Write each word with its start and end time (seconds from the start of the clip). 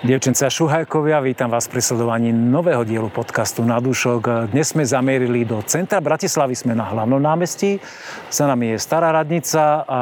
Dievčence 0.00 0.48
a 0.48 0.48
šuhajkovia, 0.48 1.20
vítam 1.20 1.52
vás 1.52 1.68
pri 1.68 1.84
sledovaní 1.84 2.32
nového 2.32 2.88
dielu 2.88 3.12
podcastu 3.12 3.60
Na 3.68 3.84
dušok. 3.84 4.48
Dnes 4.48 4.72
sme 4.72 4.80
zamierili 4.80 5.44
do 5.44 5.60
centra 5.60 6.00
Bratislavy, 6.00 6.56
sme 6.56 6.72
na 6.72 6.88
hlavnom 6.88 7.20
námestí. 7.20 7.76
Za 8.32 8.48
nami 8.48 8.72
je 8.72 8.78
stará 8.80 9.12
radnica 9.12 9.84
a 9.84 10.00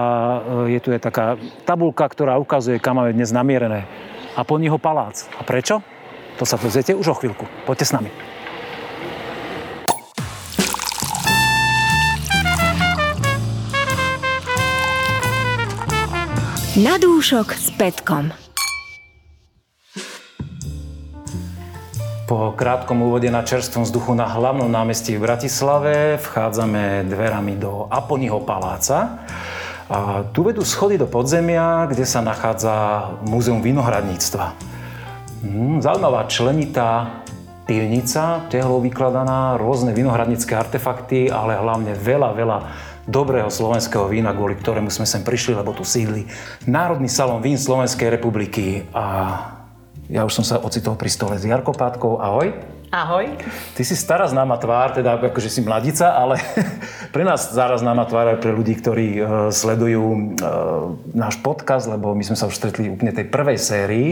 e, 0.70 0.78
je 0.78 0.78
tu 0.78 0.94
je 0.94 1.02
taká 1.02 1.34
tabulka, 1.66 2.06
ktorá 2.06 2.38
ukazuje, 2.38 2.78
kam 2.78 3.02
máme 3.02 3.10
dnes 3.10 3.34
namierené. 3.34 3.90
A 4.38 4.46
po 4.46 4.54
neho 4.62 4.78
palác. 4.78 5.26
A 5.34 5.42
prečo? 5.42 5.82
To 6.38 6.46
sa 6.46 6.54
dozviete 6.62 6.94
už 6.94 7.10
o 7.10 7.18
chvíľku. 7.18 7.50
Poďte 7.66 7.90
s 7.90 7.92
nami. 7.98 8.14
Na 16.78 16.94
dúšok 17.02 17.50
s 17.50 17.74
Petkom. 17.74 18.47
Po 22.28 22.52
krátkom 22.52 23.08
úvode 23.08 23.32
na 23.32 23.40
čerstvom 23.40 23.88
vzduchu 23.88 24.12
na 24.12 24.28
hlavnom 24.28 24.68
námestí 24.68 25.16
v 25.16 25.24
Bratislave 25.24 26.20
vchádzame 26.20 27.08
dverami 27.08 27.56
do 27.56 27.88
Aponiho 27.88 28.44
paláca. 28.44 29.24
A 29.88 30.28
tu 30.28 30.44
vedú 30.44 30.60
schody 30.60 31.00
do 31.00 31.08
podzemia, 31.08 31.88
kde 31.88 32.04
sa 32.04 32.20
nachádza 32.20 33.16
Múzeum 33.24 33.64
vinohradníctva. 33.64 34.44
Hmm, 35.40 35.80
zaujímavá 35.80 36.28
členitá 36.28 37.24
pivnica, 37.64 38.44
tehlou 38.52 38.84
vykladaná, 38.84 39.56
rôzne 39.56 39.96
vinohradnícke 39.96 40.52
artefakty, 40.52 41.32
ale 41.32 41.56
hlavne 41.56 41.96
veľa, 41.96 42.36
veľa 42.36 42.58
dobrého 43.08 43.48
slovenského 43.48 44.04
vína, 44.04 44.36
kvôli 44.36 44.52
ktorému 44.52 44.92
sme 44.92 45.08
sem 45.08 45.24
prišli, 45.24 45.56
lebo 45.56 45.72
tu 45.72 45.80
sídli 45.80 46.28
Národný 46.68 47.08
salón 47.08 47.40
vín 47.40 47.56
Slovenskej 47.56 48.12
republiky. 48.12 48.84
A 48.92 49.56
ja 50.08 50.24
už 50.24 50.40
som 50.40 50.44
sa 50.44 50.56
ocitol 50.64 50.96
pri 50.96 51.12
stole 51.12 51.36
s 51.36 51.44
Jarko 51.44 51.76
Pátkou. 51.76 52.16
Ahoj. 52.16 52.56
Ahoj. 52.88 53.28
Ty 53.76 53.82
si 53.84 53.92
stará 53.92 54.24
známa 54.24 54.56
tvár, 54.56 54.96
teda 54.96 55.20
akože 55.20 55.52
si 55.52 55.60
mladica, 55.60 56.16
ale 56.16 56.40
pre 57.14 57.28
nás 57.28 57.52
stará 57.52 57.76
známa 57.76 58.08
tvár 58.08 58.32
aj 58.32 58.40
pre 58.40 58.56
ľudí, 58.56 58.72
ktorí 58.80 59.08
uh, 59.20 59.22
sledujú 59.52 60.04
uh, 60.08 60.16
náš 61.12 61.36
podcast, 61.44 61.84
lebo 61.92 62.16
my 62.16 62.24
sme 62.24 62.40
sa 62.40 62.48
už 62.48 62.56
stretli 62.56 62.88
úplne 62.88 63.12
tej 63.12 63.28
prvej 63.28 63.60
sérii. 63.60 64.08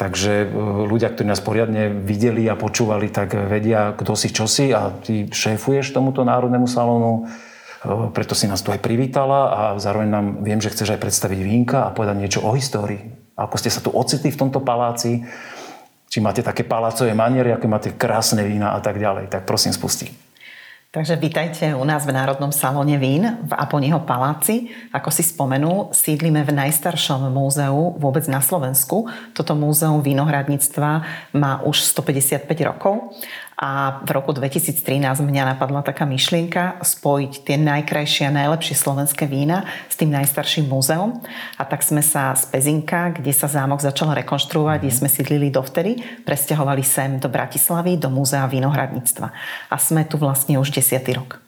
Takže 0.00 0.48
uh, 0.48 0.88
ľudia, 0.88 1.12
ktorí 1.12 1.28
nás 1.28 1.44
poriadne 1.44 1.92
videli 1.92 2.48
a 2.48 2.56
počúvali, 2.56 3.12
tak 3.12 3.36
vedia, 3.36 3.92
kto 3.92 4.16
si, 4.16 4.32
čo 4.32 4.48
si 4.48 4.72
a 4.72 4.88
ty 5.04 5.28
šéfuješ 5.28 5.92
tomuto 5.92 6.24
národnému 6.24 6.64
salónu. 6.64 7.28
Preto 8.16 8.34
si 8.34 8.50
nás 8.50 8.64
tu 8.64 8.74
aj 8.74 8.82
privítala 8.82 9.40
a 9.54 9.60
zároveň 9.78 10.08
nám 10.08 10.26
viem, 10.42 10.58
že 10.58 10.72
chceš 10.72 10.96
aj 10.96 11.02
predstaviť 11.04 11.38
vínka 11.44 11.86
a 11.86 11.94
povedať 11.94 12.16
niečo 12.18 12.40
o 12.42 12.50
histórii 12.56 13.17
ako 13.38 13.54
ste 13.54 13.70
sa 13.70 13.78
tu 13.78 13.94
ocitli 13.94 14.34
v 14.34 14.40
tomto 14.42 14.58
paláci, 14.58 15.22
či 16.10 16.18
máte 16.18 16.42
také 16.42 16.66
palácové 16.66 17.14
maniery, 17.14 17.54
aké 17.54 17.70
máte 17.70 17.94
krásne 17.94 18.42
vína 18.42 18.74
a 18.74 18.80
tak 18.82 18.98
ďalej. 18.98 19.30
Tak 19.30 19.46
prosím, 19.46 19.70
spustí. 19.70 20.10
Takže 20.88 21.20
vítajte 21.20 21.76
u 21.76 21.84
nás 21.84 22.08
v 22.08 22.16
Národnom 22.16 22.48
salóne 22.48 22.96
vín 22.96 23.20
v 23.44 23.52
Aponiho 23.52 24.00
paláci. 24.08 24.72
Ako 24.88 25.12
si 25.12 25.20
spomenul, 25.20 25.92
sídlime 25.92 26.40
v 26.48 26.56
najstaršom 26.56 27.28
múzeu 27.28 27.92
vôbec 28.00 28.24
na 28.24 28.40
Slovensku. 28.40 29.04
Toto 29.36 29.52
múzeum 29.52 30.00
vinohradníctva 30.00 31.04
má 31.36 31.60
už 31.68 31.84
155 31.92 32.48
rokov 32.64 33.12
a 33.58 33.98
v 34.06 34.10
roku 34.14 34.30
2013 34.30 35.02
mňa 35.18 35.58
napadla 35.58 35.82
taká 35.82 36.06
myšlienka 36.06 36.78
spojiť 36.78 37.42
tie 37.42 37.58
najkrajšie 37.58 38.30
a 38.30 38.36
najlepšie 38.46 38.78
slovenské 38.78 39.26
vína 39.26 39.66
s 39.90 39.98
tým 39.98 40.14
najstarším 40.14 40.70
múzeum. 40.70 41.18
A 41.58 41.66
tak 41.66 41.82
sme 41.82 41.98
sa 41.98 42.38
z 42.38 42.46
Pezinka, 42.54 43.10
kde 43.18 43.34
sa 43.34 43.50
zámok 43.50 43.82
začal 43.82 44.14
rekonštruovať, 44.14 44.78
kde 44.78 44.94
sme 44.94 45.10
sídlili 45.10 45.50
dovtedy, 45.50 45.98
presťahovali 46.22 46.86
sem 46.86 47.18
do 47.18 47.26
Bratislavy, 47.26 47.98
do 47.98 48.06
múzea 48.14 48.46
vinohradníctva. 48.46 49.34
A 49.74 49.76
sme 49.82 50.06
tu 50.06 50.22
vlastne 50.22 50.54
už 50.62 50.70
desiatý 50.70 51.18
rok. 51.18 51.42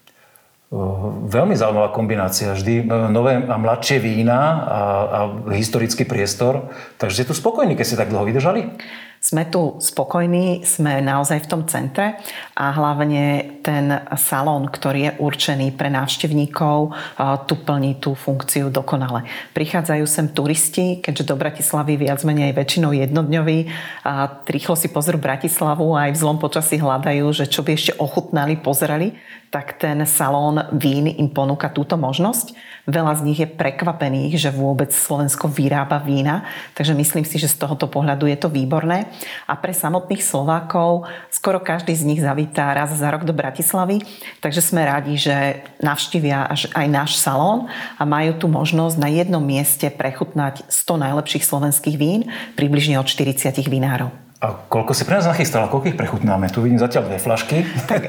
Veľmi 1.31 1.55
zaujímavá 1.59 1.91
kombinácia. 1.91 2.55
Vždy 2.55 2.87
e, 2.87 3.11
nové 3.11 3.43
a 3.43 3.59
mladšie 3.59 3.99
vína 3.99 4.39
a, 4.39 4.51
a 4.55 5.21
historický 5.51 6.07
priestor. 6.07 6.71
Takže 6.95 7.23
ste 7.23 7.27
tu 7.27 7.35
spokojní, 7.35 7.75
keď 7.75 7.87
ste 7.87 7.99
tak 7.99 8.11
dlho 8.15 8.23
vydržali? 8.23 8.79
Sme 9.21 9.45
tu 9.45 9.77
spokojní, 9.85 10.65
sme 10.65 11.05
naozaj 11.05 11.45
v 11.45 11.51
tom 11.53 11.63
centre 11.69 12.17
a 12.57 12.73
hlavne 12.73 13.61
ten 13.61 13.93
salón, 14.17 14.65
ktorý 14.73 15.13
je 15.13 15.17
určený 15.21 15.77
pre 15.77 15.93
návštevníkov, 15.93 16.97
tu 17.45 17.55
plní 17.61 18.01
tú 18.01 18.17
funkciu 18.17 18.73
dokonale. 18.73 19.29
Prichádzajú 19.53 20.05
sem 20.09 20.25
turisti, 20.33 21.05
keďže 21.05 21.29
do 21.29 21.37
Bratislavy 21.37 22.01
viac 22.01 22.25
menej 22.25 22.57
väčšinou 22.57 22.97
jednodňoví 22.97 23.69
a 24.09 24.41
rýchlo 24.49 24.73
si 24.73 24.89
pozrú 24.89 25.21
Bratislavu 25.21 25.93
a 25.93 26.09
aj 26.09 26.17
v 26.17 26.21
zlom 26.25 26.41
počasí 26.41 26.81
hľadajú, 26.81 27.29
že 27.37 27.45
čo 27.45 27.61
by 27.61 27.77
ešte 27.77 27.93
ochutnali, 28.01 28.57
pozerali, 28.57 29.21
tak 29.53 29.77
ten 29.77 30.01
salón 30.09 30.65
vín 30.73 31.11
im 31.11 31.29
ponúka 31.29 31.69
túto 31.69 32.01
možnosť. 32.01 32.57
Veľa 32.89 33.19
z 33.19 33.25
nich 33.27 33.39
je 33.43 33.51
prekvapených, 33.51 34.39
že 34.39 34.55
vôbec 34.55 34.89
Slovensko 34.95 35.51
vyrába 35.53 36.01
vína, 36.01 36.49
takže 36.73 36.97
myslím 36.97 37.29
si, 37.29 37.37
že 37.37 37.51
z 37.51 37.61
tohoto 37.61 37.91
pohľadu 37.91 38.25
je 38.31 38.39
to 38.41 38.49
výborné. 38.49 39.10
A 39.45 39.59
pre 39.59 39.75
samotných 39.75 40.23
Slovákov 40.23 41.11
skoro 41.29 41.59
každý 41.59 41.93
z 41.93 42.07
nich 42.07 42.21
zavítá 42.23 42.73
raz 42.73 42.95
za 42.95 43.09
rok 43.11 43.27
do 43.27 43.35
Bratislavy, 43.37 44.01
takže 44.39 44.63
sme 44.63 44.87
radi, 44.87 45.19
že 45.19 45.67
navštívia 45.83 46.49
aj 46.55 46.87
náš 46.89 47.19
salón 47.19 47.69
a 47.99 48.03
majú 48.07 48.39
tu 48.39 48.47
možnosť 48.47 48.97
na 48.97 49.11
jednom 49.11 49.43
mieste 49.43 49.91
prechutnať 49.91 50.65
100 50.71 51.05
najlepších 51.11 51.45
slovenských 51.45 51.97
vín, 51.99 52.31
približne 52.55 52.97
od 52.97 53.07
40 53.09 53.61
vinárov. 53.67 54.30
A 54.41 54.57
koľko 54.57 54.97
si 54.97 55.05
pre 55.05 55.21
nás 55.21 55.29
nachystala? 55.29 55.69
Koľko 55.69 55.93
ich 55.93 56.01
prechutnáme? 56.01 56.49
Tu 56.49 56.65
vidím 56.65 56.81
zatiaľ 56.81 57.13
dve 57.13 57.21
flašky. 57.21 57.61
Tak 57.85 58.01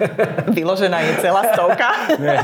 vyložená 0.56 1.04
je 1.04 1.14
celá 1.20 1.52
stovka. 1.52 1.92
Nie, 2.24 2.40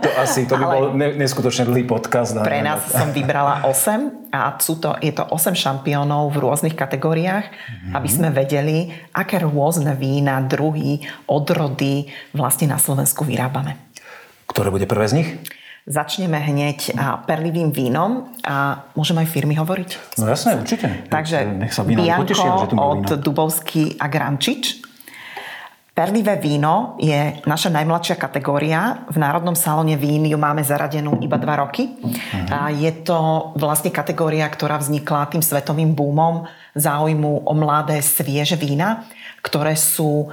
to 0.00 0.08
asi, 0.16 0.48
to 0.48 0.56
by 0.56 0.64
Ale 0.64 0.72
bol 0.72 0.84
neskutočne 0.96 1.68
dlhý 1.68 1.84
podcast. 1.84 2.32
Pre 2.40 2.64
nás 2.64 2.88
som 2.88 3.12
vybrala 3.12 3.68
8 3.68 4.32
a 4.32 4.56
sú 4.56 4.80
to, 4.80 4.96
je 5.04 5.12
to 5.12 5.28
8 5.28 5.52
šampiónov 5.52 6.32
v 6.32 6.40
rôznych 6.40 6.72
kategóriách, 6.72 7.52
mm-hmm. 7.52 7.92
aby 8.00 8.08
sme 8.08 8.32
vedeli, 8.32 8.96
aké 9.12 9.44
rôzne 9.44 9.92
vína, 9.92 10.40
druhy, 10.40 11.04
odrody 11.28 12.08
vlastne 12.32 12.72
na 12.72 12.80
Slovensku 12.80 13.28
vyrábame. 13.28 13.76
Ktoré 14.48 14.72
bude 14.72 14.88
prvé 14.88 15.04
z 15.04 15.14
nich? 15.20 15.28
Začneme 15.88 16.36
hneď 16.36 16.92
perlivým 17.24 17.72
vínom 17.72 18.28
a 18.44 18.84
môžem 18.92 19.24
aj 19.24 19.32
firmy 19.32 19.56
hovoriť? 19.56 20.20
No 20.20 20.28
jasné, 20.28 20.60
určite. 20.60 21.08
Takže 21.08 21.48
Nech 21.48 21.72
sa 21.72 21.80
Bianco 21.80 22.28
potešia, 22.28 22.50
že 22.60 22.68
tu 22.68 22.76
od 22.76 23.08
Dubovský 23.16 23.96
a 23.96 24.04
Grančič. 24.12 24.84
Perlivé 25.96 26.38
víno 26.38 26.94
je 27.00 27.42
naša 27.42 27.74
najmladšia 27.74 28.20
kategória. 28.20 29.02
V 29.10 29.18
Národnom 29.18 29.58
salóne 29.58 29.98
vín 29.98 30.30
ju 30.30 30.38
máme 30.38 30.62
zaradenú 30.62 31.18
iba 31.24 31.40
dva 31.40 31.64
roky. 31.64 31.90
Uh-huh. 31.90 32.46
A 32.52 32.70
je 32.70 32.92
to 33.02 33.50
vlastne 33.58 33.90
kategória, 33.90 34.46
ktorá 34.46 34.78
vznikla 34.78 35.26
tým 35.26 35.42
svetovým 35.42 35.98
boomom 35.98 36.46
záujmu 36.78 37.48
o 37.48 37.52
mladé, 37.56 37.98
svieže 37.98 38.54
vína 38.54 39.10
ktoré 39.42 39.78
sú 39.78 40.28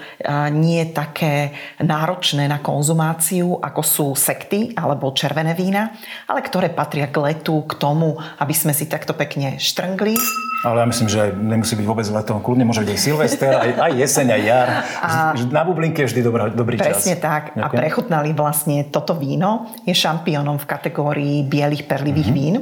nie 0.51 0.81
také 0.91 1.53
náročné 1.79 2.49
na 2.49 2.59
konzumáciu, 2.59 3.61
ako 3.61 3.81
sú 3.81 4.07
sekty 4.17 4.73
alebo 4.75 5.13
červené 5.13 5.53
vína, 5.53 5.93
ale 6.25 6.41
ktoré 6.41 6.73
patria 6.73 7.07
k 7.07 7.21
letu, 7.21 7.63
k 7.69 7.77
tomu, 7.77 8.17
aby 8.41 8.53
sme 8.53 8.73
si 8.73 8.89
takto 8.89 9.13
pekne 9.13 9.61
štrngli. 9.61 10.17
Ale 10.65 10.81
ja 10.81 10.87
myslím, 10.89 11.09
že 11.11 11.29
nemusí 11.29 11.77
byť 11.77 11.85
vôbec 11.85 12.07
leto. 12.09 12.41
Kľudne 12.41 12.65
môže 12.65 12.81
byť 12.81 12.89
aj 12.89 12.99
Silvester, 12.99 13.53
aj, 13.53 13.71
aj 13.85 13.91
jeseň, 14.01 14.27
aj 14.33 14.41
jar. 14.41 14.67
A 14.97 15.11
na 15.53 15.61
bublinke 15.61 16.01
je 16.01 16.09
vždy 16.09 16.21
dobrá, 16.25 16.49
dobrý 16.49 16.81
presne 16.81 16.89
čas. 16.89 17.05
Presne 17.05 17.15
tak. 17.21 17.43
Ďakujem. 17.53 17.69
A 17.69 17.81
prechutnali 17.85 18.29
vlastne 18.33 18.77
toto 18.89 19.13
víno. 19.13 19.69
Je 19.85 19.93
šampiónom 19.93 20.57
v 20.57 20.65
kategórii 20.65 21.37
bielých 21.45 21.85
perlivých 21.85 22.33
mm-hmm. 22.33 22.41
vín. 22.41 22.55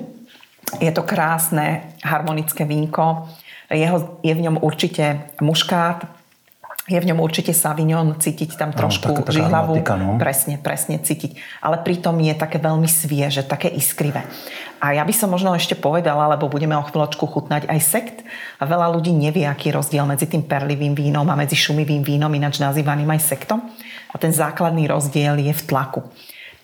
Je 0.83 0.91
to 0.91 1.07
krásne, 1.07 1.95
harmonické 2.03 2.67
vínko. 2.67 3.31
Jeho, 3.71 4.19
je 4.19 4.33
v 4.35 4.43
ňom 4.51 4.59
určite 4.59 5.31
muškát, 5.39 6.03
je 6.83 6.99
v 6.99 7.07
ňom 7.07 7.23
určite 7.23 7.55
Savignon, 7.55 8.19
cítiť 8.19 8.59
tam 8.59 8.75
trošku 8.75 9.23
no, 9.23 9.31
žihlavu. 9.31 9.79
No. 9.79 10.19
Presne, 10.19 10.59
presne 10.59 10.99
cítiť. 10.99 11.63
Ale 11.63 11.79
pritom 11.79 12.19
je 12.19 12.35
také 12.35 12.59
veľmi 12.59 12.91
svieže, 12.91 13.47
také 13.47 13.71
iskrivé. 13.71 14.27
A 14.83 14.91
ja 14.91 15.07
by 15.07 15.15
som 15.15 15.31
možno 15.31 15.55
ešte 15.55 15.79
povedala, 15.79 16.27
lebo 16.35 16.51
budeme 16.51 16.75
o 16.75 16.83
chvíľočku 16.83 17.23
chutnať 17.23 17.71
aj 17.71 17.79
sekt. 17.79 18.17
A 18.59 18.67
veľa 18.67 18.91
ľudí 18.99 19.15
nevie, 19.15 19.47
aký 19.47 19.71
je 19.71 19.79
rozdiel 19.79 20.03
medzi 20.03 20.27
tým 20.27 20.43
perlivým 20.43 20.91
vínom 20.91 21.23
a 21.31 21.39
medzi 21.39 21.55
šumivým 21.55 22.03
vínom, 22.03 22.31
ináč 22.35 22.59
nazývaným 22.59 23.07
aj 23.15 23.21
sektom. 23.31 23.63
A 24.11 24.15
ten 24.19 24.35
základný 24.35 24.83
rozdiel 24.91 25.39
je 25.39 25.55
v 25.55 25.63
tlaku. 25.63 26.03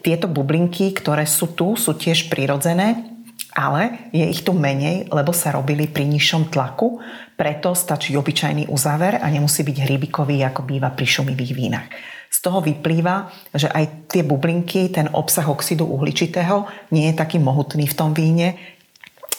Tieto 0.03 0.27
bublinky, 0.27 0.91
ktoré 0.91 1.23
sú 1.23 1.55
tu, 1.55 1.79
sú 1.79 1.95
tiež 1.95 2.27
prirodzené, 2.27 3.18
ale 3.53 4.11
je 4.13 4.25
ich 4.25 4.45
tu 4.45 4.53
menej, 4.53 5.09
lebo 5.09 5.33
sa 5.33 5.53
robili 5.53 5.89
pri 5.89 6.05
nižšom 6.05 6.53
tlaku, 6.53 7.01
preto 7.33 7.73
stačí 7.73 8.13
obyčajný 8.13 8.69
uzáver 8.69 9.17
a 9.17 9.27
nemusí 9.31 9.65
byť 9.65 9.77
hrybikový, 9.89 10.43
ako 10.45 10.61
býva 10.67 10.93
pri 10.93 11.05
šumivých 11.09 11.53
vínach. 11.57 11.87
Z 12.29 12.45
toho 12.45 12.61
vyplýva, 12.61 13.33
že 13.57 13.65
aj 13.73 14.05
tie 14.13 14.21
bublinky, 14.21 14.93
ten 14.93 15.09
obsah 15.09 15.49
oxidu 15.49 15.89
uhličitého 15.89 16.69
nie 16.93 17.09
je 17.09 17.17
taký 17.17 17.41
mohutný 17.41 17.89
v 17.89 17.97
tom 17.97 18.13
víne. 18.13 18.53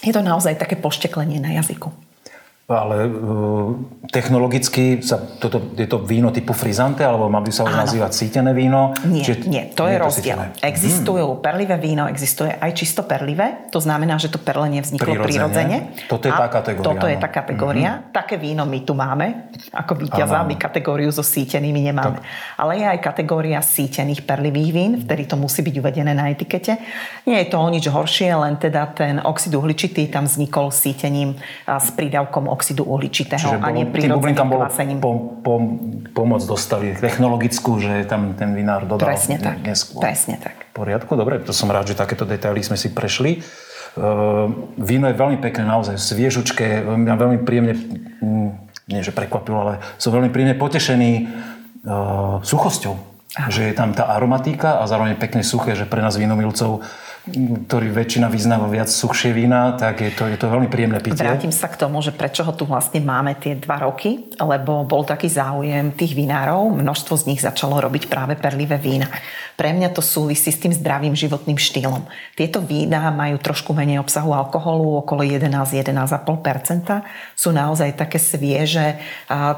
Je 0.02 0.10
to 0.10 0.26
naozaj 0.26 0.58
také 0.58 0.74
pošteklenie 0.74 1.38
na 1.38 1.54
jazyku. 1.54 2.09
Ale 2.70 3.10
uh, 3.10 3.74
technologicky 4.08 5.02
sa 5.02 5.18
toto, 5.18 5.74
je 5.74 5.86
to 5.90 6.02
víno 6.02 6.30
typu 6.30 6.54
frizante, 6.54 7.02
alebo 7.02 7.26
má 7.26 7.42
by 7.42 7.50
sa 7.50 7.66
už 7.66 7.74
nazývať 7.74 8.14
sítené 8.14 8.54
víno? 8.54 8.94
Nie, 9.06 9.26
Čiže, 9.26 9.50
nie, 9.50 9.62
to 9.74 9.86
nie 9.86 9.94
je 9.94 9.96
rozdiel. 9.98 10.38
Sítené. 10.38 10.46
Existujú 10.62 11.26
hmm. 11.34 11.42
perlivé 11.42 11.76
víno, 11.78 12.06
existuje 12.06 12.50
aj 12.54 12.70
čisto 12.74 13.02
perlivé, 13.06 13.66
to 13.74 13.82
znamená, 13.82 14.18
že 14.18 14.30
to 14.30 14.38
perlenie 14.38 14.82
vzniklo 14.82 15.18
prirodzene. 15.20 15.94
Toto 16.06 16.26
je 16.26 16.34
tá 16.34 16.46
kategória. 16.46 16.86
Toto 16.86 17.06
je 17.06 17.16
tá 17.18 17.28
kategória. 17.30 17.90
Mm-hmm. 17.90 18.14
Také 18.14 18.34
víno 18.38 18.62
my 18.66 18.78
tu 18.86 18.92
máme, 18.94 19.50
ako 19.74 19.92
víťaza, 19.98 20.42
my 20.46 20.54
kategóriu 20.58 21.10
so 21.10 21.22
sítenými 21.22 21.86
nemáme. 21.90 22.18
Tak. 22.18 22.26
Ale 22.58 22.72
je 22.78 22.86
aj 22.86 22.98
kategória 23.02 23.58
sítených 23.62 24.22
perlivých 24.26 24.70
vín, 24.70 24.92
vtedy 25.00 25.26
to 25.26 25.34
musí 25.38 25.62
byť 25.62 25.74
uvedené 25.78 26.12
na 26.14 26.30
etikete. 26.30 26.78
Nie 27.26 27.46
je 27.46 27.48
to 27.50 27.56
o 27.58 27.68
nič 27.70 27.86
horšie, 27.90 28.30
len 28.34 28.58
teda 28.58 28.90
ten 28.94 29.18
oxid 29.22 29.54
uhličitý 29.54 30.10
tam 30.10 30.26
vznikol 30.26 30.74
sítením 30.74 31.38
s 31.66 31.88
prídavkom 31.94 32.50
oxidu 32.60 32.84
uhličitého 32.84 33.40
Čiže 33.40 33.56
a 33.56 33.68
nie 33.72 33.88
prírodzeným 33.88 34.36
kvasením. 34.36 34.98
Po, 35.00 35.40
po, 35.40 35.54
pomoc 36.12 36.44
dostali 36.44 36.92
technologickú, 36.92 37.80
že 37.80 38.04
tam 38.04 38.36
ten 38.36 38.52
vinár 38.52 38.84
dodal 38.84 39.16
Presne 39.16 39.40
tak. 39.40 39.64
Neskôr. 39.64 40.04
Presne 40.04 40.36
tak. 40.36 40.68
V 40.76 40.84
poriadku, 40.84 41.16
dobre, 41.16 41.40
to 41.40 41.56
som 41.56 41.72
rád, 41.72 41.88
že 41.88 41.96
takéto 41.96 42.28
detaily 42.28 42.60
sme 42.60 42.76
si 42.76 42.92
prešli. 42.92 43.40
Uh, 43.96 44.52
víno 44.76 45.08
je 45.08 45.16
veľmi 45.16 45.40
pekné, 45.40 45.66
naozaj 45.66 45.98
sviežučké, 45.98 46.84
mňa 46.84 47.14
veľmi 47.16 47.38
príjemne, 47.42 47.74
mm, 48.22 48.48
nie 48.92 49.02
že 49.02 49.10
prekvapilo, 49.10 49.56
ale 49.66 49.74
som 49.98 50.14
veľmi 50.14 50.30
príjemne 50.30 50.54
potešený 50.54 51.12
uh, 51.88 52.38
suchosťou. 52.44 52.94
Aha. 53.40 53.50
Že 53.50 53.70
je 53.70 53.74
tam 53.74 53.90
tá 53.94 54.10
aromatika 54.14 54.82
a 54.82 54.86
zároveň 54.86 55.18
pekne 55.18 55.42
suché, 55.42 55.78
že 55.78 55.86
pre 55.86 56.02
nás 56.02 56.18
vínomilcov 56.18 56.82
ktorý 57.28 57.92
väčšina 57.92 58.32
vyznáva 58.32 58.64
viac 58.72 58.88
suchšie 58.88 59.36
vína, 59.36 59.76
tak 59.76 60.00
je 60.00 60.08
to, 60.16 60.24
je 60.24 60.40
to 60.40 60.48
veľmi 60.48 60.72
príjemné 60.72 61.04
pitie. 61.04 61.20
Vrátim 61.20 61.52
sa 61.52 61.68
k 61.68 61.76
tomu, 61.76 62.00
že 62.00 62.16
prečo 62.16 62.40
ho 62.40 62.52
tu 62.56 62.64
vlastne 62.64 63.04
máme 63.04 63.36
tie 63.36 63.60
dva 63.60 63.84
roky, 63.84 64.32
lebo 64.40 64.88
bol 64.88 65.04
taký 65.04 65.28
záujem 65.28 65.92
tých 65.92 66.16
vinárov, 66.16 66.72
množstvo 66.72 67.14
z 67.20 67.24
nich 67.28 67.44
začalo 67.44 67.76
robiť 67.76 68.08
práve 68.08 68.40
perlivé 68.40 68.80
vína. 68.80 69.12
Pre 69.60 69.68
mňa 69.76 69.92
to 69.92 70.00
súvisí 70.00 70.48
s 70.48 70.56
tým 70.64 70.72
zdravým 70.72 71.12
životným 71.12 71.60
štýlom. 71.60 72.08
Tieto 72.32 72.64
vína 72.64 73.12
majú 73.12 73.36
trošku 73.36 73.76
menej 73.76 74.00
obsahu 74.00 74.32
alkoholu, 74.32 75.04
okolo 75.04 75.20
11-11,5%. 75.20 77.04
Sú 77.36 77.52
naozaj 77.52 78.00
také 78.00 78.16
svieže, 78.16 78.96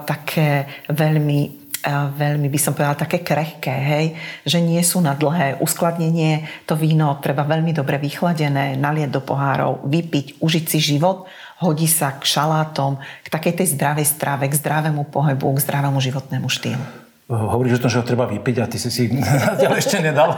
také 0.02 0.66
veľmi 0.90 1.61
veľmi 1.90 2.46
by 2.46 2.58
som 2.58 2.72
povedala 2.72 2.94
také 2.94 3.26
krehké, 3.26 3.74
hej, 3.74 4.06
že 4.46 4.62
nie 4.62 4.78
sú 4.86 5.02
na 5.02 5.18
dlhé 5.18 5.58
uskladnenie. 5.58 6.46
To 6.70 6.78
víno 6.78 7.18
treba 7.18 7.42
veľmi 7.42 7.74
dobre 7.74 7.98
vychladené, 7.98 8.78
nalieť 8.78 9.10
do 9.10 9.20
pohárov, 9.22 9.82
vypiť, 9.86 10.38
užiť 10.38 10.64
si 10.70 10.78
život, 10.78 11.26
hodí 11.58 11.90
sa 11.90 12.14
k 12.18 12.22
šalátom, 12.22 13.02
k 13.22 13.28
takej 13.28 13.62
tej 13.62 13.66
zdravej 13.74 14.06
strave, 14.06 14.46
k 14.46 14.54
zdravému 14.54 15.10
pohybu, 15.10 15.58
k 15.58 15.62
zdravému 15.62 15.98
životnému 15.98 16.46
štýlu. 16.46 16.84
Hovoríš 17.32 17.80
o 17.80 17.82
tom, 17.88 17.90
že 17.90 17.98
ho 18.02 18.04
treba 18.04 18.28
vypiť 18.28 18.56
a 18.60 18.68
ty 18.68 18.76
si 18.76 18.90
si 18.92 19.08
zatiaľ 19.50 19.72
ešte 19.78 19.98
nedal. 20.04 20.36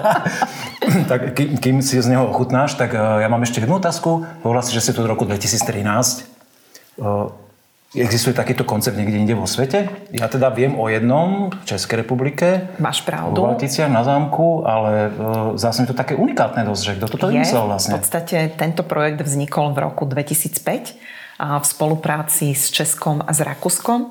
tak 1.10 1.34
kým, 1.34 1.58
kým 1.58 1.76
si 1.82 1.98
z 1.98 2.06
neho 2.06 2.30
ochutnáš, 2.30 2.78
tak 2.78 2.94
ja 2.94 3.28
mám 3.28 3.42
ešte 3.42 3.60
jednu 3.60 3.82
otázku. 3.82 4.24
Hovorila 4.46 4.62
si, 4.62 4.72
že 4.72 4.80
si 4.80 4.90
tu 4.94 5.02
v 5.02 5.10
roku 5.10 5.26
2013. 5.26 6.24
Existuje 7.94 8.34
takýto 8.34 8.66
koncept 8.66 8.98
niekde 8.98 9.22
inde 9.22 9.34
vo 9.38 9.46
svete? 9.46 9.86
Ja 10.10 10.26
teda 10.26 10.50
viem 10.50 10.74
o 10.74 10.90
jednom 10.90 11.54
v 11.54 11.62
Českej 11.62 12.02
republike. 12.02 12.74
Máš 12.82 13.06
pravdu. 13.06 13.38
V 13.38 13.54
Valticiach 13.54 13.86
na 13.86 14.02
zámku, 14.02 14.66
ale 14.66 15.14
e, 15.14 15.18
zase 15.54 15.86
je 15.86 15.94
to 15.94 15.96
také 15.96 16.18
unikátne 16.18 16.66
dosť, 16.66 16.82
že 16.82 16.92
kto 16.98 17.06
toto 17.06 17.26
vymyslel 17.30 17.70
vlastne? 17.70 17.94
v 17.94 18.02
podstate 18.02 18.36
tento 18.58 18.82
projekt 18.82 19.22
vznikol 19.22 19.70
v 19.70 19.86
roku 19.86 20.10
2005 20.10 20.98
a 21.38 21.62
v 21.62 21.64
spolupráci 21.66 22.50
s 22.54 22.74
Českom 22.74 23.22
a 23.22 23.30
s 23.30 23.38
Rakúskom. 23.42 24.10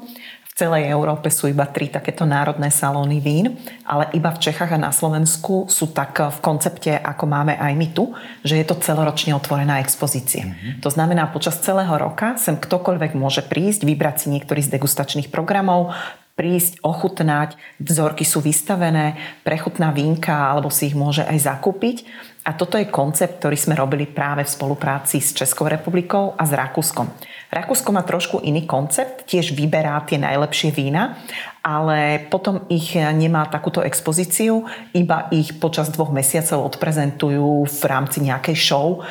Celej 0.54 0.86
Európe 0.86 1.34
sú 1.34 1.50
iba 1.50 1.66
tri 1.66 1.90
takéto 1.90 2.30
národné 2.30 2.70
salóny 2.70 3.18
vín, 3.18 3.58
ale 3.90 4.14
iba 4.14 4.30
v 4.30 4.38
Čechách 4.38 4.78
a 4.78 4.78
na 4.78 4.94
Slovensku 4.94 5.66
sú 5.66 5.90
tak 5.90 6.22
v 6.22 6.38
koncepte, 6.46 6.94
ako 6.94 7.26
máme 7.26 7.58
aj 7.58 7.74
my 7.74 7.88
tu, 7.90 8.14
že 8.46 8.62
je 8.62 8.66
to 8.70 8.78
celoročne 8.78 9.34
otvorená 9.34 9.82
expozícia. 9.82 10.46
Mm-hmm. 10.46 10.86
To 10.86 10.90
znamená, 10.94 11.26
počas 11.34 11.58
celého 11.58 11.98
roka 11.98 12.38
sem 12.38 12.54
ktokoľvek 12.54 13.18
môže 13.18 13.42
prísť, 13.42 13.82
vybrať 13.82 14.16
si 14.22 14.28
niektorý 14.30 14.62
z 14.62 14.78
degustačných 14.78 15.34
programov, 15.34 15.98
prísť, 16.34 16.82
ochutnať, 16.82 17.54
vzorky 17.78 18.26
sú 18.26 18.42
vystavené, 18.42 19.18
prechutná 19.46 19.94
vínka 19.94 20.34
alebo 20.34 20.74
si 20.74 20.90
ich 20.90 20.98
môže 20.98 21.22
aj 21.22 21.38
zakúpiť. 21.46 21.98
A 22.44 22.52
toto 22.52 22.76
je 22.76 22.90
koncept, 22.92 23.40
ktorý 23.40 23.56
sme 23.56 23.78
robili 23.78 24.04
práve 24.04 24.44
v 24.44 24.52
spolupráci 24.52 25.24
s 25.24 25.32
Českou 25.32 25.72
republikou 25.72 26.36
a 26.36 26.44
s 26.44 26.52
Rakúskom. 26.52 27.08
Rakúsko 27.54 27.96
má 27.96 28.04
trošku 28.04 28.42
iný 28.44 28.68
koncept, 28.68 29.30
tiež 29.30 29.56
vyberá 29.56 30.02
tie 30.04 30.20
najlepšie 30.20 30.74
vína, 30.74 31.16
ale 31.64 32.20
potom 32.28 32.66
ich 32.68 32.98
nemá 32.98 33.48
takúto 33.48 33.80
expozíciu, 33.86 34.68
iba 34.92 35.32
ich 35.32 35.56
počas 35.62 35.88
dvoch 35.94 36.12
mesiacov 36.12 36.68
odprezentujú 36.76 37.64
v 37.64 37.82
rámci 37.88 38.26
nejakej 38.26 38.58
show 38.58 39.06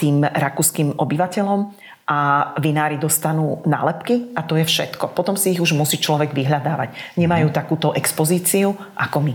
tým 0.00 0.26
rakúskym 0.26 0.98
obyvateľom 0.98 1.76
a 2.08 2.50
vinári 2.56 2.96
dostanú 2.96 3.60
nálepky 3.68 4.32
a 4.32 4.40
to 4.40 4.56
je 4.56 4.64
všetko. 4.64 5.12
Potom 5.12 5.36
si 5.36 5.52
ich 5.52 5.60
už 5.60 5.76
musí 5.76 6.00
človek 6.00 6.32
vyhľadávať. 6.32 7.20
Nemajú 7.20 7.52
takúto 7.52 7.92
expozíciu 7.92 8.72
ako 8.96 9.28
my. 9.28 9.34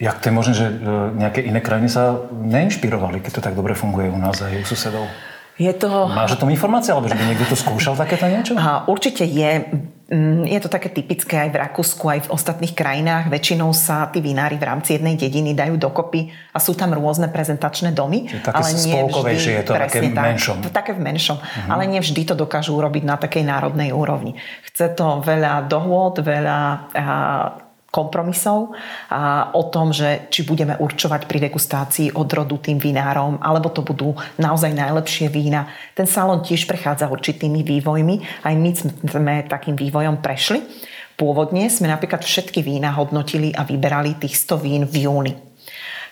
Jak 0.00 0.16
to 0.24 0.32
je 0.32 0.34
možné, 0.34 0.54
že 0.56 0.66
e, 0.72 0.74
nejaké 1.20 1.44
iné 1.44 1.60
krajiny 1.60 1.92
sa 1.92 2.24
neinšpirovali, 2.32 3.20
keď 3.20 3.32
to 3.36 3.44
tak 3.44 3.52
dobre 3.52 3.76
funguje 3.76 4.08
u 4.08 4.16
nás 4.16 4.40
aj 4.40 4.56
u 4.56 4.64
susedov? 4.64 5.04
Je 5.60 5.68
to... 5.76 6.08
Máš 6.08 6.40
o 6.40 6.40
tom 6.40 6.48
informácie, 6.48 6.96
alebo 6.96 7.12
že 7.12 7.20
by 7.20 7.24
niekto 7.28 7.44
to 7.44 7.52
skúšal 7.52 7.92
takéto 7.92 8.24
niečo? 8.24 8.56
Aha, 8.56 8.88
určite 8.88 9.28
je. 9.28 9.68
Mm, 10.10 10.42
je 10.42 10.58
to 10.58 10.66
také 10.66 10.90
typické 10.90 11.38
aj 11.38 11.54
v 11.54 11.56
Rakúsku, 11.62 12.02
aj 12.02 12.20
v 12.26 12.32
ostatných 12.34 12.74
krajinách. 12.74 13.30
Väčšinou 13.30 13.70
sa 13.70 14.10
tí 14.10 14.18
vinári 14.18 14.58
v 14.58 14.66
rámci 14.66 14.98
jednej 14.98 15.14
dediny 15.14 15.54
dajú 15.54 15.78
dokopy 15.78 16.34
a 16.50 16.58
sú 16.58 16.74
tam 16.74 16.90
rôzne 16.90 17.30
prezentačné 17.30 17.94
domy. 17.94 18.26
Čiže 18.26 18.42
také 18.42 18.58
ale 18.58 18.68
nie 18.74 19.00
vždy, 19.06 19.50
je 19.54 19.62
to 19.62 19.74
také 19.78 19.98
v 20.02 20.10
menšom. 20.10 20.56
Tak, 20.66 20.72
také 20.74 20.92
v 20.98 21.00
menšom. 21.06 21.38
Uh-huh. 21.38 21.70
Ale 21.70 21.86
nie 21.86 22.02
vždy 22.02 22.26
to 22.26 22.34
dokážu 22.34 22.74
urobiť 22.74 23.06
na 23.06 23.22
takej 23.22 23.46
národnej 23.46 23.94
úrovni. 23.94 24.34
Chce 24.66 24.98
to 24.98 25.22
veľa 25.22 25.70
dohôd, 25.70 26.18
veľa 26.26 26.90
kompromisov 27.90 28.72
a 29.10 29.50
o 29.50 29.66
tom, 29.66 29.90
že 29.90 30.30
či 30.30 30.46
budeme 30.46 30.78
určovať 30.78 31.26
pri 31.26 31.50
degustácii 31.50 32.14
odrodu 32.14 32.56
tým 32.62 32.78
vinárom, 32.78 33.42
alebo 33.42 33.68
to 33.68 33.82
budú 33.82 34.14
naozaj 34.38 34.70
najlepšie 34.70 35.26
vína. 35.26 35.66
Ten 35.98 36.06
salón 36.06 36.46
tiež 36.46 36.70
prechádza 36.70 37.10
určitými 37.10 37.66
vývojmi. 37.66 38.46
Aj 38.46 38.54
my 38.54 38.70
sme 39.10 39.34
takým 39.50 39.74
vývojom 39.74 40.22
prešli. 40.22 40.62
Pôvodne 41.18 41.68
sme 41.68 41.90
napríklad 41.90 42.24
všetky 42.24 42.64
vína 42.64 42.96
hodnotili 42.96 43.52
a 43.52 43.66
vyberali 43.66 44.16
tých 44.16 44.40
100 44.40 44.64
vín 44.64 44.82
v 44.88 45.04
júni. 45.04 45.49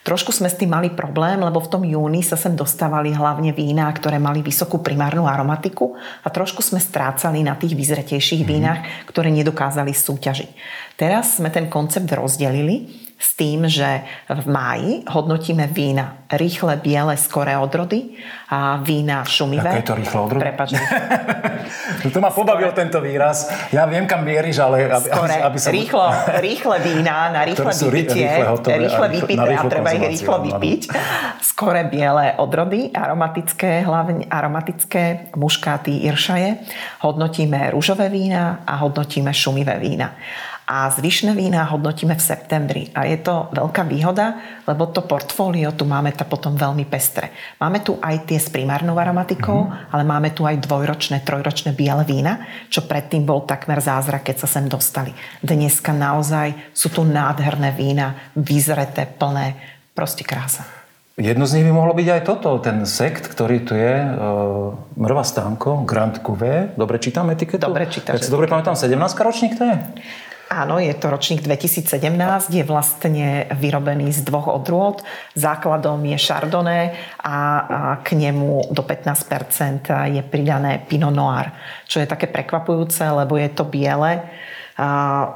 Trošku 0.06 0.30
sme 0.30 0.46
s 0.46 0.56
tým 0.56 0.70
mali 0.70 0.92
problém, 0.92 1.40
lebo 1.40 1.58
v 1.58 1.70
tom 1.70 1.82
júni 1.82 2.22
sa 2.22 2.38
sem 2.38 2.54
dostávali 2.54 3.10
hlavne 3.10 3.50
vína, 3.56 3.90
ktoré 3.90 4.20
mali 4.20 4.44
vysokú 4.44 4.78
primárnu 4.84 5.26
aromatiku 5.26 5.98
a 6.22 6.28
trošku 6.30 6.60
sme 6.60 6.78
strácali 6.78 7.42
na 7.42 7.58
tých 7.58 7.74
vyzretejších 7.74 8.42
mm. 8.44 8.48
vínach, 8.48 8.80
ktoré 9.10 9.32
nedokázali 9.34 9.90
súťažiť. 9.90 10.50
Teraz 10.94 11.40
sme 11.40 11.48
ten 11.48 11.66
koncept 11.66 12.08
rozdelili 12.12 13.07
s 13.18 13.34
tým, 13.34 13.66
že 13.66 14.06
v 14.30 14.46
máji 14.46 15.02
hodnotíme 15.10 15.66
vína 15.66 16.22
rýchle, 16.30 16.76
biele, 16.78 17.16
skoré 17.16 17.58
odrody 17.58 18.14
a 18.46 18.78
vína 18.78 19.24
šumivé. 19.24 19.70
Ako 19.70 19.76
je 19.76 19.82
to 19.82 19.94
rýchle 19.94 20.20
odrody? 20.20 20.42
Prepač. 20.46 20.68
to 22.14 22.20
ma 22.22 22.30
pobavil 22.30 22.70
tento 22.70 23.02
výraz. 23.02 23.50
Ja 23.74 23.90
viem, 23.90 24.06
kam 24.06 24.22
mieríš, 24.22 24.62
ale 24.62 24.86
aby, 24.86 25.08
skore, 25.10 25.34
aby, 25.34 25.58
som... 25.58 25.70
rýchlo, 25.74 26.04
rýchle 26.38 26.76
vína 26.78 27.34
na 27.34 27.42
rýchle 27.42 27.72
vypitie. 27.74 28.28
Rýchle, 28.28 28.46
hotové, 28.46 28.78
rýchle 28.78 29.06
vypité 29.08 29.50
a, 29.50 29.60
a 29.60 29.62
treba 29.66 29.90
ich 29.90 30.06
rýchlo 30.14 30.36
vypiť. 30.38 30.80
Skore 31.42 31.82
biele 31.90 32.38
odrody, 32.38 32.94
aromatické, 32.94 33.82
hlavne 33.82 34.30
aromatické, 34.30 35.34
muškáty, 35.34 36.06
iršaje. 36.06 36.62
Hodnotíme 37.02 37.74
rúžové 37.74 38.06
vína 38.12 38.62
a 38.62 38.78
hodnotíme 38.78 39.34
šumivé 39.34 39.74
vína 39.82 40.14
a 40.68 40.92
zvyšné 40.92 41.32
vína 41.32 41.64
hodnotíme 41.64 42.12
v 42.12 42.20
septembri. 42.20 42.82
A 42.92 43.08
je 43.08 43.16
to 43.24 43.48
veľká 43.56 43.88
výhoda, 43.88 44.36
lebo 44.68 44.84
to 44.92 45.00
portfólio 45.00 45.72
tu 45.72 45.88
máme 45.88 46.12
ta 46.12 46.28
potom 46.28 46.52
veľmi 46.60 46.84
pestre. 46.84 47.32
Máme 47.56 47.80
tu 47.80 47.96
aj 48.04 48.28
tie 48.28 48.36
s 48.36 48.52
primárnou 48.52 48.92
aromatikou, 49.00 49.64
mm. 49.64 49.88
ale 49.88 50.04
máme 50.04 50.28
tu 50.36 50.44
aj 50.44 50.60
dvojročné, 50.60 51.24
trojročné 51.24 51.72
biele 51.72 52.04
vína, 52.04 52.44
čo 52.68 52.84
predtým 52.84 53.24
bol 53.24 53.48
takmer 53.48 53.80
zázrak, 53.80 54.28
keď 54.28 54.44
sa 54.44 54.60
sem 54.60 54.68
dostali. 54.68 55.16
Dneska 55.40 55.96
naozaj 55.96 56.52
sú 56.76 56.92
tu 56.92 57.00
nádherné 57.00 57.72
vína, 57.72 58.28
vyzreté, 58.36 59.08
plné, 59.08 59.56
proste 59.96 60.20
krása. 60.20 60.68
Jedno 61.18 61.48
z 61.50 61.58
nich 61.58 61.66
by 61.66 61.72
mohlo 61.74 61.96
byť 61.98 62.08
aj 62.14 62.22
toto, 62.28 62.62
ten 62.62 62.84
sekt, 62.86 63.26
ktorý 63.26 63.66
tu 63.66 63.74
je, 63.74 63.90
uh, 64.06 64.70
Mrva 64.94 65.24
stánko, 65.26 65.82
Grand 65.82 66.14
Cuvée. 66.22 66.70
Dobre 66.78 67.02
čítam 67.02 67.26
etiketu? 67.32 67.58
Dobre 67.58 67.90
čítam. 67.90 68.14
Keď 68.14 68.22
si 68.22 68.30
dobre 68.30 68.46
pamätám, 68.46 68.78
17 68.78 68.94
ročník 69.18 69.58
to 69.58 69.66
je? 69.66 69.76
Áno, 70.48 70.80
je 70.80 70.96
to 70.96 71.12
ročník 71.12 71.44
2017, 71.44 71.92
je 72.48 72.64
vlastne 72.64 73.44
vyrobený 73.52 74.16
z 74.16 74.24
dvoch 74.24 74.48
odrôd. 74.48 75.04
Základom 75.36 76.00
je 76.08 76.16
Chardonnay 76.16 76.96
a 77.20 77.36
k 78.00 78.16
nemu 78.16 78.72
do 78.72 78.80
15% 78.80 80.08
je 80.08 80.22
pridané 80.24 80.80
Pinot 80.88 81.12
Noir, 81.12 81.52
čo 81.84 82.00
je 82.00 82.08
také 82.08 82.32
prekvapujúce, 82.32 83.04
lebo 83.12 83.36
je 83.36 83.52
to 83.52 83.68
biele 83.68 84.24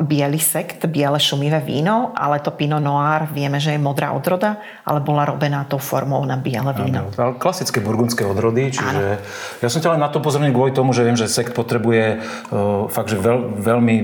biely 0.07 0.39
sekt, 0.39 0.87
biele 0.87 1.19
šumivé 1.19 1.59
víno, 1.67 2.15
ale 2.15 2.39
to 2.39 2.55
Pinot 2.55 2.79
Noir 2.79 3.27
vieme, 3.27 3.59
že 3.59 3.75
je 3.75 3.81
modrá 3.83 4.15
odroda, 4.15 4.63
ale 4.87 5.03
bola 5.03 5.27
robená 5.27 5.67
tou 5.67 5.83
formou 5.83 6.23
na 6.23 6.39
biele 6.39 6.71
víno. 6.79 7.11
Áno, 7.11 7.35
klasické 7.35 7.83
burgundské 7.83 8.23
odrody, 8.23 8.71
čiže 8.71 9.19
Áno. 9.19 9.19
ja 9.59 9.69
som 9.69 9.83
ťa 9.83 9.99
len 9.99 10.03
na 10.03 10.15
to 10.15 10.23
pozorný 10.23 10.55
kvôli 10.55 10.71
tomu, 10.71 10.95
že 10.95 11.03
viem, 11.03 11.19
že 11.19 11.27
sekt 11.27 11.59
potrebuje 11.59 12.23
uh, 12.23 12.87
fakt, 12.87 13.11
že 13.11 13.19
veľ, 13.19 13.59
veľmi 13.59 13.97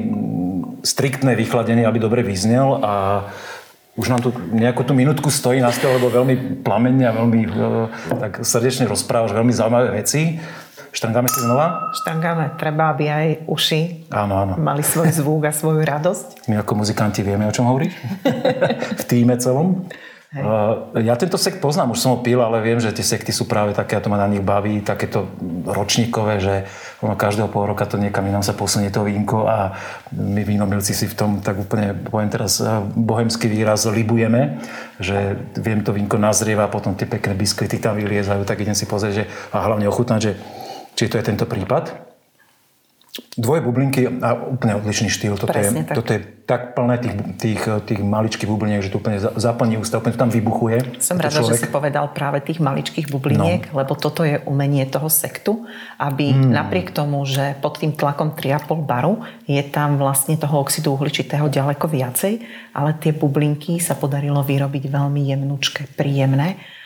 striktné 0.82 1.38
vychladenie, 1.38 1.86
aby 1.86 2.02
dobre 2.02 2.26
vyznel 2.26 2.82
a 2.82 3.22
už 3.94 4.10
nám 4.10 4.22
tu 4.22 4.34
nejakú 4.34 4.82
tú 4.82 4.94
minútku 4.94 5.30
stojí 5.30 5.62
na 5.62 5.70
stole, 5.70 6.02
lebo 6.02 6.10
veľmi 6.10 6.66
plamenne 6.66 7.06
a 7.06 7.14
veľmi 7.14 7.40
uh, 7.46 7.86
tak 8.10 8.42
srdečne 8.42 8.90
rozprávaš 8.90 9.38
veľmi 9.38 9.54
zaujímavé 9.54 10.02
veci. 10.02 10.42
Štrngáme 10.92 11.28
si 11.28 11.40
znova? 11.44 11.92
Štrngáme. 11.92 12.56
Treba, 12.56 12.92
aby 12.96 13.04
aj 13.08 13.28
uši 13.46 14.10
áno, 14.12 14.34
áno. 14.40 14.52
mali 14.56 14.80
svoj 14.80 15.12
zvuk 15.12 15.48
a 15.48 15.52
svoju 15.52 15.84
radosť. 15.84 16.48
My 16.48 16.60
ako 16.64 16.84
muzikanti 16.84 17.20
vieme, 17.20 17.44
o 17.44 17.52
čom 17.52 17.68
hovoríš? 17.68 17.92
v 19.00 19.04
týme 19.04 19.36
celom. 19.36 19.88
Hej. 20.28 20.44
Ja 21.08 21.16
tento 21.16 21.40
sekt 21.40 21.56
poznám, 21.56 21.96
už 21.96 22.04
som 22.04 22.12
ho 22.12 22.20
pil, 22.20 22.36
ale 22.36 22.60
viem, 22.60 22.76
že 22.76 22.92
tie 22.92 23.00
sekty 23.00 23.32
sú 23.32 23.48
práve 23.48 23.72
také, 23.72 23.96
a 23.96 24.04
to 24.04 24.12
ma 24.12 24.20
na 24.20 24.28
nich 24.28 24.44
baví, 24.44 24.84
takéto 24.84 25.24
ročníkové, 25.64 26.36
že 26.36 26.68
ono 27.00 27.16
každého 27.16 27.48
pol 27.48 27.64
roka 27.64 27.88
to 27.88 27.96
niekam 27.96 28.28
inám 28.28 28.44
sa 28.44 28.52
posunie 28.52 28.92
to 28.92 29.08
vínko 29.08 29.48
a 29.48 29.72
my 30.12 30.44
vínomilci 30.44 30.92
si 30.92 31.08
v 31.08 31.16
tom 31.16 31.30
tak 31.40 31.56
úplne, 31.56 31.96
poviem 31.96 32.28
teraz 32.28 32.60
eh, 32.60 32.68
bohemský 32.92 33.48
výraz, 33.48 33.88
libujeme, 33.88 34.60
že 35.00 35.32
viem 35.56 35.80
to 35.80 35.96
vínko 35.96 36.20
nazrieva 36.20 36.68
potom 36.68 36.92
tie 36.92 37.08
pekné 37.08 37.32
biskvity 37.32 37.80
tam 37.80 37.96
vyliezajú, 37.96 38.44
tak 38.44 38.60
idem 38.60 38.76
si 38.76 38.84
pozrieť, 38.84 39.14
že, 39.16 39.24
a 39.48 39.64
hlavne 39.64 39.88
ochutnať, 39.88 40.20
že 40.20 40.32
či 40.98 41.06
to 41.06 41.14
je 41.14 41.22
tento 41.30 41.46
prípad. 41.46 42.10
Dvoje 43.38 43.62
bublinky 43.62 44.06
a 44.06 44.34
úplne 44.34 44.78
odlišný 44.78 45.10
štýl. 45.10 45.38
Toto, 45.38 45.50
Presne, 45.50 45.82
je, 45.82 45.90
tak. 45.90 45.94
toto 45.94 46.10
je 46.14 46.20
tak 46.46 46.74
plné 46.74 47.02
tých, 47.02 47.14
tých, 47.38 47.62
tých 47.86 48.00
maličkých 48.02 48.46
bubliniek, 48.46 48.82
že 48.82 48.90
to 48.94 49.02
úplne 49.02 49.18
zaplní 49.18 49.78
ústa, 49.78 49.98
úplne 49.98 50.14
to 50.14 50.22
tam 50.22 50.30
vybuchuje. 50.30 51.02
Som 51.02 51.18
rada, 51.18 51.34
človek. 51.34 51.58
že 51.58 51.66
si 51.66 51.68
povedal 51.70 52.10
práve 52.14 52.42
tých 52.42 52.62
maličkých 52.62 53.10
bubliniek, 53.10 53.74
no. 53.74 53.82
lebo 53.82 53.98
toto 53.98 54.22
je 54.22 54.38
umenie 54.46 54.86
toho 54.86 55.10
sektu, 55.10 55.66
aby 55.98 56.30
mm. 56.30 56.50
napriek 56.50 56.94
tomu, 56.94 57.22
že 57.26 57.58
pod 57.58 57.82
tým 57.82 57.94
tlakom 57.94 58.38
3,5 58.38 58.86
baru 58.86 59.22
je 59.50 59.62
tam 59.66 59.98
vlastne 59.98 60.38
toho 60.38 60.62
oxidu 60.62 60.94
uhličitého 60.94 61.50
ďaleko 61.50 61.90
viacej, 61.90 62.42
ale 62.74 62.94
tie 63.02 63.10
bublinky 63.10 63.82
sa 63.82 63.98
podarilo 63.98 64.46
vyrobiť 64.46 64.84
veľmi 64.86 65.26
jemnučké, 65.26 65.94
príjemné 65.98 66.77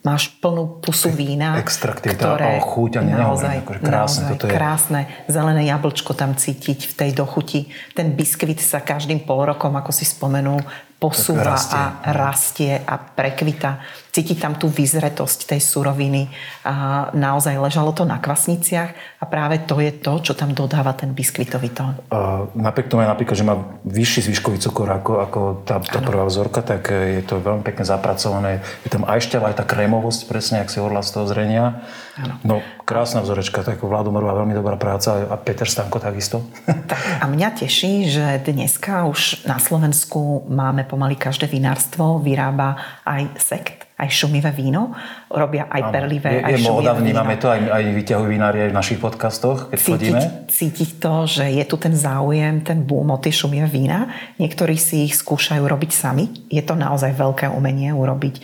máš 0.00 0.32
plnú 0.40 0.80
pusu 0.80 1.12
vína. 1.12 1.60
Extraktivita 1.60 2.36
ktoré, 2.36 2.58
a 2.58 2.64
chuť 2.64 2.92
a 2.98 3.02
naozaj, 3.04 3.54
akože 3.64 3.80
krásne. 3.80 3.92
Naozaj, 3.92 4.30
toto 4.32 4.46
je. 4.48 4.52
krásne. 4.52 5.00
Zelené 5.28 5.62
jablčko 5.68 6.12
tam 6.16 6.32
cítiť 6.34 6.78
v 6.88 6.92
tej 6.96 7.10
dochuti. 7.12 7.68
Ten 7.92 8.16
biskvit 8.16 8.62
sa 8.62 8.80
každým 8.80 9.22
pol 9.22 9.44
rokom, 9.44 9.76
ako 9.76 9.92
si 9.92 10.08
spomenul, 10.08 10.64
posúva 11.00 11.56
rastie. 11.56 11.80
a 11.80 12.12
rastie 12.12 12.72
a 12.76 13.00
prekvita. 13.00 13.80
Cíti 14.12 14.36
tam 14.36 14.60
tú 14.60 14.68
vyzretosť 14.68 15.48
tej 15.48 15.60
suroviny. 15.64 16.28
A 16.68 17.08
naozaj 17.16 17.56
ležalo 17.56 17.96
to 17.96 18.04
na 18.04 18.20
kvasniciach 18.20 18.92
a 18.92 19.24
práve 19.24 19.64
to 19.64 19.80
je 19.80 19.96
to, 19.96 20.20
čo 20.20 20.32
tam 20.36 20.52
dodáva 20.52 20.92
ten 20.92 21.16
biskvitový 21.16 21.72
tón. 21.72 21.96
Uh, 22.12 22.52
napriek 22.52 22.92
tomu 22.92 23.00
napríklad, 23.08 23.32
že 23.32 23.48
má 23.48 23.56
vyšší 23.88 24.28
zvyškový 24.28 24.60
cukor 24.60 24.92
ako, 24.92 25.12
ako 25.24 25.40
tá, 25.64 25.80
tá 25.80 26.04
prvá 26.04 26.28
vzorka, 26.28 26.60
tak 26.60 26.92
je 26.92 27.24
to 27.24 27.40
veľmi 27.40 27.64
pekne 27.64 27.88
zapracované. 27.88 28.60
Je 28.84 28.92
tam 28.92 29.08
aj 29.08 29.24
šťava, 29.24 29.56
aj 29.56 29.56
tá 29.56 29.64
krémovosť, 29.64 30.20
presne, 30.28 30.60
ak 30.60 30.68
si 30.68 30.84
hovorila 30.84 31.00
z 31.00 31.10
toho 31.16 31.24
zrenia. 31.24 31.80
Ano. 32.20 32.34
No, 32.44 32.56
krásna 32.90 33.22
vzorečka, 33.22 33.62
tak 33.62 33.78
Vládu 33.78 34.10
Morová 34.10 34.42
veľmi 34.42 34.58
dobrá 34.58 34.74
práca 34.74 35.30
a 35.30 35.38
Peter 35.38 35.70
Stanko 35.70 36.02
takisto. 36.02 36.42
Tak 36.90 37.22
a 37.22 37.30
mňa 37.30 37.54
teší, 37.54 38.10
že 38.10 38.42
dneska 38.42 39.06
už 39.06 39.46
na 39.46 39.62
Slovensku 39.62 40.42
máme 40.50 40.82
pomaly 40.82 41.14
každé 41.14 41.46
vinárstvo, 41.46 42.18
vyrába 42.18 42.74
aj 43.06 43.22
sekt 43.38 43.90
aj 44.00 44.08
šumivé 44.08 44.48
víno, 44.56 44.96
robia 45.28 45.68
aj 45.68 45.82
ano. 45.84 45.92
perlivé, 45.92 46.40
je, 46.40 46.44
aj 46.48 46.52
je 46.56 46.60
móda, 46.64 46.96
vnímame 46.96 47.36
to, 47.36 47.52
aj, 47.52 47.60
aj 47.68 47.84
vyťahujú 48.00 48.28
vinári 48.32 48.58
aj 48.64 48.70
v 48.72 48.76
našich 48.80 48.96
podcastoch, 48.98 49.68
keď 49.68 49.76
cítiť, 49.76 49.92
chodíme. 49.92 50.20
Cítiť 50.48 50.90
to, 50.96 51.14
že 51.28 51.44
je 51.52 51.64
tu 51.68 51.76
ten 51.76 51.92
záujem, 51.92 52.64
ten 52.64 52.80
boom 52.80 53.12
o 53.12 53.20
tie 53.20 53.28
šumivé 53.28 53.68
vína. 53.68 54.08
Niektorí 54.40 54.80
si 54.80 55.04
ich 55.04 55.20
skúšajú 55.20 55.60
robiť 55.60 55.90
sami. 55.92 56.48
Je 56.48 56.64
to 56.64 56.72
naozaj 56.72 57.12
veľké 57.12 57.52
umenie 57.52 57.92
urobiť 57.92 58.40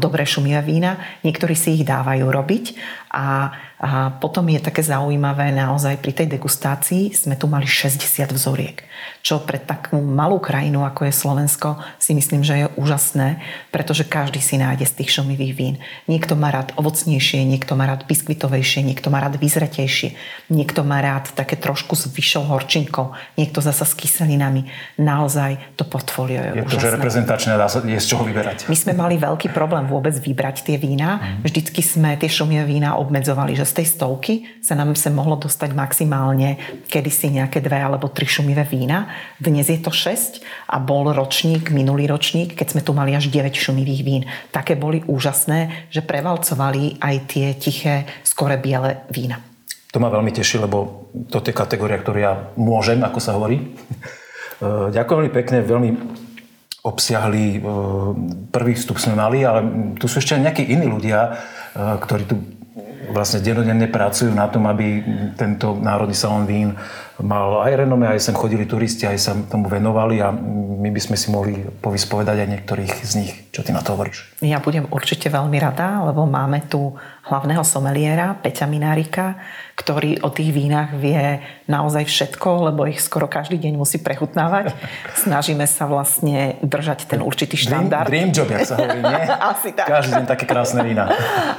dobré 0.00 0.24
šumivé 0.24 0.64
vína. 0.64 0.96
Niektorí 1.20 1.52
si 1.52 1.76
ich 1.76 1.84
dávajú 1.84 2.24
robiť 2.24 2.64
a 3.14 3.54
a 3.84 4.08
potom 4.16 4.48
je 4.48 4.64
také 4.64 4.80
zaujímavé 4.80 5.52
naozaj 5.52 6.00
pri 6.00 6.16
tej 6.16 6.32
degustácii 6.32 7.12
sme 7.12 7.36
tu 7.36 7.44
mali 7.44 7.68
60 7.68 8.32
vzoriek, 8.32 8.80
čo 9.20 9.44
pre 9.44 9.60
takú 9.60 10.00
malú 10.00 10.40
krajinu, 10.40 10.88
ako 10.88 11.04
je 11.04 11.12
Slovensko, 11.12 11.76
si 12.00 12.16
myslím, 12.16 12.40
že 12.40 12.64
je 12.64 12.66
úžasné, 12.80 13.44
pretože 13.68 14.08
každý 14.08 14.40
si 14.40 14.56
nájde 14.56 14.88
z 14.88 15.04
tých 15.04 15.20
šumivých 15.20 15.52
vín. 15.52 15.76
Niekto 16.08 16.32
má 16.32 16.48
rád 16.48 16.72
ovocnejšie, 16.80 17.44
niekto 17.44 17.76
má 17.76 17.84
rád 17.84 18.08
biskvitovejšie, 18.08 18.88
niekto 18.88 19.12
má 19.12 19.20
rád 19.20 19.36
vyzretejšie, 19.36 20.16
niekto 20.48 20.80
má 20.80 21.04
rád 21.04 21.36
také 21.36 21.60
trošku 21.60 21.92
s 21.92 22.08
vyššou 22.08 22.48
horčinkou, 22.56 23.12
niekto 23.36 23.60
zasa 23.60 23.84
s 23.84 23.92
kyselinami. 23.92 24.64
Naozaj 24.96 25.76
to 25.76 25.84
portfólio 25.84 26.40
je, 26.40 26.50
je 26.56 26.62
úžasné. 26.64 26.80
To, 26.80 26.84
že 26.88 26.96
reprezentačné, 26.96 27.52
dá 27.60 27.68
sa, 27.68 27.84
je 27.84 28.00
z 28.00 28.06
čoho 28.08 28.24
vyberať. 28.24 28.72
My 28.72 28.76
sme 28.80 28.96
mali 28.96 29.20
veľký 29.20 29.52
problém 29.52 29.84
vôbec 29.84 30.16
vybrať 30.16 30.72
tie 30.72 30.80
vína. 30.80 31.20
Mm. 31.20 31.44
Vždycky 31.44 31.84
sme 31.84 32.16
tie 32.16 32.32
šumivé 32.32 32.64
vína 32.64 32.96
obmedzovali, 33.04 33.52
že 33.52 33.68
tej 33.68 33.86
stovky 33.92 34.48
sa 34.64 34.72
nám 34.72 34.96
sa 34.96 35.12
mohlo 35.12 35.36
dostať 35.36 35.76
maximálne 35.76 36.56
kedysi 36.88 37.28
nejaké 37.36 37.60
dve 37.60 37.76
alebo 37.76 38.08
tri 38.08 38.24
šumivé 38.24 38.64
vína. 38.64 39.12
Dnes 39.36 39.68
je 39.68 39.76
to 39.76 39.92
6 39.92 40.40
a 40.72 40.80
bol 40.80 41.12
ročník, 41.12 41.68
minulý 41.68 42.08
ročník, 42.08 42.56
keď 42.56 42.66
sme 42.72 42.80
tu 42.80 42.96
mali 42.96 43.12
až 43.12 43.28
9 43.28 43.52
šumivých 43.52 44.02
vín. 44.02 44.22
Také 44.48 44.74
boli 44.74 45.04
úžasné, 45.04 45.92
že 45.92 46.00
prevalcovali 46.00 46.96
aj 47.04 47.16
tie 47.28 47.46
tiché, 47.60 48.08
skore 48.24 48.56
biele 48.56 49.04
vína. 49.12 49.38
To 49.92 50.02
ma 50.02 50.10
veľmi 50.10 50.34
teší, 50.34 50.58
lebo 50.58 51.06
toto 51.30 51.52
je 51.52 51.54
kategória, 51.54 52.02
ktorú 52.02 52.18
ja 52.18 52.50
môžem, 52.58 52.98
ako 53.04 53.18
sa 53.22 53.36
hovorí. 53.36 53.60
Ďakujem 54.96 55.18
veľmi 55.20 55.32
pekne, 55.34 55.58
veľmi 55.62 55.90
obsiahli 56.84 57.64
prvý 58.52 58.72
vstup 58.76 59.00
sme 59.00 59.16
mali, 59.16 59.40
ale 59.40 59.64
tu 59.96 60.04
sú 60.04 60.20
ešte 60.20 60.36
nejakí 60.36 60.68
iní 60.68 60.84
ľudia, 60.84 61.32
ktorí 61.74 62.28
tu 62.28 62.36
vlastne 63.10 63.44
denodenne 63.44 63.90
pracujú 63.90 64.32
na 64.32 64.48
tom, 64.48 64.64
aby 64.70 65.02
tento 65.34 65.76
Národný 65.76 66.16
salón 66.16 66.44
vín 66.48 66.72
mal 67.22 67.62
aj 67.62 67.86
renome, 67.86 68.10
aj 68.10 68.18
sem 68.18 68.34
chodili 68.34 68.66
turisti, 68.66 69.06
aj 69.06 69.18
sa 69.18 69.32
tomu 69.46 69.70
venovali 69.70 70.18
a 70.18 70.34
my 70.84 70.90
by 70.92 71.00
sme 71.00 71.16
si 71.16 71.30
mohli 71.30 71.54
povyspovedať 71.80 72.44
aj 72.44 72.48
niektorých 72.58 72.92
z 73.06 73.12
nich. 73.22 73.32
Čo 73.54 73.62
ty 73.62 73.70
na 73.70 73.80
to 73.80 73.94
hovoríš? 73.94 74.34
Ja 74.42 74.58
budem 74.58 74.90
určite 74.90 75.30
veľmi 75.30 75.56
rada, 75.62 76.02
lebo 76.02 76.26
máme 76.26 76.66
tu 76.66 76.98
hlavného 77.24 77.64
someliéra 77.64 78.36
Peťa 78.36 78.68
Minárika, 78.68 79.38
ktorý 79.74 80.22
o 80.22 80.30
tých 80.30 80.54
vínach 80.54 80.92
vie 80.94 81.40
naozaj 81.66 82.06
všetko, 82.06 82.70
lebo 82.70 82.84
ich 82.86 83.00
skoro 83.00 83.26
každý 83.26 83.58
deň 83.58 83.74
musí 83.74 83.98
prechutnávať. 83.98 84.76
Snažíme 85.24 85.64
sa 85.64 85.88
vlastne 85.88 86.60
držať 86.60 87.08
ten 87.08 87.24
určitý 87.24 87.56
štandard. 87.56 88.06
Dream, 88.06 88.30
dream 88.30 88.36
job, 88.36 88.48
jak 88.52 88.68
sa 88.68 88.74
hovorí, 88.78 89.00
nie? 89.00 89.22
Asi 89.54 89.70
tak. 89.72 89.86
Každý 89.88 90.12
deň 90.20 90.26
také 90.28 90.44
krásne 90.44 90.80
vína. 90.84 91.10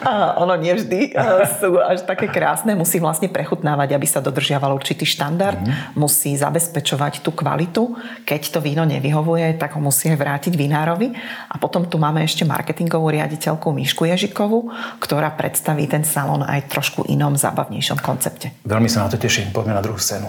A 0.05 0.37
ono 0.39 0.53
nevždy 0.55 1.17
sú 1.59 1.81
až 1.81 2.05
také 2.05 2.29
krásne. 2.29 2.77
Musí 2.77 3.01
vlastne 3.01 3.27
prechutnávať, 3.27 3.97
aby 3.97 4.07
sa 4.07 4.21
dodržiaval 4.21 4.69
určitý 4.75 5.03
štandard. 5.03 5.44
Mm-hmm. 5.53 6.01
Musí 6.01 6.33
zabezpečovať 6.33 7.21
tú 7.21 7.29
kvalitu. 7.29 7.93
Keď 8.25 8.57
to 8.57 8.59
víno 8.65 8.81
nevyhovuje, 8.81 9.53
tak 9.61 9.77
ho 9.77 9.81
musí 9.85 10.09
aj 10.09 10.17
vrátiť 10.17 10.57
vinárovi. 10.57 11.13
A 11.53 11.61
potom 11.61 11.85
tu 11.85 12.01
máme 12.01 12.25
ešte 12.25 12.41
marketingovú 12.41 13.13
riaditeľku 13.13 13.69
Mišku 13.69 14.09
Ježikovú, 14.09 14.73
ktorá 14.97 15.29
predstaví 15.37 15.85
ten 15.85 16.01
salón 16.01 16.41
aj 16.41 16.65
trošku 16.73 17.05
inom, 17.05 17.37
zábavnejšom 17.37 18.01
koncepte. 18.01 18.49
Veľmi 18.65 18.89
sa 18.89 19.05
na 19.05 19.13
to 19.13 19.21
teším. 19.21 19.53
Poďme 19.53 19.77
na 19.77 19.85
druhú 19.85 20.01
scénu. 20.01 20.25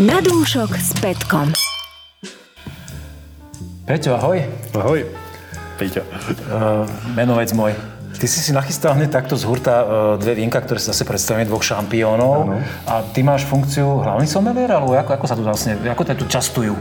Na 0.00 0.18
dúšok 0.24 0.74
s 0.74 0.90
Petkom. 0.98 1.52
Peťo, 3.84 4.16
ahoj. 4.16 4.40
Ahoj. 4.74 5.04
Peťo. 5.76 6.00
Uh, 6.48 6.88
menovec 7.12 7.52
môj. 7.52 7.93
Ty 8.14 8.26
si 8.30 8.38
si 8.40 8.54
nachystal 8.54 8.94
hneď 8.94 9.10
takto 9.10 9.34
z 9.34 9.44
hurta 9.44 9.76
uh, 9.82 9.86
dve 10.16 10.38
vienka, 10.38 10.62
ktoré 10.62 10.78
sa 10.78 10.94
zase 10.94 11.02
predstavíme, 11.04 11.44
dvoch 11.44 11.66
šampiónov. 11.66 12.36
Ano. 12.46 12.62
A 12.86 13.02
ty 13.10 13.26
máš 13.26 13.44
funkciu 13.44 14.00
hlavný 14.00 14.24
somelier, 14.30 14.70
alebo 14.70 14.94
ako, 14.94 15.12
ako 15.18 15.26
sa 15.26 15.36
tu 15.36 15.42
vlastne, 15.42 15.76
ako 15.82 16.02
tu 16.14 16.24
častujú? 16.30 16.74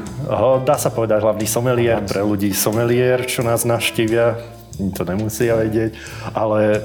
Dá 0.64 0.78
sa 0.78 0.94
povedať 0.94 1.26
hlavný 1.26 1.50
somelier, 1.50 2.00
pre 2.06 2.22
ľudí 2.22 2.54
somelier, 2.54 3.26
čo 3.26 3.42
nás 3.42 3.66
naštívia. 3.66 4.38
To 4.74 5.02
nemusia 5.06 5.54
vedieť, 5.54 5.94
ale 6.34 6.82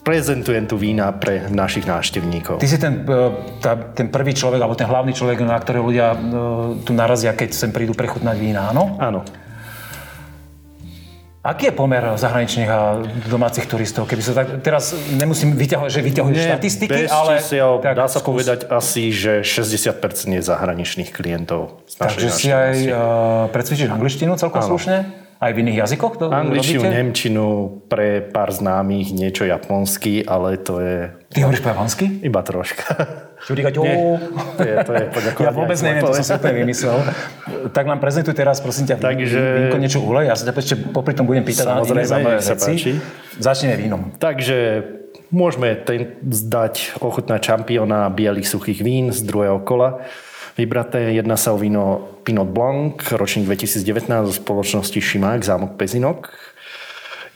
prezentujem 0.00 0.64
tu 0.64 0.80
vína 0.80 1.12
pre 1.12 1.52
našich 1.52 1.84
návštevníkov. 1.84 2.56
Ty 2.56 2.68
si 2.68 2.80
ten, 2.80 3.04
e, 3.04 3.16
tá, 3.60 3.76
ten 3.76 4.08
prvý 4.08 4.32
človek, 4.32 4.64
alebo 4.64 4.72
ten 4.72 4.88
hlavný 4.88 5.12
človek, 5.12 5.44
na 5.44 5.60
ktorého 5.60 5.84
ľudia 5.84 6.06
e, 6.12 6.18
tu 6.82 6.96
narazia, 6.96 7.36
keď 7.36 7.52
sem 7.52 7.70
prídu 7.70 7.92
prechutnať 7.92 8.36
vína, 8.40 8.72
áno? 8.72 8.96
Áno. 8.96 9.28
Aký 11.40 11.72
je 11.72 11.74
pomer 11.74 12.04
zahraničných 12.20 12.68
a 12.68 13.00
domácich 13.24 13.64
turistov? 13.64 14.04
Keby 14.04 14.20
sa 14.20 14.44
tak, 14.44 14.60
teraz 14.60 14.92
nemusím 15.08 15.56
vyťahovať, 15.56 15.88
že 15.88 16.00
vyťahuješ 16.04 16.36
štatistiky, 16.36 17.08
bez 17.08 17.08
ale... 17.08 17.40
čísiel, 17.40 17.80
tak 17.80 17.96
dá 17.96 18.12
sa 18.12 18.20
skús. 18.20 18.44
povedať 18.44 18.68
asi, 18.68 19.08
že 19.08 19.40
60% 19.40 20.36
je 20.36 20.42
zahraničných 20.44 21.08
klientov 21.08 21.80
z 21.88 21.96
našej 21.96 22.04
Takže 22.04 22.28
si 22.28 22.48
aj 22.52 22.76
uh, 22.92 23.00
precvičíš 23.56 23.88
angličtinu 23.88 24.36
celkom 24.36 24.60
Áno. 24.60 24.76
slušne? 24.76 24.96
Aj 25.40 25.50
v 25.56 25.64
iných 25.64 25.88
jazykoch 25.88 26.20
to 26.20 26.28
Angličtinu, 26.28 26.84
robíte? 26.84 26.96
nemčinu, 27.00 27.46
pre 27.88 28.20
pár 28.20 28.52
známych, 28.52 29.08
niečo 29.16 29.48
japonsky, 29.48 30.20
ale 30.28 30.60
to 30.60 30.84
je 30.84 31.08
Ty 31.30 31.46
hovoríš 31.46 31.62
po 31.62 31.70
japonsky? 31.70 32.04
iba 32.26 32.42
troška. 32.42 32.84
Čurika, 33.46 33.70
to 33.70 33.86
je, 33.86 34.74
to 34.82 34.92
je 34.92 35.04
poďakovanie 35.14 35.46
Ja 35.46 35.52
vôbec 35.54 35.78
neviem, 35.78 36.02
to 36.02 36.10
som 36.18 36.26
si 36.26 36.32
úplne 36.34 36.56
vymyslel. 36.66 36.96
Tak 37.70 37.84
nám 37.86 38.02
prezentuj 38.02 38.34
teraz, 38.34 38.58
prosím 38.58 38.90
ťa, 38.90 38.98
Takže- 38.98 39.38
vínko 39.38 39.78
niečo 39.78 40.02
ulej. 40.02 40.26
Ja 40.26 40.34
sa 40.34 40.50
ťa 40.50 40.58
ešte 40.58 40.76
popri 40.90 41.14
tom 41.14 41.30
budem 41.30 41.46
pýtať 41.46 41.70
na 41.70 41.78
iné 41.80 42.02
Samozrejme, 42.02 42.30
nech 42.34 42.42
sa 42.42 42.58
veci. 42.58 42.98
Začneme 43.38 43.78
vínom. 43.78 44.10
Takže 44.18 44.82
môžeme 45.30 45.78
ten 45.78 46.18
zdať 46.26 46.98
ochutnať 46.98 47.40
šampióna 47.46 48.10
bielých 48.10 48.50
suchých 48.50 48.82
vín 48.82 49.14
z 49.14 49.22
druhého 49.22 49.62
kola. 49.62 50.02
Vybraté 50.58 51.14
jedná 51.14 51.38
sa 51.38 51.54
o 51.54 51.62
víno 51.62 52.10
Pinot 52.26 52.50
Blanc, 52.50 53.06
ročník 53.14 53.46
2019 53.46 54.28
zo 54.28 54.34
spoločnosti 54.34 54.98
Šimák, 54.98 55.46
zámok 55.46 55.78
Pezinok. 55.78 56.34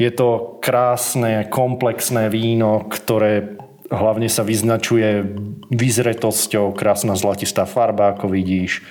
Je 0.02 0.10
to 0.10 0.58
krásne, 0.58 1.46
komplexné 1.46 2.26
víno, 2.26 2.90
ktoré 2.90 3.54
hlavne 3.94 4.28
sa 4.28 4.42
vyznačuje 4.42 5.34
vyzretosťou, 5.70 6.74
krásna 6.74 7.14
zlatistá 7.16 7.64
farba, 7.64 8.14
ako 8.14 8.30
vidíš. 8.30 8.82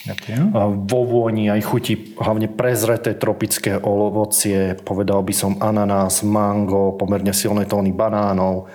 Ďakujem. 0.00 0.56
Vo 0.88 1.00
vôni 1.04 1.52
aj 1.52 1.60
chutí 1.60 2.16
hlavne 2.16 2.48
prezreté 2.48 3.12
tropické 3.12 3.76
ovocie, 3.76 4.72
povedal 4.80 5.20
by 5.20 5.34
som 5.36 5.52
ananás, 5.60 6.24
mango, 6.24 6.96
pomerne 6.96 7.36
silné 7.36 7.68
tóny 7.68 7.92
banánov 7.92 8.72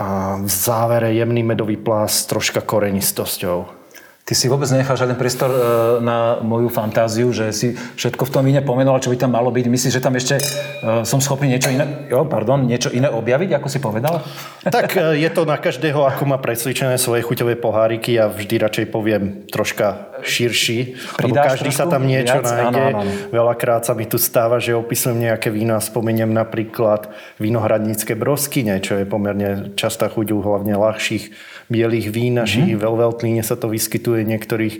a 0.00 0.40
v 0.40 0.48
závere 0.48 1.12
jemný 1.12 1.44
medový 1.44 1.76
plás 1.76 2.24
s 2.24 2.28
troška 2.32 2.64
korenistosťou. 2.64 3.81
Ty 4.22 4.38
si 4.38 4.46
vôbec 4.46 4.70
nenechal 4.70 4.94
žiaden 4.94 5.18
priestor 5.18 5.50
e, 5.50 5.58
na 5.98 6.38
moju 6.46 6.70
fantáziu, 6.70 7.34
že 7.34 7.50
si 7.50 7.74
všetko 7.74 8.22
v 8.22 8.30
tom 8.30 8.46
víne 8.46 8.62
pomenoval, 8.62 9.02
čo 9.02 9.10
by 9.10 9.18
tam 9.18 9.34
malo 9.34 9.50
byť. 9.50 9.66
Myslíš, 9.66 9.98
že 9.98 10.04
tam 10.04 10.14
ešte 10.14 10.38
e, 10.38 10.42
som 11.02 11.18
schopný 11.18 11.50
niečo 11.50 11.74
iné, 11.74 12.06
jo, 12.06 12.22
pardon, 12.30 12.62
niečo 12.62 12.94
iné 12.94 13.10
objaviť, 13.10 13.58
ako 13.58 13.66
si 13.66 13.82
povedal? 13.82 14.22
Tak 14.62 14.94
e, 14.94 15.18
je 15.18 15.30
to 15.34 15.42
na 15.42 15.58
každého, 15.58 16.06
ako 16.06 16.22
má 16.30 16.38
presvičené 16.38 17.02
svoje 17.02 17.26
chuťové 17.26 17.58
poháriky. 17.58 18.14
Ja 18.14 18.30
vždy 18.30 18.62
radšej 18.62 18.86
poviem 18.94 19.50
troška 19.50 20.11
širší, 20.22 20.78
lebo 21.20 21.34
každý 21.34 21.70
sa 21.70 21.84
tam 21.84 22.06
niečo 22.06 22.38
viac? 22.38 22.46
nájde. 22.46 22.82
Áno, 22.82 22.98
áno. 23.02 23.12
Veľakrát 23.28 23.82
sa 23.82 23.92
mi 23.92 24.06
tu 24.06 24.16
stáva, 24.16 24.62
že 24.62 24.72
opisujem 24.72 25.18
nejaké 25.18 25.50
víno 25.50 25.74
a 25.74 25.82
spomeniem 25.82 26.30
napríklad 26.30 27.10
vinohradnícke 27.36 28.14
broskyne, 28.14 28.78
čo 28.80 28.96
je 28.96 29.04
pomerne 29.04 29.74
častá 29.74 30.06
chuť 30.06 30.32
u 30.32 30.38
hlavne 30.40 30.78
ľahších 30.78 31.34
bielých 31.68 32.08
vín. 32.08 32.38
Našich 32.38 32.64
Mhm. 32.64 32.68
mm-hmm. 32.72 32.84
veľveltlíne 32.86 33.42
sa 33.42 33.58
to 33.58 33.68
vyskytuje 33.68 34.24
niektorých 34.24 34.74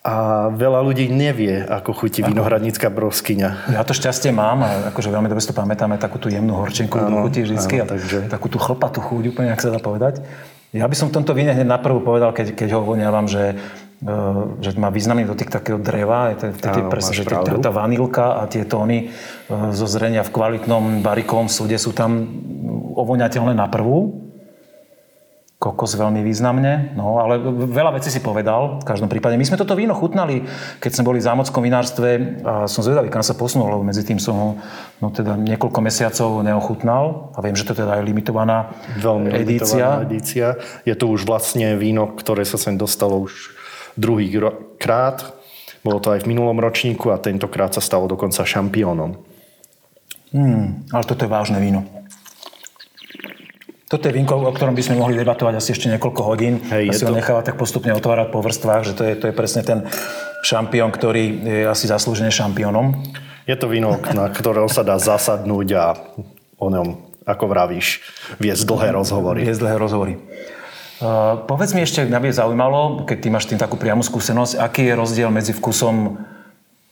a 0.00 0.48
veľa 0.48 0.80
ľudí 0.80 1.12
nevie, 1.12 1.60
ako 1.60 1.92
chutí 1.92 2.24
vinohradnícka 2.24 2.88
broskyňa. 2.88 3.76
Ja 3.76 3.84
to 3.84 3.92
šťastie 3.92 4.32
mám 4.32 4.64
a 4.64 4.88
akože 4.88 5.12
veľmi 5.12 5.28
dobre 5.28 5.44
si 5.44 5.52
to 5.52 5.56
pamätáme, 5.56 6.00
takú 6.00 6.16
tú 6.16 6.32
jemnú 6.32 6.56
horčenku 6.56 6.96
vždycky 7.28 7.76
áno, 7.76 7.84
a 7.84 7.86
takže- 7.92 8.24
takú 8.32 8.48
tú 8.48 8.56
chlpatú 8.56 9.04
chuť, 9.04 9.28
úplne, 9.28 9.52
ak 9.52 9.60
sa 9.60 9.68
dá 9.68 9.76
povedať. 9.76 10.24
Ja 10.72 10.88
by 10.88 10.96
som 10.96 11.12
v 11.12 11.20
tomto 11.20 11.36
víne 11.36 11.52
hneď 11.52 11.68
naprvu 11.68 12.00
povedal, 12.00 12.32
keď, 12.32 12.56
keď 12.56 12.78
ho 12.78 12.80
voňavam, 12.80 13.28
že, 13.28 13.60
že 14.64 14.72
má 14.80 14.88
významný 14.88 15.28
dotyk 15.28 15.52
takého 15.52 15.76
dreva, 15.76 16.32
je 16.32 16.56
vtedy 16.56 16.88
presne, 16.88 17.12
že 17.20 17.28
tá, 17.28 17.44
tá 17.44 17.68
vanilka 17.68 18.40
a 18.40 18.48
tie 18.48 18.64
tóny 18.64 19.12
e, 19.12 19.76
zo 19.76 19.84
zrenia 19.84 20.24
v 20.24 20.32
kvalitnom 20.32 21.04
barikovom 21.04 21.52
súde 21.52 21.76
sú 21.76 21.92
tam 21.92 22.24
ovoňateľné 22.96 23.52
na 23.52 23.68
prvú. 23.68 24.32
Kokos 25.60 25.92
veľmi 25.92 26.24
významne, 26.24 26.96
no 26.96 27.20
ale 27.20 27.36
veľa 27.68 28.00
vecí 28.00 28.08
si 28.08 28.24
povedal 28.24 28.80
v 28.80 28.88
každom 28.88 29.12
prípade. 29.12 29.36
My 29.36 29.44
sme 29.44 29.60
toto 29.60 29.76
víno 29.76 29.92
chutnali, 29.92 30.48
keď 30.80 30.90
sme 30.96 31.12
boli 31.12 31.20
v 31.20 31.28
zámockom 31.28 31.60
vinárstve 31.60 32.40
a 32.40 32.64
som 32.64 32.80
zvedavý, 32.80 33.12
kam 33.12 33.20
sa 33.20 33.36
posunul, 33.36 33.68
lebo 33.68 33.84
medzi 33.84 34.00
tým 34.00 34.16
som 34.16 34.34
ho 34.40 34.50
no 35.04 35.12
teda 35.12 35.36
niekoľko 35.36 35.84
mesiacov 35.84 36.40
neochutnal 36.40 37.36
a 37.36 37.44
viem, 37.44 37.52
že 37.52 37.68
to 37.68 37.76
teda 37.76 38.00
je 38.00 38.08
limitovaná 38.08 38.72
Veľmi 39.04 39.36
edícia. 39.36 39.44
limitovaná 39.44 40.08
edícia. 40.08 40.46
Je 40.88 40.96
to 40.96 41.12
už 41.12 41.28
vlastne 41.28 41.76
víno, 41.76 42.08
ktoré 42.08 42.48
sa 42.48 42.56
sem 42.56 42.80
dostalo 42.80 43.20
už 43.20 43.59
druhý 43.96 44.30
krát. 44.76 45.34
Bolo 45.80 45.98
to 45.98 46.12
aj 46.12 46.22
v 46.26 46.30
minulom 46.30 46.60
ročníku 46.60 47.08
a 47.08 47.16
tentokrát 47.16 47.72
sa 47.72 47.80
stalo 47.80 48.04
dokonca 48.04 48.44
šampiónom. 48.44 49.16
Hmm, 50.30 50.86
ale 50.94 51.04
toto 51.08 51.26
je 51.26 51.30
vážne 51.30 51.58
víno. 51.58 51.82
Toto 53.90 54.06
je 54.06 54.14
vínko, 54.14 54.38
o 54.38 54.54
ktorom 54.54 54.78
by 54.78 54.86
sme 54.86 55.02
mohli 55.02 55.18
debatovať 55.18 55.58
asi 55.58 55.74
ešte 55.74 55.90
niekoľko 55.90 56.22
hodín. 56.22 56.62
Hej, 56.70 56.84
a 56.86 56.92
je 56.94 56.98
si 57.00 57.02
ho 57.02 57.10
to- 57.10 57.18
nechávať 57.18 57.50
tak 57.50 57.56
postupne 57.58 57.90
otvárať 57.90 58.30
po 58.30 58.38
vrstvách, 58.38 58.86
že 58.86 58.94
to 58.94 59.02
je, 59.02 59.18
to 59.18 59.24
je 59.26 59.34
presne 59.34 59.66
ten 59.66 59.82
šampión, 60.46 60.94
ktorý 60.94 61.42
je 61.42 61.66
asi 61.66 61.90
zaslúžene 61.90 62.30
šampiónom. 62.30 62.94
Je 63.50 63.56
to 63.58 63.66
víno, 63.66 63.98
na 64.14 64.30
ktorého 64.30 64.70
sa 64.70 64.86
dá 64.86 64.94
zasadnúť 64.94 65.68
a 65.74 65.98
o 66.54 66.70
ňom, 66.70 67.18
ako 67.26 67.44
vravíš, 67.50 67.98
viesť 68.38 68.62
dlhé 68.62 68.94
rozhovory. 68.94 69.42
Viesť 69.42 69.58
dlhé 69.66 69.76
rozhovory. 69.82 70.14
Uh, 71.00 71.48
povedz 71.48 71.72
mi 71.72 71.80
ešte, 71.80 72.04
mňa 72.04 72.20
by 72.20 72.28
zaujímalo, 72.28 72.80
keď 73.08 73.16
ty 73.24 73.28
máš 73.32 73.48
tým 73.48 73.56
takú 73.56 73.80
priamu 73.80 74.04
skúsenosť, 74.04 74.60
aký 74.60 74.84
je 74.84 74.94
rozdiel 75.00 75.32
medzi 75.32 75.56
vkusom, 75.56 76.20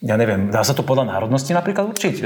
ja 0.00 0.16
neviem, 0.16 0.48
dá 0.48 0.64
sa 0.64 0.72
to 0.72 0.80
podľa 0.80 1.12
národnosti 1.12 1.52
napríklad 1.52 1.92
určiť? 1.92 2.24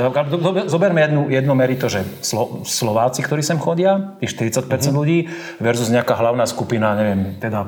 Zoberme 0.70 1.02
jednu, 1.02 1.26
jedno 1.26 1.58
merito, 1.58 1.90
že 1.90 2.06
Slo, 2.22 2.62
Slováci, 2.62 3.24
ktorí 3.24 3.42
sem 3.42 3.58
chodia, 3.58 4.14
tých 4.22 4.30
40% 4.30 4.94
Mhm. 4.94 4.98
ľudí, 5.02 5.18
versus 5.58 5.90
nejaká 5.90 6.14
hlavná 6.14 6.46
skupina, 6.46 6.94
neviem, 6.94 7.34
teda, 7.42 7.66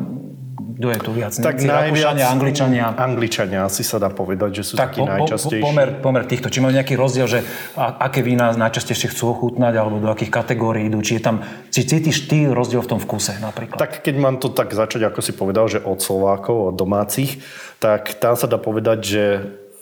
kto 0.75 0.87
je 0.91 0.99
tu 0.99 1.11
viac? 1.15 1.33
Tak 1.33 1.55
Nemci, 1.55 1.71
Rakúšania, 1.71 2.27
Angličania? 2.29 2.85
Angličania 2.99 3.61
asi 3.65 3.87
sa 3.87 4.03
dá 4.03 4.11
povedať, 4.11 4.61
že 4.61 4.63
sú 4.67 4.75
Tak 4.75 4.91
takí 4.91 5.01
po, 5.01 5.07
najčastejší. 5.07 5.63
pomer, 5.63 5.89
pomer 6.03 6.23
týchto. 6.27 6.51
Či 6.51 6.59
majú 6.59 6.75
nejaký 6.75 6.95
rozdiel, 6.99 7.27
že 7.31 7.41
a, 7.79 8.11
aké 8.11 8.27
vína 8.27 8.51
najčastejšie 8.51 9.15
chcú 9.15 9.31
ochutnať, 9.39 9.75
alebo 9.79 10.03
do 10.03 10.11
akých 10.11 10.35
kategórií 10.35 10.91
idú. 10.91 10.99
Či, 10.99 11.19
je 11.19 11.23
tam, 11.23 11.37
či 11.71 11.87
cítiš 11.87 12.27
ty 12.27 12.51
rozdiel 12.51 12.83
v 12.83 12.91
tom 12.91 13.01
vkuse 13.01 13.39
napríklad? 13.39 13.79
Tak 13.79 14.03
keď 14.03 14.15
mám 14.19 14.37
to 14.43 14.51
tak 14.51 14.75
začať, 14.75 15.07
ako 15.15 15.21
si 15.23 15.33
povedal, 15.33 15.71
že 15.71 15.79
od 15.79 16.03
Slovákov, 16.03 16.75
od 16.75 16.75
domácich, 16.75 17.39
tak 17.79 18.19
tam 18.19 18.35
sa 18.35 18.51
dá 18.51 18.59
povedať, 18.59 18.99
že 19.07 19.25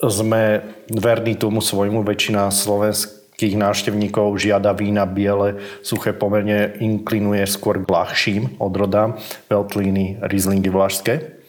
sme 0.03 0.61
verní 0.93 1.39
tomu 1.39 1.65
svojmu. 1.65 2.05
Väčšina 2.05 2.53
slovenských 2.53 3.22
návštevníkov 3.51 4.39
žiada 4.39 4.71
vína 4.71 5.03
biele, 5.03 5.59
suché 5.83 6.15
pomerne 6.15 6.79
inklinuje 6.79 7.43
skôr 7.51 7.83
k 7.83 7.91
ľahším 7.91 8.63
odrodám, 8.63 9.19
Veltlíny, 9.51 10.23
Rieslingy 10.23 10.71
vlašské. 10.71 11.43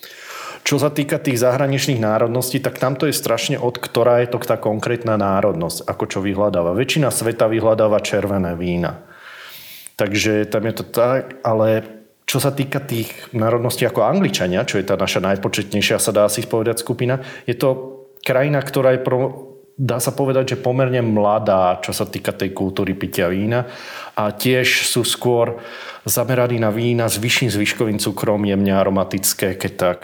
Čo 0.64 0.80
sa 0.80 0.90
týka 0.90 1.20
tých 1.20 1.38
zahraničných 1.38 2.00
národností, 2.00 2.64
tak 2.64 2.80
tamto 2.80 3.06
je 3.06 3.14
strašne 3.14 3.60
od 3.60 3.78
ktorá 3.78 4.24
je 4.24 4.34
to 4.34 4.40
tá 4.42 4.56
konkrétna 4.56 5.20
národnosť, 5.20 5.86
ako 5.86 6.04
čo 6.08 6.20
vyhľadáva. 6.24 6.74
Väčšina 6.74 7.12
sveta 7.12 7.52
vyhľadáva 7.52 8.00
červené 8.00 8.56
vína. 8.56 9.04
Takže 10.00 10.50
tam 10.50 10.64
je 10.66 10.74
to 10.74 10.86
tak, 10.88 11.44
ale 11.46 11.84
čo 12.24 12.40
sa 12.40 12.56
týka 12.56 12.80
tých 12.80 13.12
národností 13.36 13.84
ako 13.84 14.08
Angličania, 14.08 14.64
čo 14.64 14.80
je 14.80 14.88
tá 14.88 14.96
naša 14.96 15.20
najpočetnejšia, 15.22 16.00
sa 16.00 16.16
dá 16.16 16.26
asi 16.26 16.48
povedať 16.48 16.80
skupina, 16.80 17.20
je 17.44 17.54
to 17.60 18.00
krajina, 18.24 18.64
ktorá 18.64 18.96
je 18.96 19.04
pro, 19.04 19.53
dá 19.74 19.98
sa 19.98 20.14
povedať, 20.14 20.54
že 20.54 20.62
pomerne 20.62 21.02
mladá, 21.02 21.82
čo 21.82 21.92
sa 21.94 22.06
týka 22.06 22.34
tej 22.34 22.54
kultúry 22.54 22.94
pitia 22.94 23.30
vína 23.30 23.66
a 24.14 24.30
tiež 24.30 24.86
sú 24.86 25.02
skôr 25.02 25.58
zameraní 26.06 26.62
na 26.62 26.70
vína 26.70 27.10
s 27.10 27.18
vyšším 27.18 27.50
zvyškovým 27.50 27.98
cukrom, 27.98 28.46
jemne 28.46 28.74
aromatické, 28.76 29.58
keď 29.58 29.72
tak. 29.74 29.98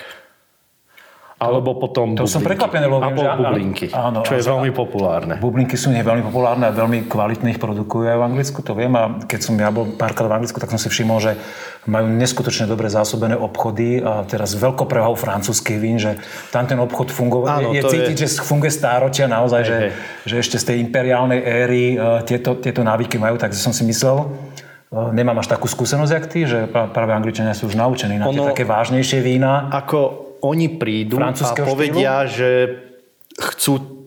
Alebo 1.39 1.71
potom 1.71 2.19
to 2.19 2.27
som 2.27 2.43
bublinky. 2.43 2.67
prekvapený, 2.67 2.83
lebo 2.83 2.95
Alebo 2.99 3.21
že- 3.23 3.31
bublinky, 3.39 3.85
áno, 3.95 4.27
čo 4.27 4.35
je 4.35 4.43
áno. 4.43 4.49
veľmi 4.59 4.71
populárne. 4.75 5.33
Bublinky 5.39 5.79
sú 5.79 5.87
nie 5.87 6.03
veľmi 6.03 6.19
populárne 6.21 6.67
a 6.67 6.73
veľmi 6.75 7.07
kvalitne 7.07 7.47
ich 7.49 7.61
produkujú 7.63 8.05
aj 8.05 8.17
v 8.19 8.23
Anglicku, 8.27 8.59
to 8.59 8.75
viem. 8.75 8.91
A 8.93 9.23
keď 9.23 9.39
som 9.47 9.55
ja 9.55 9.71
bol 9.71 9.87
párkrát 9.95 10.27
v 10.27 10.35
Anglicku, 10.35 10.59
tak 10.59 10.67
som 10.67 10.75
si 10.75 10.91
všimol, 10.91 11.23
že 11.23 11.39
majú 11.87 12.11
neskutočne 12.11 12.67
dobre 12.67 12.91
zásobené 12.91 13.39
obchody 13.39 14.03
a 14.03 14.27
teraz 14.27 14.51
veľkou 14.51 14.83
prehou 14.83 15.15
francúzskych 15.15 15.79
vín, 15.79 15.95
že 15.95 16.19
tam 16.51 16.67
ten 16.67 16.75
obchod 16.75 17.07
funguje. 17.07 17.47
Áno, 17.47 17.71
je, 17.71 17.79
je 17.79 17.87
cítiť, 17.87 18.17
je- 18.19 18.27
že 18.27 18.43
funguje 18.43 18.67
stáročia 18.67 19.31
naozaj, 19.31 19.61
že, 19.63 19.77
hej. 19.79 19.91
že 20.27 20.35
ešte 20.37 20.57
z 20.59 20.63
tej 20.67 20.77
imperiálnej 20.83 21.39
éry 21.39 21.95
e, 21.95 21.97
tieto, 22.27 22.59
tieto 22.59 22.83
návyky 22.83 23.15
majú, 23.15 23.39
takže 23.39 23.55
som 23.55 23.71
si 23.71 23.87
myslel, 23.87 24.27
e, 24.91 25.15
nemám 25.15 25.39
až 25.39 25.47
takú 25.47 25.71
skúsenosť, 25.71 26.11
jak 26.11 26.25
ty, 26.27 26.43
že 26.43 26.67
práve 26.67 27.15
Angličania 27.15 27.55
sú 27.55 27.71
už 27.71 27.79
naučení 27.79 28.19
na 28.19 28.27
tie 28.27 28.43
Ono- 28.43 28.51
také 28.51 28.67
vážnejšie 28.67 29.23
vína. 29.23 29.71
Ako 29.71 30.28
oni 30.41 30.79
prídu 30.79 31.19
a 31.19 31.33
povedia, 31.63 32.25
že 32.25 32.79
chcú 33.39 33.99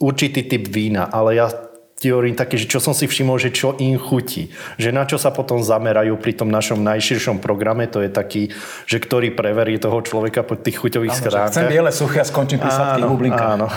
určitý 0.00 0.44
typ 0.44 0.64
vína, 0.68 1.06
ale 1.08 1.38
ja 1.38 1.48
ti 1.94 2.12
hovorím 2.12 2.36
také, 2.36 2.60
že 2.60 2.68
čo 2.68 2.82
som 2.82 2.92
si 2.92 3.08
všimol, 3.08 3.40
že 3.40 3.54
čo 3.54 3.78
im 3.80 3.96
chutí. 3.96 4.52
Že 4.76 4.90
na 4.92 5.08
čo 5.08 5.16
sa 5.16 5.32
potom 5.32 5.64
zamerajú 5.64 6.20
pri 6.20 6.36
tom 6.36 6.52
našom 6.52 6.82
najširšom 6.84 7.40
programe, 7.40 7.88
to 7.88 8.04
je 8.04 8.10
taký, 8.12 8.52
že 8.84 9.00
ktorý 9.00 9.32
preverí 9.32 9.80
toho 9.80 10.02
človeka 10.04 10.44
po 10.44 10.58
tých 10.58 10.84
chuťových 10.84 11.14
Áno, 11.14 11.20
skránkach. 11.24 11.54
chcem 11.54 11.70
biele 11.70 11.92
suché 11.94 12.20
a 12.20 12.26
skončím 12.28 12.60
pri 12.60 12.70
sladkých 12.74 13.08
bublinkách. 13.08 13.52
Áno. 13.56 13.72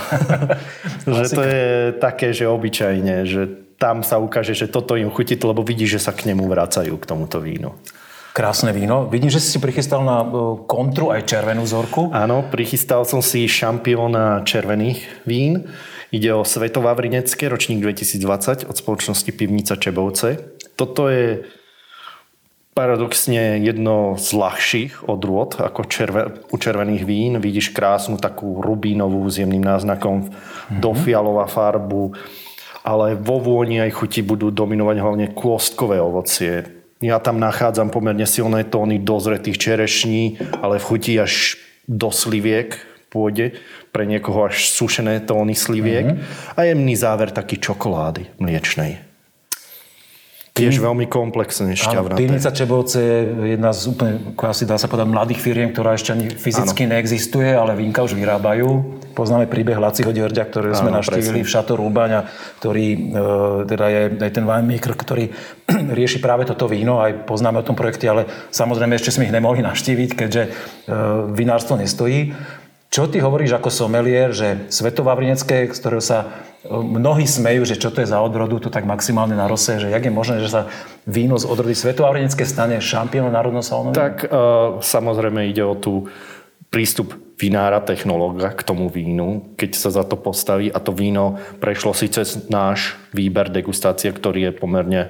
že 1.24 1.26
to 1.32 1.42
je 1.46 1.66
také, 2.04 2.36
že 2.36 2.50
obyčajne, 2.50 3.24
že 3.24 3.42
tam 3.78 4.02
sa 4.02 4.18
ukáže, 4.18 4.58
že 4.58 4.68
toto 4.68 4.98
im 4.98 5.14
chutí, 5.14 5.38
lebo 5.38 5.62
vidí, 5.62 5.86
že 5.86 6.02
sa 6.02 6.12
k 6.12 6.28
nemu 6.34 6.50
vracajú 6.50 6.98
k 6.98 7.06
tomuto 7.06 7.38
vínu. 7.38 7.78
Krásne 8.38 8.70
víno. 8.70 9.10
Vidím, 9.10 9.34
že 9.34 9.42
si 9.42 9.58
prichystal 9.58 10.06
na 10.06 10.22
e, 10.22 10.30
kontru 10.70 11.10
aj 11.10 11.26
červenú 11.26 11.66
vzorku. 11.66 12.14
Áno, 12.14 12.46
prichystal 12.46 13.02
som 13.02 13.18
si 13.18 13.50
šampióna 13.50 14.46
červených 14.46 15.26
vín. 15.26 15.66
Ide 16.14 16.38
o 16.38 16.46
Svetovavrinecké, 16.46 17.50
ročník 17.50 17.82
2020 17.82 18.70
od 18.70 18.76
spoločnosti 18.78 19.32
Pivnica 19.34 19.74
Čebovce. 19.74 20.54
Toto 20.78 21.10
je 21.10 21.50
paradoxne 22.78 23.58
jedno 23.58 24.22
z 24.22 24.30
ľahších 24.30 25.10
odrôd 25.10 25.58
ako 25.58 25.90
červe, 25.90 26.46
u 26.54 26.56
červených 26.62 27.10
vín. 27.10 27.42
Vidíš 27.42 27.74
krásnu 27.74 28.22
takú 28.22 28.62
rubínovú 28.62 29.26
s 29.26 29.42
jemným 29.42 29.66
náznakom 29.66 30.30
mm-hmm. 30.30 30.78
do 30.78 30.94
fialová 30.94 31.50
farbu, 31.50 32.14
ale 32.86 33.18
vo 33.18 33.42
vôni 33.42 33.82
aj 33.82 33.98
chuti 33.98 34.22
budú 34.22 34.54
dominovať 34.54 34.98
hlavne 35.02 35.26
kôstkové 35.34 35.98
ovocie. 35.98 36.77
Ja 36.98 37.22
tam 37.22 37.38
nachádzam 37.38 37.94
pomerne 37.94 38.26
silné 38.26 38.66
tóny 38.66 38.98
dozretých 38.98 39.62
čerešní, 39.62 40.42
ale 40.66 40.82
v 40.82 40.88
chuti 40.88 41.14
až 41.22 41.62
do 41.86 42.10
sliviek 42.10 42.74
pôjde, 43.14 43.54
pre 43.96 44.04
niekoho 44.10 44.50
až 44.50 44.70
sušené 44.74 45.24
tóny 45.24 45.56
sliviek 45.56 46.06
mm-hmm. 46.06 46.58
a 46.58 46.60
jemný 46.68 46.94
záver 46.98 47.32
taký 47.32 47.58
čokolády 47.58 48.38
mliečnej. 48.42 49.08
Tiež 50.58 50.82
veľmi 50.82 51.06
komplexné, 51.06 51.78
šťavnaté. 51.78 52.18
Pivnica 52.18 52.50
Čebovce 52.50 52.98
je 52.98 53.18
jedna 53.54 53.70
z 53.78 53.94
úplne, 53.94 54.34
asi 54.42 54.66
dá 54.66 54.82
sa 54.82 54.90
povedať, 54.90 55.14
mladých 55.14 55.40
firiem, 55.40 55.70
ktorá 55.70 55.94
ešte 55.94 56.18
ani 56.18 56.34
fyzicky 56.34 56.90
ano. 56.90 56.98
neexistuje, 56.98 57.54
ale 57.54 57.78
vínka 57.78 58.02
už 58.02 58.18
vyrábajú. 58.18 58.98
Poznáme 59.18 59.50
príbeh 59.50 59.82
Laciho 59.82 60.14
Ďorďa, 60.14 60.46
ktorý 60.46 60.78
sme 60.78 60.94
navštívili 60.94 61.42
v 61.42 61.50
Šato 61.50 61.74
Rúbaň, 61.74 62.30
ktorý 62.62 62.86
e, 62.94 62.98
teda 63.66 63.86
je 63.90 64.02
aj 64.14 64.32
ten 64.38 64.46
winemaker, 64.46 64.94
ktorý 64.94 65.34
rieši 65.98 66.22
práve 66.22 66.46
toto 66.46 66.70
víno, 66.70 67.02
aj 67.02 67.26
poznáme 67.26 67.58
o 67.58 67.66
tom 67.66 67.74
projekte, 67.74 68.06
ale 68.06 68.30
samozrejme 68.54 68.94
ešte 68.94 69.18
sme 69.18 69.26
ich 69.26 69.34
nemohli 69.34 69.66
navštíviť, 69.66 70.10
keďže 70.14 70.44
e, 70.46 70.50
vinárstvo 71.34 71.82
nestojí. 71.82 72.38
Čo 72.94 73.10
ty 73.10 73.18
hovoríš 73.18 73.58
ako 73.58 73.74
somelier, 73.74 74.38
že 74.38 74.70
Svetovavrinecké, 74.70 75.66
z 75.74 75.80
ktorého 75.82 76.00
sa 76.00 76.46
mnohí 76.70 77.26
smejú, 77.26 77.66
že 77.66 77.82
čo 77.82 77.90
to 77.90 78.06
je 78.06 78.14
za 78.14 78.22
odrodu, 78.22 78.62
to 78.62 78.70
tak 78.70 78.86
maximálne 78.86 79.34
na 79.34 79.50
rose, 79.50 79.82
že 79.82 79.90
jak 79.90 80.06
je 80.06 80.14
možné, 80.14 80.46
že 80.46 80.54
sa 80.54 80.62
víno 81.10 81.42
z 81.42 81.50
odrody 81.50 81.74
Svetovavrinecké 81.74 82.46
stane 82.46 82.78
šampiónom 82.78 83.34
národného 83.34 83.66
salónu? 83.66 83.92
Tak 83.98 84.30
uh, 84.30 84.78
samozrejme 84.80 85.50
ide 85.52 85.68
o 85.68 85.76
tú 85.76 86.08
prístup 86.72 87.27
vinára, 87.38 87.80
technológa 87.80 88.50
k 88.52 88.66
tomu 88.66 88.90
vínu, 88.90 89.54
keď 89.56 89.72
sa 89.78 89.90
za 89.94 90.04
to 90.04 90.18
postaví 90.18 90.74
a 90.74 90.82
to 90.82 90.90
víno 90.92 91.38
prešlo 91.62 91.94
si 91.94 92.10
cez 92.10 92.50
náš 92.50 92.98
výber 93.14 93.54
degustácie, 93.54 94.10
ktorý 94.10 94.50
je 94.50 94.58
pomerne 94.58 95.02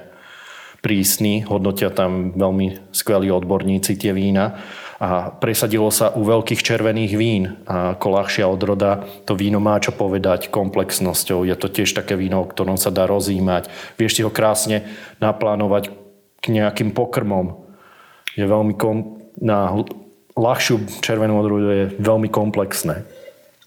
prísny, 0.78 1.42
hodnotia 1.48 1.90
tam 1.90 2.36
veľmi 2.36 2.94
skvelí 2.94 3.32
odborníci 3.34 3.98
tie 3.98 4.14
vína 4.14 4.62
a 4.98 5.30
presadilo 5.30 5.90
sa 5.90 6.14
u 6.14 6.22
veľkých 6.22 6.62
červených 6.62 7.12
vín 7.18 7.44
a 7.66 7.98
ako 7.98 8.06
ľahšia 8.18 8.46
odroda 8.46 9.02
to 9.26 9.34
víno 9.34 9.58
má 9.58 9.78
čo 9.82 9.90
povedať 9.90 10.50
komplexnosťou. 10.50 11.46
Je 11.46 11.56
to 11.58 11.70
tiež 11.70 11.94
také 11.94 12.14
víno, 12.14 12.42
o 12.42 12.50
ktorom 12.50 12.78
sa 12.78 12.94
dá 12.94 13.06
rozímať. 13.06 13.70
Vieš 13.98 14.12
si 14.18 14.22
ho 14.26 14.30
krásne 14.30 14.86
naplánovať 15.18 15.90
k 16.38 16.44
nejakým 16.50 16.94
pokrmom. 16.94 17.66
Je 18.38 18.46
veľmi 18.46 18.74
kom... 18.78 19.18
na 19.38 19.70
ľahšiu 20.38 21.02
červenú 21.02 21.42
odrodu 21.42 21.68
je 21.74 21.84
veľmi 21.98 22.30
komplexné. 22.30 23.02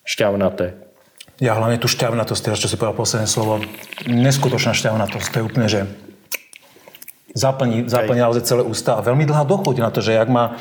Šťavnaté. 0.08 0.80
Ja 1.44 1.58
hlavne 1.60 1.82
tú 1.82 1.92
šťavnatosť, 1.92 2.42
teraz 2.42 2.62
čo 2.64 2.70
si 2.72 2.78
povedal 2.80 2.96
posledné 2.96 3.28
slovo, 3.28 3.60
neskutočná 4.08 4.72
šťavnatosť, 4.78 5.28
to 5.30 5.38
je 5.42 5.46
úplne, 5.46 5.68
že 5.68 5.90
zaplní, 7.34 7.90
zaplní 7.90 8.22
naozaj 8.22 8.46
celé 8.46 8.64
ústa 8.64 8.98
a 8.98 9.06
veľmi 9.06 9.26
dlhá 9.26 9.44
dochuť 9.46 9.76
na 9.82 9.90
to, 9.90 10.00
že 10.06 10.18
ak 10.22 10.30
má 10.30 10.56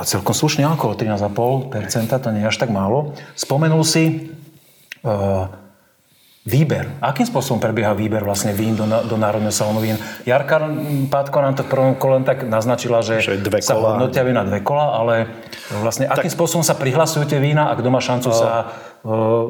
a 0.00 0.02
celkom 0.06 0.32
slušný 0.32 0.64
alkohol, 0.64 0.96
13,5%, 0.96 1.76
to 2.08 2.28
nie 2.32 2.40
je 2.46 2.48
až 2.48 2.56
tak 2.56 2.72
málo. 2.72 3.12
Spomenul 3.36 3.84
si 3.84 4.32
uh, 5.04 5.52
výber. 6.40 6.88
Akým 7.04 7.28
spôsobom 7.28 7.60
prebieha 7.60 7.92
výber 7.92 8.24
vlastne 8.24 8.56
vín 8.56 8.72
do, 8.72 8.88
do 8.88 9.16
Národného 9.20 9.52
salónu 9.52 9.84
vín? 9.84 10.00
Jarka 10.24 10.72
Pátko 11.12 11.36
nám 11.44 11.52
to 11.60 11.68
v 11.68 11.68
prvom 11.68 11.94
kole 12.00 12.24
tak 12.24 12.48
naznačila, 12.48 13.04
že, 13.04 13.20
že 13.20 13.36
dve 13.36 13.60
sa 13.60 13.76
hodnotia 13.76 14.24
vína 14.24 14.40
dve 14.48 14.64
kola, 14.64 14.96
ale 14.96 15.28
vlastne 15.84 16.08
tak... 16.08 16.24
akým 16.24 16.32
spôsobom 16.32 16.64
sa 16.64 16.72
prihlasujú 16.80 17.28
tie 17.28 17.36
vína 17.44 17.68
a 17.68 17.76
kto 17.76 17.88
má 17.92 18.00
šancu 18.00 18.32
sa 18.32 18.72
uh, 19.04 19.44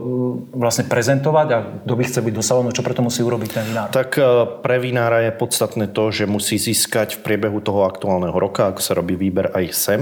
vlastne 0.50 0.90
prezentovať 0.90 1.48
a 1.54 1.58
kto 1.86 1.94
by 1.94 2.02
chce 2.02 2.20
byť 2.26 2.34
do 2.34 2.42
salónu, 2.42 2.74
čo 2.74 2.82
preto 2.82 3.06
musí 3.06 3.22
urobiť 3.22 3.50
ten 3.54 3.64
vinár? 3.70 3.94
Tak 3.94 4.18
pre 4.58 4.76
vinára 4.82 5.22
je 5.22 5.32
podstatné 5.38 5.94
to, 5.94 6.10
že 6.10 6.26
musí 6.26 6.58
získať 6.58 7.22
v 7.22 7.22
priebehu 7.22 7.62
toho 7.62 7.86
aktuálneho 7.86 8.34
roka, 8.34 8.66
ako 8.66 8.82
sa 8.82 8.98
robí 8.98 9.14
výber 9.14 9.54
aj 9.54 9.64
sem, 9.70 10.00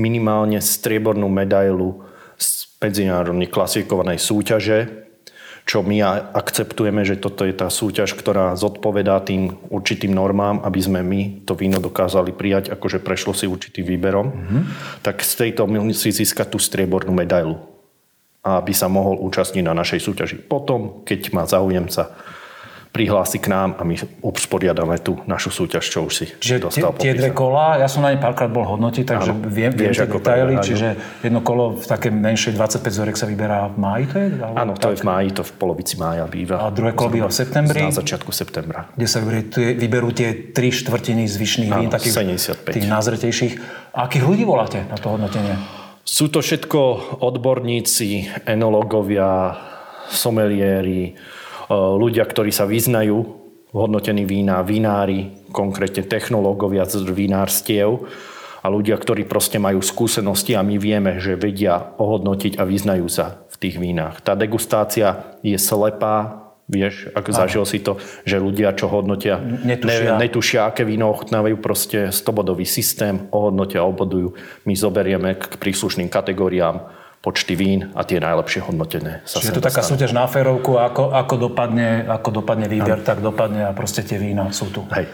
minimálne 0.00 0.64
striebornú 0.64 1.28
medailu 1.28 2.08
z 2.40 2.72
medzinárodne 2.80 3.48
klasifikovanej 3.48 4.16
súťaže, 4.16 5.04
čo 5.66 5.82
my 5.82 5.98
akceptujeme, 6.30 7.02
že 7.02 7.18
toto 7.18 7.42
je 7.42 7.50
tá 7.50 7.66
súťaž, 7.66 8.14
ktorá 8.14 8.54
zodpovedá 8.54 9.18
tým 9.26 9.58
určitým 9.66 10.14
normám, 10.14 10.62
aby 10.62 10.78
sme 10.78 11.02
my 11.02 11.42
to 11.42 11.58
víno 11.58 11.82
dokázali 11.82 12.30
prijať, 12.30 12.70
akože 12.70 13.02
prešlo 13.02 13.34
si 13.34 13.50
určitým 13.50 13.82
výberom, 13.82 14.30
mm-hmm. 14.30 14.62
tak 15.02 15.26
z 15.26 15.32
tejto 15.42 15.66
musí 15.66 16.14
získať 16.14 16.54
tú 16.54 16.62
striebornú 16.62 17.10
medailu 17.10 17.76
aby 18.46 18.70
sa 18.70 18.86
mohol 18.86 19.18
účastniť 19.26 19.64
na 19.66 19.74
našej 19.74 20.06
súťaži. 20.06 20.36
Potom, 20.38 21.02
keď 21.02 21.34
má 21.34 21.42
záujemca, 21.50 22.14
prihlási 22.96 23.36
k 23.36 23.52
nám 23.52 23.76
a 23.76 23.84
my 23.84 23.92
usporiadame 24.24 24.96
tú 25.04 25.20
našu 25.28 25.52
súťaž, 25.52 25.84
čo 25.84 26.08
už 26.08 26.12
si 26.16 26.24
čiže 26.40 26.64
dostal 26.64 26.96
tie, 26.96 27.12
tie 27.12 27.20
dve 27.20 27.36
kola, 27.36 27.76
ja 27.76 27.84
som 27.92 28.00
na 28.00 28.08
ne 28.08 28.16
párkrát 28.16 28.48
bol 28.48 28.64
hodnotiť, 28.64 29.04
takže 29.04 29.36
ano, 29.36 29.44
viem, 29.52 29.68
viem 29.68 29.92
tie 29.92 30.08
detaily, 30.08 30.56
čiže 30.64 31.20
jedno 31.20 31.44
kolo 31.44 31.76
v 31.76 31.84
také 31.84 32.08
menšej 32.08 32.56
25 32.56 32.88
vzorek 32.88 33.16
sa 33.20 33.28
vyberá 33.28 33.68
v 33.68 33.76
máji, 33.76 34.04
to 34.08 34.16
je? 34.16 34.28
Áno, 34.40 34.72
to 34.72 34.88
tak? 34.88 34.92
je 34.96 34.96
v 34.96 35.04
máji, 35.04 35.28
to 35.36 35.42
v 35.44 35.52
polovici 35.60 35.94
mája 36.00 36.24
býva. 36.24 36.56
A 36.64 36.72
druhé 36.72 36.96
kolo 36.96 37.12
býva 37.12 37.28
v 37.28 37.36
septembri? 37.36 37.84
Na 37.84 37.92
začiatku 37.92 38.32
septembra. 38.32 38.88
Kde 38.96 39.04
sa 39.04 39.20
vyberú 39.20 39.42
tie, 39.52 39.68
vyberú 39.76 40.08
tie 40.16 40.28
tri 40.56 40.72
štvrtiny 40.72 41.28
zvyšných 41.28 41.70
vín, 41.76 41.92
takých 41.92 42.16
75. 42.64 42.72
tých 42.80 42.88
názretejších. 42.88 43.52
A 43.92 44.08
akých 44.08 44.24
ľudí 44.24 44.48
voláte 44.48 44.80
na 44.88 44.96
to 44.96 45.12
hodnotenie? 45.12 45.60
Sú 46.06 46.32
to 46.32 46.40
všetko 46.40 47.20
odborníci, 47.20 48.30
enologovia, 48.48 49.58
someliéri, 50.08 51.18
ľudia, 51.72 52.24
ktorí 52.26 52.50
sa 52.54 52.66
vyznajú 52.68 53.18
v 53.70 53.76
hodnotení 53.76 54.22
vína, 54.24 54.62
vinári, 54.62 55.42
konkrétne 55.50 56.06
technológovia 56.06 56.86
z 56.86 57.02
vinárstiev 57.10 58.06
a 58.62 58.66
ľudia, 58.66 58.98
ktorí 58.98 59.26
proste 59.26 59.58
majú 59.62 59.82
skúsenosti 59.82 60.54
a 60.58 60.62
my 60.62 60.76
vieme, 60.78 61.18
že 61.22 61.38
vedia 61.38 61.94
ohodnotiť 61.98 62.58
a 62.58 62.66
vyznajú 62.66 63.06
sa 63.10 63.46
v 63.50 63.56
tých 63.58 63.76
vínach. 63.78 64.22
Tá 64.22 64.34
degustácia 64.34 65.38
je 65.42 65.54
slepá, 65.54 66.46
vieš, 66.66 67.14
ak 67.14 67.30
zažil 67.30 67.62
si 67.62 67.78
to, 67.78 68.02
že 68.26 68.42
ľudia, 68.42 68.74
čo 68.74 68.90
hodnotia, 68.90 69.38
netušia, 69.38 70.18
ne, 70.18 70.26
netušia 70.26 70.60
aké 70.66 70.82
víno 70.82 71.14
ochutnávajú, 71.14 71.56
proste 71.62 72.10
stobodový 72.10 72.66
systém, 72.66 73.30
ohodnotia, 73.30 73.86
obodujú. 73.86 74.34
My 74.66 74.74
zoberieme 74.74 75.38
k 75.38 75.58
príslušným 75.62 76.10
kategóriám 76.10 77.05
počty 77.26 77.58
vín 77.58 77.90
a 77.98 78.06
tie 78.06 78.22
najlepšie 78.22 78.62
hodnotené 78.70 79.26
sa 79.26 79.42
Čiže 79.42 79.50
je 79.50 79.56
to 79.58 79.66
taká 79.66 79.82
súťaž 79.82 80.14
na 80.14 80.30
férovku, 80.30 80.78
ako, 80.78 81.10
ako, 81.10 81.50
dopadne, 81.50 82.06
ako 82.06 82.30
dopadne 82.30 82.70
výber, 82.70 83.02
ano. 83.02 83.08
tak 83.10 83.18
dopadne 83.18 83.66
a 83.66 83.74
proste 83.74 84.06
tie 84.06 84.14
vína 84.14 84.54
sú 84.54 84.70
tu. 84.70 84.86
Hej. 84.94 85.10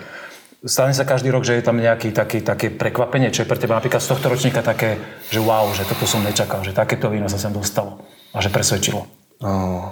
Stane 0.61 0.93
sa 0.93 1.09
každý 1.09 1.33
rok, 1.33 1.43
že 1.43 1.57
je 1.57 1.65
tam 1.65 1.81
nejaké 1.81 2.13
taký, 2.13 2.45
také 2.45 2.69
prekvapenie, 2.69 3.33
čo 3.33 3.43
je 3.43 3.49
pre 3.49 3.57
teba 3.57 3.81
napríklad 3.81 4.05
z 4.05 4.13
tohto 4.13 4.29
ročníka 4.29 4.61
také, 4.61 5.01
že 5.33 5.41
wow, 5.41 5.73
že 5.73 5.89
toto 5.89 6.05
som 6.05 6.21
nečakal, 6.21 6.61
že 6.61 6.77
takéto 6.77 7.09
víno 7.09 7.33
sa 7.33 7.41
sem 7.41 7.51
dostalo 7.51 8.05
a 8.31 8.39
že 8.45 8.53
presvedčilo. 8.53 9.09
Oh. 9.41 9.91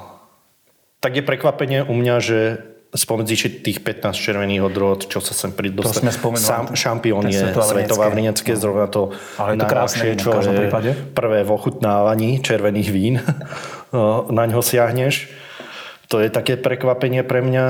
Tak 1.00 1.16
je 1.16 1.24
prekvapenie 1.24 1.88
u 1.88 1.96
mňa, 1.96 2.16
že 2.20 2.69
spomedzi 2.90 3.62
tých 3.62 3.78
15 3.86 4.18
červených 4.18 4.66
odrôd, 4.66 5.06
čo 5.06 5.22
sa 5.22 5.30
sem 5.30 5.54
pridostať. 5.54 6.02
To 6.02 6.02
sme 6.02 6.12
spomenuli. 6.12 6.42
Sám, 6.42 6.64
šampión 6.74 7.22
je 7.30 7.54
Svetová 7.54 8.10
Vrinecké, 8.10 8.58
zrovna 8.58 8.90
to 8.90 9.14
Ale 9.38 9.54
je 9.54 9.58
to 9.62 9.66
krásne, 9.70 10.18
čo 10.18 10.34
je 10.42 10.66
prípade. 10.66 10.90
prvé 11.14 11.46
v 11.46 11.50
ochutnávaní 11.54 12.42
červených 12.42 12.88
vín. 12.90 13.22
na 14.36 14.44
ňo 14.50 14.58
siahneš. 14.58 15.30
To 16.10 16.18
je 16.18 16.26
také 16.26 16.58
prekvapenie 16.58 17.22
pre 17.22 17.38
mňa. 17.38 17.64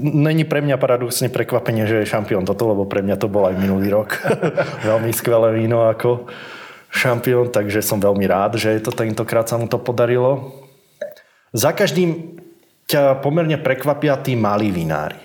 Není 0.00 0.48
pre 0.48 0.64
mňa 0.64 0.80
paradoxne 0.80 1.28
prekvapenie, 1.28 1.84
že 1.84 2.00
je 2.00 2.08
šampión 2.08 2.48
toto, 2.48 2.72
lebo 2.72 2.88
pre 2.88 3.04
mňa 3.04 3.20
to 3.20 3.28
bol 3.28 3.44
aj 3.44 3.60
minulý 3.60 3.92
rok. 3.92 4.16
veľmi 4.88 5.12
skvelé 5.12 5.52
víno 5.60 5.84
ako 5.84 6.24
šampión, 6.88 7.52
takže 7.52 7.84
som 7.84 8.00
veľmi 8.00 8.24
rád, 8.24 8.56
že 8.56 8.80
to 8.80 8.88
tentokrát 8.88 9.44
sa 9.44 9.60
mu 9.60 9.68
to 9.68 9.76
podarilo. 9.76 10.56
Za 11.52 11.76
každým 11.76 12.39
ťa 12.90 13.22
pomerne 13.22 13.56
prekvapia 13.56 14.18
tí 14.18 14.34
malí 14.34 14.74
vinári. 14.74 15.22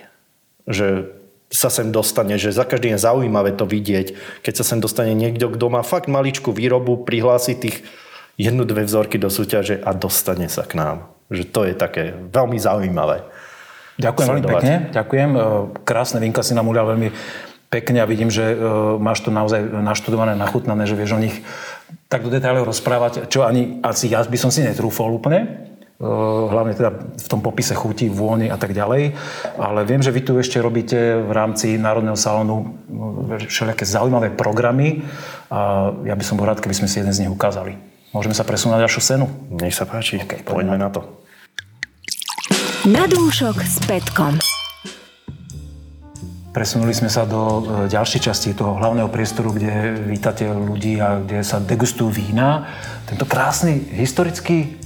Že 0.70 1.16
sa 1.50 1.70
sem 1.70 1.94
dostane, 1.94 2.38
že 2.38 2.50
za 2.50 2.66
každý 2.66 2.94
je 2.94 3.02
zaujímavé 3.02 3.54
to 3.54 3.66
vidieť, 3.66 4.40
keď 4.42 4.54
sa 4.62 4.64
sem 4.66 4.78
dostane 4.82 5.14
niekto, 5.14 5.46
kto 5.50 5.66
má 5.70 5.82
fakt 5.86 6.10
maličkú 6.10 6.50
výrobu, 6.50 7.06
prihlási 7.06 7.54
tých 7.54 7.86
jednu, 8.34 8.66
dve 8.66 8.82
vzorky 8.82 9.16
do 9.16 9.30
súťaže 9.30 9.78
a 9.78 9.94
dostane 9.94 10.50
sa 10.50 10.66
k 10.66 10.78
nám. 10.78 11.10
Že 11.30 11.42
to 11.50 11.60
je 11.66 11.74
také 11.74 12.02
veľmi 12.14 12.58
zaujímavé. 12.58 13.26
Ďakujem 13.96 14.26
veľmi 14.28 14.44
pekne, 14.44 14.74
ďakujem. 14.92 15.30
E, 15.32 15.40
Krásne 15.86 16.18
vinka 16.20 16.44
si 16.44 16.52
nám 16.52 16.68
uľal 16.68 16.94
veľmi 16.94 17.08
pekne 17.72 18.04
a 18.04 18.06
vidím, 18.06 18.28
že 18.28 18.52
e, 18.52 18.56
máš 19.00 19.24
to 19.24 19.32
naozaj 19.32 19.58
naštudované, 19.64 20.36
nachutnané, 20.36 20.84
že 20.84 20.98
vieš 20.98 21.16
o 21.16 21.22
nich 21.22 21.40
tak 22.12 22.22
do 22.22 22.30
detailov 22.30 22.68
rozprávať, 22.68 23.32
čo 23.32 23.42
ani 23.48 23.80
asi 23.80 24.12
ja 24.12 24.20
by 24.22 24.38
som 24.38 24.52
si 24.52 24.62
netrúfol 24.62 25.16
úplne. 25.16 25.65
Hlavne 25.96 26.76
teda 26.76 26.92
v 27.16 27.28
tom 27.32 27.40
popise 27.40 27.72
chutí, 27.72 28.12
vône 28.12 28.52
a 28.52 28.60
tak 28.60 28.76
ďalej. 28.76 29.16
Ale 29.56 29.80
viem, 29.88 30.04
že 30.04 30.12
vy 30.12 30.20
tu 30.20 30.36
ešte 30.36 30.60
robíte 30.60 31.24
v 31.24 31.32
rámci 31.32 31.80
Národného 31.80 32.20
salónu 32.20 32.76
e, 33.32 33.48
všelijaké 33.48 33.88
zaujímavé 33.88 34.28
programy 34.36 35.00
a 35.48 35.88
ja 36.04 36.12
by 36.12 36.20
som 36.20 36.36
bol 36.36 36.44
rád, 36.44 36.60
keby 36.60 36.76
sme 36.76 36.88
si 36.92 37.00
jeden 37.00 37.16
z 37.16 37.24
nich 37.24 37.32
ukázali. 37.32 37.80
Môžeme 38.12 38.36
sa 38.36 38.44
presunúť 38.44 38.76
na 38.76 38.82
ďalšiu 38.84 39.00
scénu? 39.00 39.26
Nech 39.56 39.72
sa 39.72 39.88
páči, 39.88 40.20
OK, 40.20 40.44
poďme 40.44 40.76
na 40.76 40.92
to. 40.92 41.00
Na 42.84 43.08
dúšok 43.08 43.56
s 43.64 43.80
Petkom. 43.88 44.36
Presunuli 46.52 46.92
sme 46.92 47.08
sa 47.08 47.24
do 47.24 47.40
e, 47.40 47.62
ďalšej 47.88 48.20
časti 48.20 48.52
toho 48.52 48.76
hlavného 48.76 49.08
priestoru, 49.08 49.48
kde 49.48 49.96
vítate 50.12 50.44
ľudí 50.44 51.00
a 51.00 51.24
kde 51.24 51.40
sa 51.40 51.56
degustujú 51.56 52.12
vína. 52.12 52.68
Tento 53.08 53.24
krásny 53.24 53.80
historický 53.96 54.76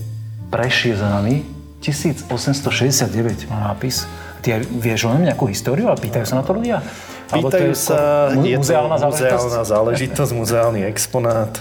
preš 0.51 0.93
je 0.93 0.95
za 0.99 1.09
nami. 1.09 1.47
1869 1.81 3.49
má 3.49 3.73
nápis. 3.73 4.05
Ty 4.45 4.61
vieš 4.69 5.09
len 5.09 5.25
nejakú 5.25 5.49
históriu 5.49 5.89
a 5.89 5.97
pýtajú 5.97 6.27
sa 6.29 6.41
na 6.41 6.45
to 6.45 6.53
ľudia? 6.53 6.85
Pýtajú 7.31 7.73
sa, 7.73 8.29
mu- 8.35 8.45
je 8.45 8.59
muzeálna 8.59 8.97
to 8.99 9.03
záležitosť? 9.09 9.45
muzeálna 9.47 9.65
záležitosť, 9.65 10.33
muzeálny 10.35 10.81
exponát. 10.91 11.53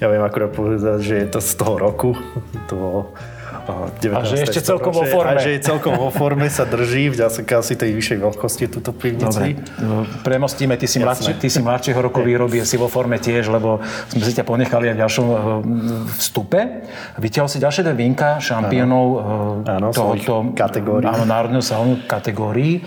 Ja 0.00 0.08
viem 0.08 0.24
akurát 0.24 0.50
povedať, 0.50 0.98
že 1.04 1.14
je 1.22 1.28
to 1.28 1.40
z 1.44 1.52
toho 1.60 1.74
roku. 1.76 2.16
To 2.66 2.74
bolo 2.74 3.00
19. 4.00 4.16
A 4.16 4.22
že 4.24 4.34
je 4.40 4.44
ešte 4.48 4.60
celkom 4.64 4.92
vo 4.92 5.04
forme. 5.04 5.36
A 5.36 5.42
že 5.42 5.50
je 5.56 5.60
celkom 5.60 5.92
vo 5.96 6.08
forme, 6.08 6.46
sa 6.48 6.64
drží, 6.64 7.12
vďaka 7.12 7.52
asi 7.60 7.74
tej 7.76 7.90
vyššej 7.96 8.18
veľkosti 8.20 8.64
túto 8.72 8.90
pivnici. 8.96 9.56
Dobre, 9.56 9.82
no, 9.82 10.08
premostíme, 10.24 10.74
ty 10.80 10.88
si, 10.88 10.98
mladší, 10.98 11.36
ty 11.36 11.48
si 11.52 11.60
mladšieho 11.60 12.00
roku 12.00 12.24
výroby, 12.28 12.62
si 12.64 12.80
vo 12.80 12.88
forme 12.88 13.20
tiež, 13.20 13.52
lebo 13.52 13.80
sme 14.10 14.22
si 14.24 14.32
ťa 14.32 14.44
ponechali 14.44 14.90
aj 14.90 14.94
v 14.96 15.00
ďalšom 15.00 15.26
eh, 15.26 15.36
vstupe. 16.18 16.60
Vytiahol 17.20 17.48
si 17.48 17.58
ďalšie 17.60 17.82
dve 17.84 17.94
vínka 17.94 18.40
šampiónov 18.40 19.06
eh, 19.66 19.74
Áno, 19.76 19.92
svojich 19.92 20.26
kategórií. 20.56 21.06
áno, 21.06 21.24
národného 21.28 21.62
salónu 21.62 22.02
kategórií. 22.08 22.82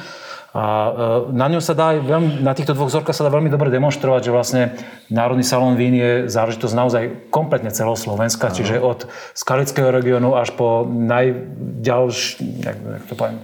A 0.53 0.61
eh, 0.61 0.93
na 1.33 1.49
ňom 1.49 1.57
sa 1.57 1.73
dá, 1.73 1.97
veľmi, 1.97 2.45
na 2.45 2.53
týchto 2.53 2.77
dvoch 2.77 2.93
vzorkách 2.93 3.17
sa 3.17 3.25
dá 3.25 3.33
veľmi 3.33 3.49
dobre 3.49 3.73
demonstrovať, 3.73 4.21
že 4.29 4.31
vlastne 4.31 4.61
Národný 5.09 5.41
salón 5.41 5.73
vín 5.73 5.97
je 5.97 6.29
záležitosť 6.29 6.73
naozaj 6.77 7.03
kompletne 7.33 7.73
celoslovenská, 7.73 8.53
čiže 8.53 8.77
od 8.77 9.09
skalického 9.33 9.89
regiónu 9.89 10.37
až 10.37 10.53
po 10.53 10.85
najďalšie, 10.85 12.69
jak, 12.69 12.77
jak 12.77 13.03
to 13.09 13.15
poviem, 13.17 13.41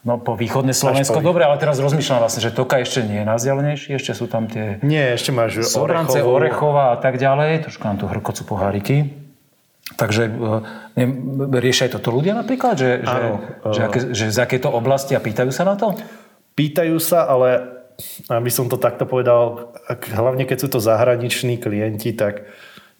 No 0.00 0.16
po 0.16 0.32
východné 0.32 0.72
Slovensko, 0.72 1.20
po- 1.20 1.28
dobre, 1.28 1.44
ale 1.44 1.60
teraz 1.60 1.76
rozmýšľam 1.76 2.24
vlastne, 2.24 2.40
že 2.40 2.56
Toka 2.56 2.80
ešte 2.80 3.04
nie 3.04 3.20
je 3.20 3.26
najzdialenejší, 3.28 4.00
ešte 4.00 4.16
sú 4.16 4.32
tam 4.32 4.48
tie 4.48 4.80
Nie, 4.80 5.12
ešte 5.12 5.28
máš 5.28 5.60
Sobrance. 5.68 6.24
Orechová 6.24 6.96
a 6.96 6.98
tak 7.00 7.20
ďalej, 7.20 7.68
trošku 7.68 7.84
nám 7.84 8.00
tu 8.00 8.08
hrkocú 8.08 8.48
poháriky. 8.48 9.19
Takže 9.98 10.22
e, 10.26 10.32
neviem, 10.94 11.14
riešia 11.58 11.90
toto 11.90 12.14
ľudia 12.14 12.34
napríklad, 12.34 12.78
že, 12.78 12.90
že, 13.02 13.18
Áno, 13.18 13.42
že, 13.74 13.80
aké, 13.82 13.98
že 14.14 14.24
z 14.30 14.38
akéto 14.38 14.70
oblasti 14.70 15.18
a 15.18 15.20
pýtajú 15.22 15.50
sa 15.50 15.66
na 15.66 15.74
to? 15.74 15.98
Pýtajú 16.54 16.96
sa, 17.02 17.26
ale 17.26 17.80
aby 18.30 18.50
som 18.50 18.70
to 18.70 18.80
takto 18.80 19.04
povedal, 19.04 19.74
ak, 19.90 20.08
hlavne 20.14 20.48
keď 20.48 20.58
sú 20.66 20.68
to 20.72 20.80
zahraniční 20.80 21.60
klienti, 21.60 22.16
tak 22.16 22.48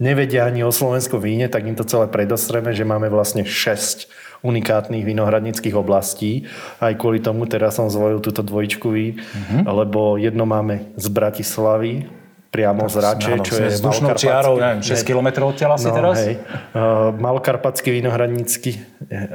nevedia 0.01 0.45
ani 0.49 0.65
o 0.65 0.73
slovenskom 0.73 1.21
víne, 1.21 1.49
tak 1.49 1.65
im 1.69 1.77
to 1.77 1.85
celé 1.85 2.09
predostreme, 2.09 2.73
že 2.73 2.85
máme 2.85 3.09
vlastne 3.13 3.45
6 3.45 4.09
unikátnych 4.41 5.05
vinohradnických 5.05 5.77
oblastí. 5.77 6.49
Aj 6.81 6.97
kvôli 6.97 7.21
tomu 7.21 7.45
teraz 7.45 7.77
som 7.77 7.93
zvolil 7.93 8.25
túto 8.25 8.41
dvojčku 8.41 8.89
vín, 8.89 9.21
Mhm. 9.21 9.69
lebo 9.69 10.17
jedno 10.17 10.49
máme 10.49 10.89
z 10.97 11.07
Bratislavy, 11.13 12.09
priamo 12.51 12.91
z 12.91 12.97
Rače, 12.99 13.33
čo 13.47 13.55
je 13.63 13.69
vzdušnou 13.79 14.11
čiarou, 14.19 14.59
neviem, 14.59 14.83
6 14.83 15.07
km 15.07 15.47
odtiaľ 15.47 15.79
asi 15.79 15.87
No, 15.87 15.95
teraz? 15.95 16.17
Hej. 16.19 16.35
Uh, 16.75 17.15
Malokarpatský 17.15 17.95
vinohradnícky 17.95 18.83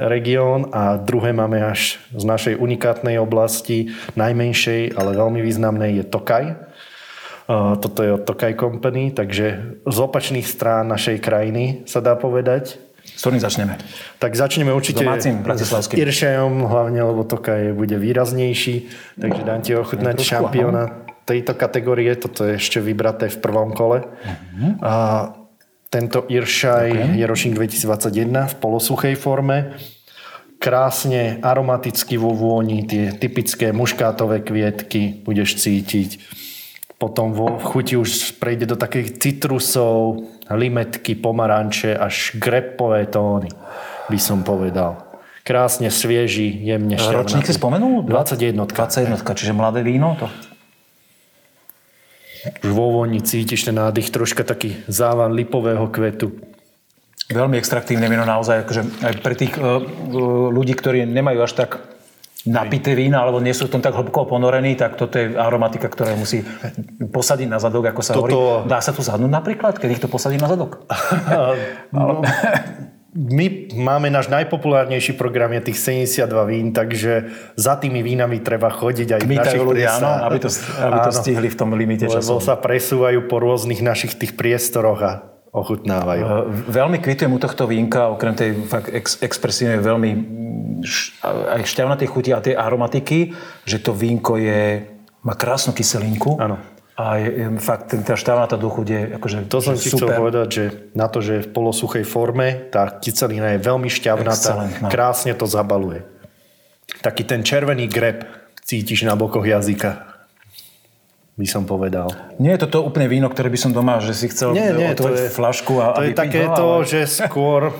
región 0.04 0.68
a 0.70 1.00
druhé 1.00 1.32
máme 1.32 1.64
až 1.64 1.96
z 2.12 2.24
našej 2.28 2.54
unikátnej 2.60 3.16
oblasti, 3.16 3.96
najmenšej, 4.20 5.00
ale 5.00 5.16
veľmi 5.16 5.40
významnej 5.40 6.00
je 6.00 6.04
Tokaj. 6.04 6.44
Uh, 7.48 7.80
toto 7.80 8.04
je 8.04 8.10
od 8.20 8.22
Tokaj 8.28 8.52
Company, 8.60 9.16
takže 9.16 9.80
z 9.80 9.96
opačných 9.96 10.44
strán 10.44 10.84
našej 10.92 11.16
krajiny 11.24 11.88
sa 11.88 12.04
dá 12.04 12.20
povedať. 12.20 12.76
S 13.06 13.22
ktorým 13.22 13.40
začneme? 13.40 13.78
Tak 14.18 14.34
začneme 14.34 14.74
určite 14.74 15.06
domácim, 15.06 15.40
bratislavským. 15.40 15.96
Iršejom, 16.04 16.68
hlavne 16.68 17.00
lebo 17.00 17.24
Tokaj 17.24 17.72
bude 17.72 17.96
výraznejší, 17.96 18.92
takže 19.16 19.40
dám 19.46 19.62
ti 19.62 19.72
ochutnať 19.72 20.20
Trošku, 20.20 20.30
šampióna 20.36 21.05
tejto 21.26 21.58
kategórie, 21.58 22.14
toto 22.14 22.46
je 22.46 22.54
ešte 22.56 22.78
vybraté 22.78 23.26
v 23.26 23.42
prvom 23.42 23.74
kole. 23.74 24.06
A 24.80 24.94
tento 25.90 26.22
Iršaj 26.30 27.18
je 27.18 27.24
ročník 27.26 27.58
2021 27.58 28.46
v 28.46 28.54
polosuchej 28.62 29.14
forme. 29.18 29.74
Krásne 30.56 31.42
aromaticky 31.44 32.16
vo 32.16 32.32
vôni, 32.32 32.88
tie 32.88 33.12
typické 33.12 33.76
muškátové 33.76 34.40
kvietky 34.40 35.20
budeš 35.26 35.60
cítiť. 35.60 36.22
Potom 36.96 37.36
vo 37.36 37.60
chuti 37.60 37.92
už 37.92 38.40
prejde 38.40 38.72
do 38.72 38.76
takých 38.80 39.20
citrusov, 39.20 40.24
limetky, 40.48 41.12
pomaranče, 41.12 41.92
až 41.92 42.32
grepové 42.40 43.04
tóny, 43.04 43.52
by 44.08 44.16
som 44.16 44.40
povedal. 44.40 45.04
Krásne 45.44 45.92
svieži, 45.92 46.48
jemne 46.64 46.96
šťavnatý. 46.96 47.20
Ročník 47.20 47.46
si 47.46 47.54
spomenul? 47.54 48.02
21. 48.08 48.66
21, 48.66 49.36
čiže 49.36 49.52
mladé 49.52 49.84
víno. 49.84 50.16
To. 50.18 50.55
Už 52.62 52.70
vo 52.70 53.02
voni 53.02 53.22
cítiš 53.22 53.66
ten 53.66 53.76
nádych, 53.76 54.10
troška 54.10 54.42
taký 54.46 54.80
závan 54.86 55.34
lipového 55.34 55.86
kvetu. 55.90 56.34
Veľmi 57.26 57.58
extraktívne 57.58 58.06
víno 58.06 58.22
naozaj, 58.22 58.62
akože 58.62 58.82
aj 59.02 59.14
pre 59.18 59.34
tých 59.34 59.58
uh, 59.58 59.82
ľudí, 60.50 60.78
ktorí 60.78 61.02
nemajú 61.10 61.42
až 61.42 61.52
tak 61.58 61.70
napité 62.46 62.94
vína, 62.94 63.26
alebo 63.26 63.42
nie 63.42 63.50
sú 63.50 63.66
v 63.66 63.74
tom 63.74 63.82
tak 63.82 63.98
hlboko 63.98 64.30
ponorení, 64.30 64.78
tak 64.78 64.94
toto 64.94 65.18
je 65.18 65.34
aromatika, 65.34 65.90
ktorá 65.90 66.14
musí 66.14 66.46
posadiť 67.10 67.50
na 67.50 67.58
zadok, 67.58 67.90
ako 67.90 68.02
sa 68.06 68.14
Toto- 68.14 68.30
hovorí. 68.30 68.70
Dá 68.70 68.78
sa 68.78 68.94
tu 68.94 69.02
zadnúť 69.02 69.26
napríklad, 69.26 69.74
keď 69.82 69.98
ich 69.98 70.02
to 70.02 70.06
posadí 70.06 70.38
na 70.38 70.46
zadok? 70.46 70.86
No, 71.94 72.22
my 73.16 73.46
máme 73.72 74.12
náš 74.12 74.28
najpopulárnejší 74.28 75.16
program 75.16 75.56
je 75.56 75.72
tých 75.72 75.80
72 75.80 76.28
vín, 76.44 76.70
takže 76.70 77.32
za 77.56 77.74
tými 77.74 78.04
vínami 78.04 78.44
treba 78.44 78.68
chodiť 78.68 79.08
aj 79.16 79.20
našich 79.24 79.64
ľudia, 79.64 79.96
áno, 79.96 80.28
aby 80.28 80.38
to, 80.38 80.52
aby 80.76 80.98
to 81.00 81.10
Áno, 81.10 81.20
stihli 81.24 81.48
v 81.48 81.56
tom 81.56 81.72
limite 81.72 82.04
Lebo 82.04 82.20
času. 82.20 82.44
sa 82.44 82.54
presúvajú 82.54 83.24
po 83.24 83.40
rôznych 83.40 83.80
našich 83.80 84.14
tých 84.14 84.36
priestoroch 84.36 85.00
a 85.00 85.12
ochutnávajú. 85.48 86.22
Uh, 86.22 86.30
Veľmi 86.68 87.00
kvitujem 87.00 87.32
u 87.32 87.40
tohto 87.40 87.64
vínka, 87.64 88.12
okrem 88.12 88.36
tej 88.36 88.52
fakt 88.68 88.92
ex- 88.92 89.16
expresívnej, 89.18 89.80
veľmi 89.80 90.10
š- 90.84 91.16
aj 91.24 91.64
šťavnatej 91.64 92.08
chuti 92.12 92.30
a 92.30 92.44
tej 92.44 92.52
aromatiky, 92.52 93.32
že 93.64 93.80
to 93.80 93.96
vínko 93.96 94.36
je, 94.36 94.84
má 95.24 95.32
krásnu 95.32 95.72
kyselinku. 95.72 96.36
Áno. 96.36 96.60
A 96.96 97.20
je, 97.20 97.28
je, 97.28 97.46
fakt 97.60 97.92
ten- 97.92 98.00
tá 98.00 98.16
šťavnatá 98.16 98.56
duchuť 98.56 98.86
je 98.88 99.00
akože 99.20 99.36
To 99.52 99.60
som 99.60 99.76
že 99.76 99.84
ti 99.84 99.92
chcel 99.92 100.16
povedať, 100.16 100.48
že 100.48 100.64
na 100.96 101.12
to, 101.12 101.20
že 101.20 101.32
je 101.38 101.42
v 101.44 101.50
polosuchej 101.52 102.08
forme, 102.08 102.72
tá 102.72 102.88
kyselina 102.88 103.52
je 103.52 103.60
veľmi 103.60 103.92
šťavnatá, 103.92 104.32
Excelentná. 104.32 104.88
krásne 104.88 105.36
to 105.36 105.44
zabaluje. 105.44 106.08
Taký 107.04 107.28
ten 107.28 107.44
červený 107.44 107.84
greb 107.86 108.24
cítiš 108.64 109.04
na 109.04 109.12
bokoch 109.12 109.44
jazyka, 109.44 110.08
by 111.36 111.44
som 111.44 111.68
povedal. 111.68 112.08
Nie 112.40 112.56
je 112.56 112.64
toto 112.64 112.80
úplne 112.80 113.12
víno, 113.12 113.28
ktoré 113.28 113.52
by 113.52 113.60
som 113.60 113.76
doma, 113.76 114.00
že 114.00 114.16
si 114.16 114.32
chcel 114.32 114.56
Nie, 114.56 114.72
nie, 114.72 114.96
to 114.96 115.04
otvoriť 115.04 115.20
je, 115.20 115.36
flašku 115.36 115.72
a, 115.76 115.92
to 115.92 116.08
je 116.08 116.16
také 116.16 116.48
ho, 116.48 116.56
to, 116.56 116.64
ale- 116.80 116.88
že 116.88 117.04
skôr... 117.04 117.70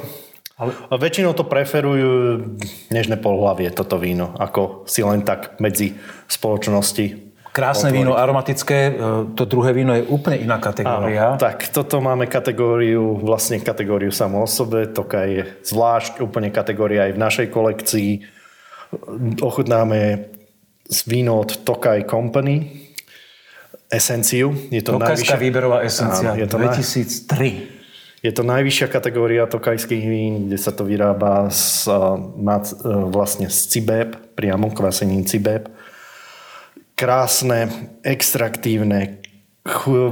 Ale... 0.56 0.72
Väčšinou 0.88 1.36
to 1.36 1.44
preferujú 1.44 2.40
nežné 2.88 3.20
polhlavie, 3.20 3.68
toto 3.68 4.00
víno, 4.00 4.32
ako 4.40 4.88
si 4.88 5.04
len 5.04 5.20
tak 5.20 5.60
medzi 5.60 5.92
spoločnosti 6.32 7.25
Krásne 7.56 7.88
otvoriť. 7.88 7.96
víno, 7.96 8.12
aromatické. 8.12 8.78
e, 8.92 8.92
To 9.32 9.42
druhé 9.48 9.72
víno 9.72 9.96
je 9.96 10.04
úplne 10.04 10.44
iná 10.44 10.60
kategória. 10.60 11.32
Áno, 11.32 11.40
tak 11.40 11.72
toto 11.72 12.04
máme 12.04 12.28
kategóriu, 12.28 13.16
vlastne 13.16 13.56
kategóriu 13.64 14.12
samú 14.12 14.44
o 14.44 14.48
sebe, 14.48 14.84
toka 14.92 15.24
je 15.24 15.48
zvlášť 15.64 16.20
úplne 16.20 16.52
kategória 16.52 17.08
aj 17.08 17.12
v 17.16 17.20
našej 17.24 17.46
kolekcii. 17.48 18.10
Ochutnáme 19.40 20.28
z 20.84 20.98
víno 21.08 21.40
od 21.40 21.64
Tokaj 21.64 22.04
Company, 22.04 22.92
esenciu. 23.88 24.52
Je 24.68 24.84
to 24.84 25.00
Tokajská 25.00 25.34
najvyššia- 25.34 25.40
výberová 25.40 25.78
esencia 25.82 26.36
Áno, 26.36 26.38
je 26.38 26.46
to, 26.46 26.56
na, 26.60 26.68
2003. 26.68 28.20
Je 28.20 28.32
to 28.34 28.42
najvyššia 28.42 28.88
kategória 28.90 29.46
tokajských 29.46 30.04
vín, 30.04 30.32
kde 30.50 30.58
sa 30.58 30.74
to 30.74 30.82
vyrába 30.82 31.46
z, 31.48 31.86
vlastne 33.08 33.46
z 33.46 33.58
cibeb, 33.70 34.18
priamo 34.34 34.68
kvasením 34.74 35.22
cibeb. 35.22 35.70
Krásne, 36.96 37.68
extraktívne, 38.00 39.20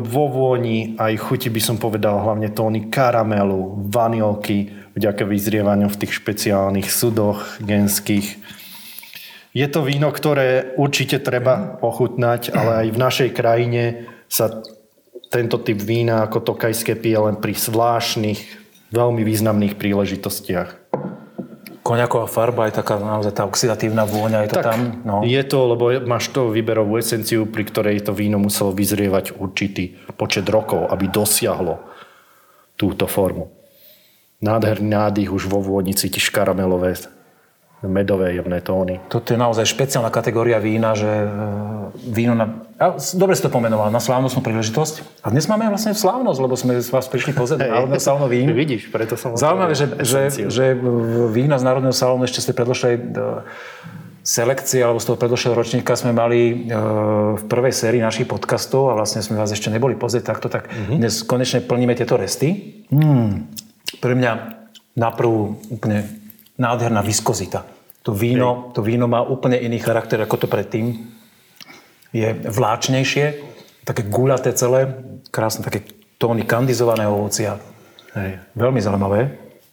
vo 0.05 0.25
vôni 0.29 1.01
aj 1.01 1.17
chuti 1.17 1.49
by 1.49 1.57
som 1.57 1.81
povedal 1.81 2.21
hlavne 2.21 2.53
tóny 2.53 2.93
karamelu, 2.93 3.89
vanilky, 3.89 4.69
vďaka 4.93 5.25
vyzrievaniu 5.25 5.89
v 5.89 6.01
tých 6.05 6.21
špeciálnych 6.21 6.93
sudoch 6.93 7.41
genských. 7.65 8.37
Je 9.57 9.65
to 9.71 9.81
víno, 9.81 10.13
ktoré 10.13 10.77
určite 10.77 11.25
treba 11.25 11.81
ochutnať, 11.81 12.53
ale 12.53 12.85
aj 12.85 12.87
v 12.93 12.99
našej 13.01 13.31
krajine 13.33 13.83
sa 14.29 14.61
tento 15.33 15.65
typ 15.65 15.81
vína 15.81 16.29
ako 16.29 16.53
tokajské 16.53 17.01
pije 17.01 17.17
len 17.33 17.41
pri 17.41 17.57
zvláštnych, 17.57 18.41
veľmi 18.93 19.25
významných 19.25 19.81
príležitostiach. 19.81 20.84
Koňaková 21.85 22.25
farba 22.25 22.65
je 22.65 22.81
taká 22.81 22.97
naozaj 22.97 23.37
tá 23.37 23.45
oxidatívna 23.45 24.09
vôňa, 24.09 24.49
je 24.49 24.57
to 24.57 24.61
tak, 24.65 24.67
tam? 24.73 24.81
No. 25.05 25.21
Je 25.21 25.43
to, 25.45 25.69
lebo 25.69 25.93
máš 26.09 26.33
to 26.33 26.49
výberovú 26.49 26.97
esenciu, 26.97 27.45
pri 27.45 27.69
ktorej 27.69 28.01
to 28.01 28.17
víno 28.17 28.41
muselo 28.41 28.73
vyzrievať 28.73 29.37
určitý 29.37 29.93
počet 30.17 30.49
rokov, 30.49 30.89
aby 30.89 31.13
dosiahlo 31.13 31.85
túto 32.81 33.05
formu. 33.05 33.53
Nádherný 34.41 34.97
nádych 34.97 35.29
už 35.29 35.45
vo 35.45 35.61
vôni 35.61 35.93
cítiš 35.93 36.33
karamelové 36.33 36.97
medové 37.87 38.35
jemné 38.35 38.61
tóny. 38.61 39.01
Toto 39.13 39.33
je 39.33 39.39
naozaj 39.39 39.69
špeciálna 39.69 40.09
kategória 40.09 40.59
vína, 40.59 40.97
že 40.97 41.09
e, 41.09 41.29
víno 42.11 42.33
na... 42.33 42.65
Ja, 42.81 42.97
dobre 43.15 43.37
si 43.37 43.43
to 43.45 43.53
pomenoval, 43.53 43.93
na 43.93 44.01
slávnostnú 44.03 44.41
príležitosť. 44.41 45.25
A 45.25 45.31
dnes 45.31 45.47
máme 45.47 45.69
vlastne 45.69 45.95
slávnosť, 45.95 46.39
lebo 46.41 46.55
sme 46.57 46.81
vás 46.81 47.07
prišli 47.07 47.37
pozrieť 47.37 47.65
hey, 47.65 47.71
Národného 47.71 48.03
salónu 48.03 48.27
vín. 48.33 48.49
Vidíš, 48.65 48.89
preto 48.89 49.15
som... 49.15 49.37
Zaujímavé, 49.37 49.77
že, 49.77 49.87
že, 50.03 50.21
že 50.49 50.65
vína 51.31 51.61
z 51.61 51.65
Národného 51.65 51.95
salónu 51.95 52.25
ešte 52.25 52.43
z 52.43 52.47
tej 52.51 52.57
predložšej 52.59 52.95
e, 52.95 53.01
selekcie 54.25 54.81
alebo 54.81 54.97
z 54.97 55.07
toho 55.13 55.21
predložšieho 55.21 55.53
ročníka 55.53 55.93
sme 56.01 56.17
mali 56.17 56.41
e, 56.49 56.55
v 57.37 57.45
prvej 57.45 57.77
sérii 57.77 58.01
našich 58.01 58.25
podcastov 58.25 58.89
a 58.89 58.97
vlastne 58.97 59.21
sme 59.21 59.37
vás 59.37 59.53
ešte 59.53 59.69
neboli 59.69 60.01
pozrieť 60.01 60.33
takto, 60.33 60.49
tak 60.49 60.73
mm-hmm. 60.73 60.97
dnes 60.97 61.21
konečne 61.29 61.61
plníme 61.61 61.93
tieto 61.93 62.17
resty. 62.17 62.81
Mm. 62.89 63.53
Pre 64.01 64.15
mňa 64.17 64.33
naprv 64.97 65.61
úplne 65.69 66.09
nádherná 66.57 67.05
viskozita. 67.05 67.67
To 68.05 68.13
víno, 68.13 68.71
to 68.77 68.85
víno 68.85 69.09
má 69.09 69.25
úplne 69.25 69.57
iný 69.57 69.81
charakter 69.81 70.21
ako 70.21 70.45
to 70.45 70.47
predtým. 70.47 71.09
Je 72.13 72.29
vláčnejšie, 72.37 73.41
také 73.89 74.05
guľaté 74.05 74.53
celé, 74.53 74.93
krásne 75.33 75.65
také 75.65 75.89
tóny 76.21 76.45
kandizovaného 76.45 77.17
ovocia. 77.17 77.57
Hej. 78.13 78.45
Veľmi 78.55 78.81
zaujímavé. 78.85 79.21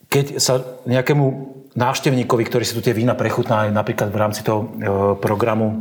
Keď 0.08 0.40
sa 0.40 0.64
nejakému 0.88 1.26
návštevníkovi, 1.76 2.44
ktorý 2.48 2.64
si 2.64 2.76
tu 2.76 2.82
tie 2.84 2.96
vína 2.96 3.20
prechutná 3.20 3.68
napríklad 3.68 4.12
v 4.12 4.20
rámci 4.20 4.42
toho 4.44 4.60
e, 4.64 4.68
programu, 5.20 5.68
e, 5.72 5.76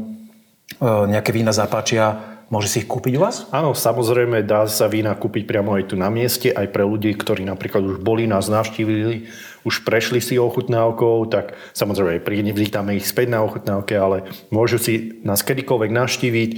nejaké 0.84 1.30
vína 1.30 1.54
zapáčia, 1.54 2.30
Môže 2.50 2.66
si 2.66 2.82
ich 2.82 2.90
kúpiť 2.90 3.14
u 3.14 3.22
vás? 3.22 3.46
Áno, 3.54 3.78
samozrejme, 3.78 4.42
dá 4.42 4.66
sa 4.66 4.90
vína 4.90 5.14
kúpiť 5.14 5.46
priamo 5.46 5.78
aj 5.78 5.86
tu 5.86 5.94
na 5.94 6.10
mieste, 6.10 6.50
aj 6.50 6.66
pre 6.74 6.82
ľudí, 6.82 7.14
ktorí 7.14 7.46
napríklad 7.46 7.78
už 7.78 7.96
boli, 8.02 8.26
nás 8.26 8.50
navštívili, 8.50 9.30
už 9.64 9.84
prešli 9.84 10.20
si 10.22 10.40
ochutnávkou, 10.40 11.28
tak 11.28 11.56
samozrejme 11.76 12.24
privítame 12.24 12.96
ich 12.96 13.06
späť 13.06 13.32
na 13.32 13.40
ochutnávke, 13.44 13.96
ale 13.96 14.28
môžu 14.48 14.80
si 14.80 15.20
nás 15.26 15.44
kedykoľvek 15.44 15.90
navštíviť 15.92 16.50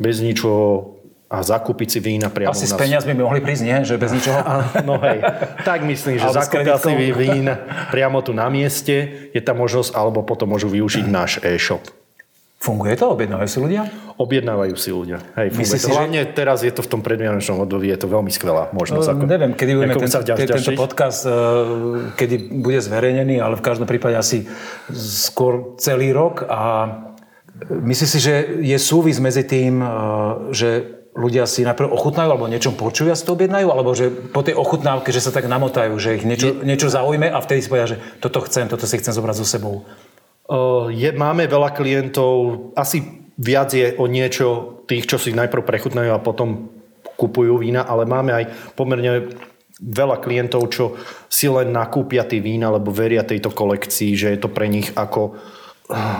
bez 0.00 0.16
ničoho 0.24 1.00
a 1.30 1.46
zakúpiť 1.46 1.88
si 1.88 1.98
vína 2.02 2.26
priamo 2.26 2.50
Asi 2.50 2.66
s 2.66 2.74
peniazmi 2.74 3.14
by 3.14 3.22
mohli 3.22 3.38
prísť, 3.38 3.62
nie? 3.62 3.78
Že 3.86 3.94
bez 4.02 4.10
ničoho? 4.18 4.38
no 4.88 4.98
hej, 4.98 5.22
tak 5.62 5.86
myslím, 5.86 6.18
že 6.18 6.26
zakúpia 6.26 6.74
si 6.74 6.90
vín 7.14 7.46
priamo 7.94 8.18
tu 8.18 8.34
na 8.34 8.50
mieste, 8.50 9.30
je 9.30 9.38
tam 9.38 9.62
možnosť, 9.62 9.94
alebo 9.94 10.26
potom 10.26 10.50
môžu 10.50 10.66
využiť 10.66 11.06
náš 11.06 11.38
e-shop. 11.46 11.99
Funguje 12.60 12.92
to? 12.92 13.16
Objednávajú 13.16 13.48
si 13.48 13.56
ľudia? 13.56 13.88
Objednávajú 14.20 14.76
si 14.76 14.92
ľudia. 14.92 15.24
Hej, 15.32 15.48
funguje 15.56 15.80
to. 15.80 15.88
Si, 15.88 15.96
Hlavne 15.96 16.20
že... 16.28 16.36
teraz 16.36 16.60
je 16.60 16.68
to 16.68 16.84
v 16.84 16.92
tom 16.92 17.00
predvianočnom 17.00 17.64
období, 17.64 17.88
je 17.88 17.96
to 17.96 18.04
veľmi 18.12 18.28
skvelá 18.28 18.68
možnosť. 18.76 19.16
Ako, 19.16 19.24
neviem, 19.24 19.56
kedy 19.56 19.70
budeme 19.80 19.96
tento, 19.96 20.20
tento 20.20 20.72
podcast, 20.76 21.24
uh, 21.24 22.12
kedy 22.20 22.60
bude 22.60 22.84
zverejnený, 22.84 23.40
ale 23.40 23.56
v 23.56 23.64
každom 23.64 23.88
prípade 23.88 24.12
asi 24.12 24.44
skôr 24.92 25.72
celý 25.80 26.12
rok 26.12 26.44
a 26.52 26.62
myslíš 27.64 28.10
si, 28.12 28.20
že 28.20 28.34
je 28.60 28.76
súvis 28.76 29.16
medzi 29.24 29.48
tým, 29.48 29.80
uh, 29.80 30.52
že 30.52 31.00
ľudia 31.16 31.48
si 31.48 31.64
najprv 31.64 31.88
ochutnajú 31.90 32.28
alebo 32.28 32.44
niečo 32.44 32.76
počujú 32.76 33.08
a 33.08 33.16
si 33.16 33.24
to 33.24 33.40
objednajú, 33.40 33.72
alebo 33.72 33.96
že 33.96 34.12
po 34.12 34.44
tej 34.44 34.54
ochutnávke, 34.60 35.10
že 35.16 35.24
sa 35.24 35.32
tak 35.32 35.48
namotajú, 35.48 35.96
že 35.96 36.20
ich 36.20 36.28
niečo, 36.28 36.60
niečo 36.60 36.92
zaujme 36.92 37.24
a 37.24 37.40
vtedy 37.40 37.64
si 37.64 37.72
povedia, 37.72 37.96
že 37.96 38.00
toto 38.20 38.44
chcem, 38.44 38.68
toto 38.68 38.84
si 38.84 39.00
chcem 39.00 39.16
zobrať 39.16 39.36
so 39.40 39.48
sebou. 39.48 39.88
Je, 40.90 41.10
máme 41.14 41.46
veľa 41.46 41.70
klientov, 41.70 42.30
asi 42.74 43.30
viac 43.38 43.70
je 43.70 43.94
o 43.94 44.10
niečo 44.10 44.82
tých, 44.90 45.06
čo 45.06 45.16
si 45.16 45.30
najprv 45.30 45.62
prechutnajú 45.62 46.10
a 46.10 46.18
potom 46.18 46.74
kupujú 47.14 47.62
vína, 47.62 47.86
ale 47.86 48.02
máme 48.04 48.34
aj 48.34 48.44
pomerne 48.74 49.30
veľa 49.80 50.20
klientov, 50.20 50.68
čo 50.74 50.98
si 51.30 51.48
len 51.48 51.72
nakúpia 51.72 52.26
tie 52.26 52.42
vína, 52.42 52.68
lebo 52.68 52.92
veria 52.92 53.24
tejto 53.24 53.54
kolekcii, 53.54 54.12
že 54.18 54.28
je 54.34 54.38
to 54.42 54.50
pre 54.52 54.68
nich 54.68 54.92
ako 54.92 55.38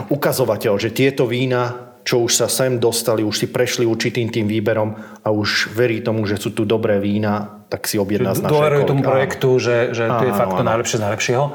ukazovateľ, 0.09 0.73
že 0.81 0.95
tieto 0.95 1.29
vína, 1.29 1.93
čo 2.01 2.25
už 2.25 2.33
sa 2.33 2.47
sem 2.49 2.81
dostali, 2.81 3.21
už 3.21 3.45
si 3.45 3.47
prešli 3.47 3.85
určitým 3.85 4.33
tým 4.33 4.49
výberom 4.49 4.97
a 5.21 5.29
už 5.29 5.75
verí 5.77 6.01
tomu, 6.01 6.25
že 6.25 6.41
sú 6.41 6.51
tu 6.51 6.65
dobré 6.65 6.97
vína 6.97 7.60
tak 7.71 7.87
si 7.87 7.95
objedná 7.95 8.35
z 8.35 8.43
našej 8.43 8.51
Dôverujú 8.51 8.83
tomu 8.83 8.99
projektu, 8.99 9.55
že, 9.55 9.95
že 9.95 10.11
to 10.11 10.27
je 10.27 10.33
fakt 10.35 10.59
to 10.59 10.67
najlepšie 10.67 10.99
z 10.99 11.03
najlepšieho. 11.07 11.45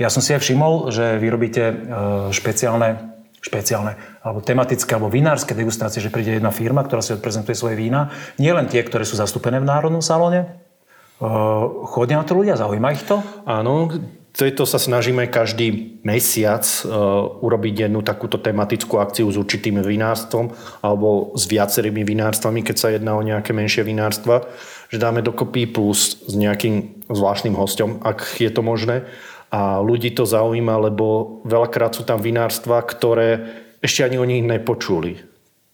Ja 0.00 0.08
som 0.08 0.24
si 0.24 0.32
aj 0.32 0.40
všimol, 0.40 0.88
že 0.88 1.20
vy 1.20 1.26
robíte 1.28 1.62
e, 1.68 1.74
špeciálne 2.32 3.12
špeciálne, 3.36 3.94
alebo 4.26 4.42
tematické, 4.42 4.98
alebo 4.98 5.06
vinárske 5.06 5.54
degustácie, 5.54 6.02
že 6.02 6.10
príde 6.10 6.34
jedna 6.34 6.50
firma, 6.50 6.82
ktorá 6.82 6.98
si 6.98 7.14
odprezentuje 7.14 7.54
svoje 7.54 7.78
vína. 7.78 8.10
Nie 8.42 8.50
len 8.50 8.66
tie, 8.66 8.82
ktoré 8.82 9.06
sú 9.06 9.14
zastúpené 9.14 9.62
v 9.62 9.70
Národnom 9.70 10.02
salóne. 10.02 10.42
E, 10.42 10.46
chodia 11.86 12.18
na 12.18 12.26
to 12.26 12.34
ľudia, 12.34 12.58
zaujíma 12.58 12.90
ich 12.90 13.06
to? 13.06 13.22
Áno, 13.46 13.92
to 14.36 14.68
sa 14.68 14.76
snažíme 14.76 15.32
každý 15.32 15.96
mesiac 16.04 16.60
uh, 16.84 17.40
urobiť 17.40 17.88
jednu 17.88 18.04
takúto 18.04 18.36
tematickú 18.36 19.00
akciu 19.00 19.32
s 19.32 19.40
určitým 19.40 19.80
vinárstvom 19.80 20.52
alebo 20.84 21.32
s 21.32 21.48
viacerými 21.48 22.04
vinárstvami, 22.04 22.60
keď 22.60 22.76
sa 22.76 22.92
jedná 22.92 23.16
o 23.16 23.24
nejaké 23.24 23.56
menšie 23.56 23.80
vinárstva 23.80 24.44
že 24.96 25.04
dáme 25.04 25.20
dokopy 25.20 25.68
plus 25.68 26.24
s 26.24 26.32
nejakým 26.32 27.04
zvláštnym 27.12 27.52
hostom, 27.52 28.00
ak 28.00 28.40
je 28.40 28.48
to 28.48 28.64
možné. 28.64 29.04
A 29.52 29.84
ľudí 29.84 30.16
to 30.16 30.24
zaujíma, 30.24 30.88
lebo 30.88 31.38
veľakrát 31.44 31.92
sú 31.92 32.08
tam 32.08 32.24
vinárstva, 32.24 32.80
ktoré 32.80 33.44
ešte 33.84 34.08
ani 34.08 34.16
o 34.16 34.24
nich 34.24 34.40
nepočuli. 34.40 35.20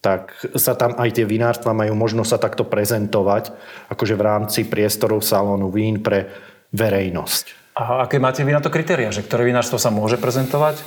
Tak 0.03 0.51
sa 0.59 0.75
tam 0.75 0.99
aj 0.99 1.15
tie 1.15 1.23
vinárstva 1.23 1.71
majú 1.71 1.95
možnosť 1.95 2.31
sa 2.35 2.43
takto 2.43 2.67
prezentovať, 2.67 3.55
akože 3.87 4.19
v 4.19 4.27
rámci 4.27 4.61
priestorov 4.67 5.23
salónu 5.23 5.71
vín 5.71 6.03
pre 6.03 6.27
verejnosť. 6.75 7.79
A 7.79 8.05
aké 8.05 8.19
máte 8.19 8.43
vy 8.43 8.53
na 8.53 8.61
to 8.61 8.75
kritéria, 8.75 9.15
že 9.15 9.23
ktoré 9.23 9.47
vinárstvo 9.47 9.79
sa 9.79 9.95
môže 9.95 10.19
prezentovať? 10.19 10.83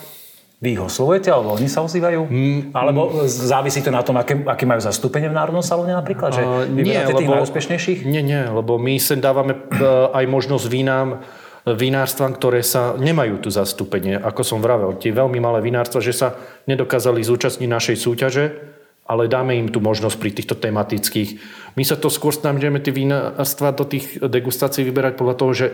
Vy 0.65 0.73
ich 0.73 0.81
oslovujete, 0.81 1.29
alebo 1.29 1.53
oni 1.53 1.69
sa 1.69 1.85
ozývajú? 1.85 2.25
Mm, 2.25 2.73
alebo 2.73 3.29
závisí 3.29 3.85
to 3.85 3.93
na 3.93 4.01
tom, 4.01 4.17
aké, 4.17 4.33
aké 4.49 4.65
majú 4.65 4.81
zastúpenie 4.81 5.29
v 5.29 5.37
Národnom 5.37 5.61
salóne 5.61 5.93
napríklad? 5.93 6.33
Že 6.33 6.41
uh, 6.41 6.65
nie, 6.65 6.97
lebo, 6.97 7.21
tých 7.21 7.29
najúspešnejších? 7.29 7.99
Nie, 8.09 8.25
nie, 8.25 8.41
lebo 8.49 8.81
my 8.81 8.97
sem 8.97 9.21
dávame 9.21 9.53
uh, 9.53 10.09
aj 10.09 10.25
možnosť 10.25 10.65
vínám, 10.65 11.21
vinárstvam, 11.69 12.33
ktoré 12.33 12.65
sa 12.65 12.97
nemajú 12.97 13.45
tu 13.45 13.49
zastúpenie. 13.53 14.17
Ako 14.17 14.41
som 14.41 14.61
vravel, 14.61 14.97
tie 14.97 15.13
veľmi 15.13 15.37
malé 15.37 15.61
vinárstva, 15.61 16.01
že 16.01 16.13
sa 16.13 16.37
nedokázali 16.65 17.21
zúčastniť 17.21 17.69
našej 17.69 17.97
súťaže, 18.01 18.74
ale 19.05 19.29
dáme 19.29 19.53
im 19.53 19.69
tu 19.69 19.77
možnosť 19.77 20.17
pri 20.17 20.31
týchto 20.33 20.57
tematických. 20.57 21.37
My 21.77 21.85
sa 21.85 21.93
to 21.93 22.09
skôr 22.09 22.33
snažíme 22.33 22.81
tie 22.81 22.89
vínarstva 22.89 23.77
do 23.77 23.85
tých 23.85 24.17
degustácií 24.17 24.81
vyberať 24.81 25.13
podľa 25.21 25.35
toho, 25.37 25.51
že 25.53 25.65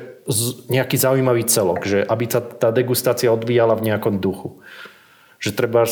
nejaký 0.67 1.00
zaujímavý 1.00 1.48
celok, 1.48 1.88
že 1.88 2.04
aby 2.04 2.28
sa 2.28 2.44
tá 2.44 2.76
degustácia 2.76 3.32
odvíjala 3.32 3.80
v 3.80 3.88
nejakom 3.88 4.20
duchu. 4.20 4.60
Že 5.39 5.50
treba 5.56 5.88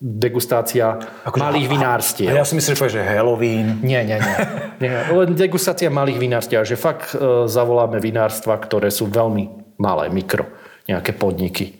degustácia 0.00 0.96
akože, 1.28 1.44
malých 1.44 1.68
vinárstiev. 1.68 2.32
A 2.32 2.40
ja 2.40 2.48
si 2.48 2.56
myslím, 2.56 2.72
že 2.72 2.96
že 2.96 3.04
Halloween. 3.04 3.84
Nie, 3.84 4.00
nie, 4.00 4.16
nie. 4.16 4.36
nie. 4.80 4.96
Len 4.96 5.36
degustácia 5.36 5.92
malých 5.92 6.18
vinárstiev. 6.18 6.64
Že 6.64 6.76
fakt 6.80 7.12
e, 7.12 7.44
zavoláme 7.44 8.00
vinárstva, 8.00 8.56
ktoré 8.56 8.88
sú 8.88 9.12
veľmi 9.12 9.76
malé, 9.76 10.08
mikro. 10.08 10.48
Nejaké 10.88 11.12
podniky 11.12 11.79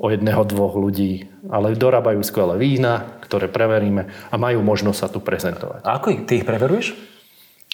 o 0.00 0.06
jedného, 0.08 0.40
dvoch 0.48 0.80
ľudí, 0.80 1.28
ale 1.52 1.76
dorábajú 1.76 2.24
skvelé 2.24 2.56
vína, 2.56 3.20
ktoré 3.20 3.52
preveríme 3.52 4.08
a 4.32 4.34
majú 4.40 4.64
možnosť 4.64 4.98
sa 4.98 5.08
tu 5.12 5.20
prezentovať. 5.20 5.84
A 5.84 6.00
ako 6.00 6.24
ty 6.24 6.40
ich 6.40 6.48
preveruješ? 6.48 6.96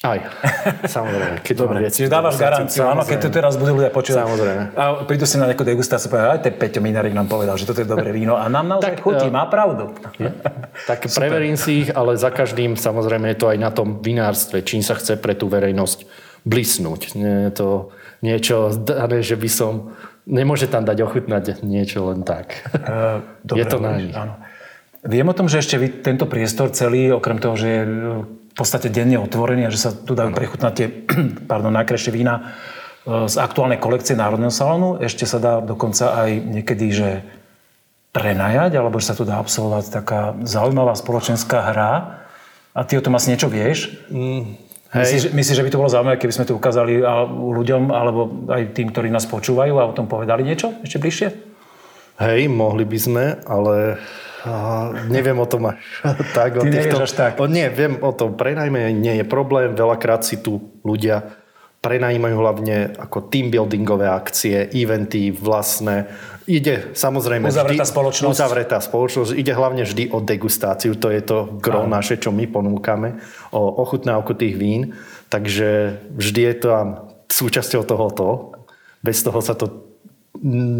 Aj, 0.05 0.21
samozrejme. 0.99 1.41
Keď 1.41 1.55
Dobre, 1.57 1.89
čiže 1.89 2.13
dávaš 2.13 2.37
garanciu, 2.37 2.85
áno, 2.85 3.01
keď 3.01 3.19
to 3.27 3.31
teraz 3.33 3.57
budú 3.57 3.81
ľudia 3.81 3.89
počúvať. 3.89 4.29
Samozrejme. 4.29 4.63
A 4.77 4.83
prídu 5.09 5.25
si 5.25 5.41
na 5.41 5.49
nejakú 5.49 5.65
degustáciu 5.65 6.07
a 6.07 6.13
povedať, 6.13 6.31
aj 6.37 6.43
ten 6.45 6.55
Peťo 6.59 6.81
Minarik 6.85 7.17
nám 7.17 7.33
povedal, 7.33 7.57
že 7.57 7.65
toto 7.65 7.81
je 7.81 7.89
dobré 7.89 8.13
víno 8.13 8.37
a 8.37 8.45
nám 8.51 8.77
naozaj 8.77 9.01
tak, 9.01 9.07
chutí, 9.07 9.27
má 9.33 9.49
pravdu. 9.49 9.97
Je, 10.21 10.29
tak 10.85 11.09
preverím 11.19 11.57
si 11.57 11.87
ich, 11.87 11.89
ale 11.95 12.13
za 12.21 12.29
každým 12.29 12.77
samozrejme 12.77 13.33
je 13.33 13.39
to 13.41 13.47
aj 13.49 13.59
na 13.59 13.71
tom 13.73 14.05
vinárstve, 14.05 14.61
čím 14.67 14.85
sa 14.85 14.99
chce 15.01 15.17
pre 15.17 15.33
tú 15.33 15.49
verejnosť 15.49 16.05
blisnúť. 16.45 17.17
Nie 17.17 17.49
je 17.49 17.53
to 17.57 17.69
niečo 18.21 18.77
dané, 18.77 19.25
že 19.25 19.39
by 19.39 19.49
som... 19.49 19.97
Nemôže 20.27 20.67
tam 20.67 20.83
dať 20.83 20.99
ochutnať 21.07 21.63
niečo 21.63 22.11
len 22.11 22.27
tak. 22.27 22.67
Uh, 22.75 23.23
dobre, 23.47 23.63
je 23.63 23.65
to 23.71 23.79
na 23.79 23.91
nich. 23.95 24.15
Áno. 24.15 24.43
Viem 25.07 25.31
o 25.31 25.39
tom, 25.39 25.47
že 25.47 25.63
ešte 25.63 25.79
vy, 25.79 26.03
tento 26.03 26.27
priestor 26.27 26.75
celý, 26.75 27.15
okrem 27.15 27.39
toho, 27.39 27.55
že 27.55 27.69
je 27.71 27.83
v 28.27 28.55
podstate 28.59 28.91
denne 28.91 29.23
otvorený 29.23 29.71
a 29.71 29.75
že 29.75 29.79
sa 29.79 29.91
tu 29.95 30.19
dajú 30.19 30.35
prechutnať 30.35 30.73
tie 30.75 30.89
pardon, 31.51 31.71
najkrajšie 31.71 32.11
vína 32.11 32.59
z 33.07 33.37
aktuálnej 33.39 33.79
kolekcie 33.79 34.19
Národného 34.19 34.51
salónu, 34.51 34.99
ešte 34.99 35.31
sa 35.31 35.39
dá 35.39 35.63
dokonca 35.63 36.27
aj 36.27 36.31
niekedy, 36.43 36.87
že 36.91 37.11
prenajať, 38.11 38.73
alebo 38.75 38.99
že 38.99 39.13
sa 39.13 39.15
tu 39.15 39.23
dá 39.23 39.39
absolvovať 39.39 39.85
taká 39.95 40.35
zaujímavá 40.43 40.99
spoločenská 40.99 41.71
hra. 41.71 41.93
A 42.75 42.81
ty 42.83 42.99
o 42.99 43.05
tom 43.05 43.15
asi 43.15 43.31
niečo 43.31 43.47
vieš? 43.47 43.95
Mm, 44.11 44.59
Myslíš, 44.95 45.35
myslíš, 45.35 45.57
že 45.59 45.65
by 45.67 45.71
to 45.75 45.81
bolo 45.83 45.91
zaujímavé, 45.91 46.17
keby 46.23 46.35
sme 46.35 46.47
to 46.47 46.55
ukázali 46.55 47.03
ľuďom, 47.35 47.91
alebo 47.91 48.47
aj 48.55 48.71
tým, 48.71 48.95
ktorí 48.95 49.11
nás 49.11 49.27
počúvajú 49.27 49.75
a 49.83 49.89
o 49.91 49.97
tom 49.97 50.07
povedali 50.07 50.47
niečo 50.47 50.79
ešte 50.87 51.03
bližšie? 51.03 51.29
Hej, 52.17 52.49
mohli 52.49 52.87
by 52.87 52.99
sme, 52.99 53.25
ale 53.45 53.99
Uh, 54.47 54.95
neviem 55.11 55.35
o 55.43 55.49
tom 55.51 55.75
až 55.75 55.83
tak. 56.39 56.55
Ty 56.55 56.63
o 56.63 56.71
týchto, 56.71 57.03
až 57.03 57.13
tak. 57.19 57.35
O, 57.43 57.51
nie, 57.51 57.67
viem 57.67 57.99
o 57.99 58.15
tom. 58.15 58.39
Prenajme 58.39 58.95
nie 58.95 59.19
je 59.19 59.27
problém. 59.27 59.75
Veľakrát 59.75 60.23
si 60.23 60.39
tu 60.39 60.79
ľudia 60.87 61.35
prenajímajú 61.83 62.37
hlavne 62.39 62.95
ako 62.95 63.27
team 63.27 63.51
buildingové 63.51 64.07
akcie, 64.07 64.71
eventy 64.71 65.35
vlastné. 65.35 66.07
Ide 66.47 66.95
samozrejme 66.95 67.51
uzavretá 67.51 67.83
vždy, 67.83 67.93
spoločnosť. 67.93 68.31
Uzavretá 68.31 68.79
spoločnosť. 68.79 69.31
Ide 69.35 69.53
hlavne 69.53 69.83
vždy 69.83 70.15
o 70.15 70.23
degustáciu. 70.23 70.95
To 70.95 71.11
je 71.11 71.19
to 71.19 71.59
gro 71.59 71.83
Áno. 71.83 71.91
naše, 71.91 72.23
čo 72.23 72.31
my 72.31 72.47
ponúkame. 72.47 73.19
O 73.51 73.83
ochutnávku 73.83 74.39
tých 74.39 74.55
vín. 74.55 74.95
Takže 75.27 75.99
vždy 76.15 76.41
je 76.47 76.55
to 76.63 76.69
súčasťou 77.27 77.83
tohoto. 77.83 78.55
Bez 79.03 79.27
toho 79.27 79.43
sa 79.43 79.59
to... 79.59 79.91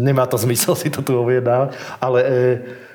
Nemá 0.07 0.23
to 0.31 0.39
zmysel 0.39 0.79
si 0.79 0.87
to 0.87 1.03
tu 1.03 1.19
uviedať. 1.19 1.75
Ale 1.99 2.19
e, 2.23 2.29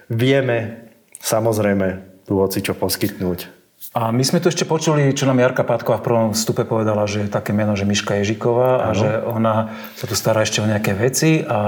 vieme 0.08 0.88
samozrejme 1.20 2.24
tu 2.24 2.40
hoci 2.40 2.64
čo 2.64 2.72
poskytnúť. 2.72 3.61
A 3.90 4.14
my 4.14 4.22
sme 4.22 4.38
tu 4.38 4.46
ešte 4.46 4.62
počuli, 4.62 5.10
čo 5.10 5.26
nám 5.26 5.42
Jarka 5.42 5.66
Pátková 5.66 5.98
v 5.98 6.06
prvom 6.06 6.28
vstupe 6.30 6.62
povedala, 6.62 7.02
že 7.10 7.26
je 7.26 7.28
také 7.34 7.50
meno, 7.50 7.74
že 7.74 7.82
Miška 7.82 8.14
Ježiková 8.22 8.78
ano. 8.78 8.86
a 8.86 8.88
že 8.94 9.08
ona 9.26 9.54
sa 9.98 10.06
tu 10.06 10.14
stará 10.14 10.46
ešte 10.46 10.62
o 10.62 10.70
nejaké 10.70 10.94
veci 10.94 11.42
a 11.42 11.58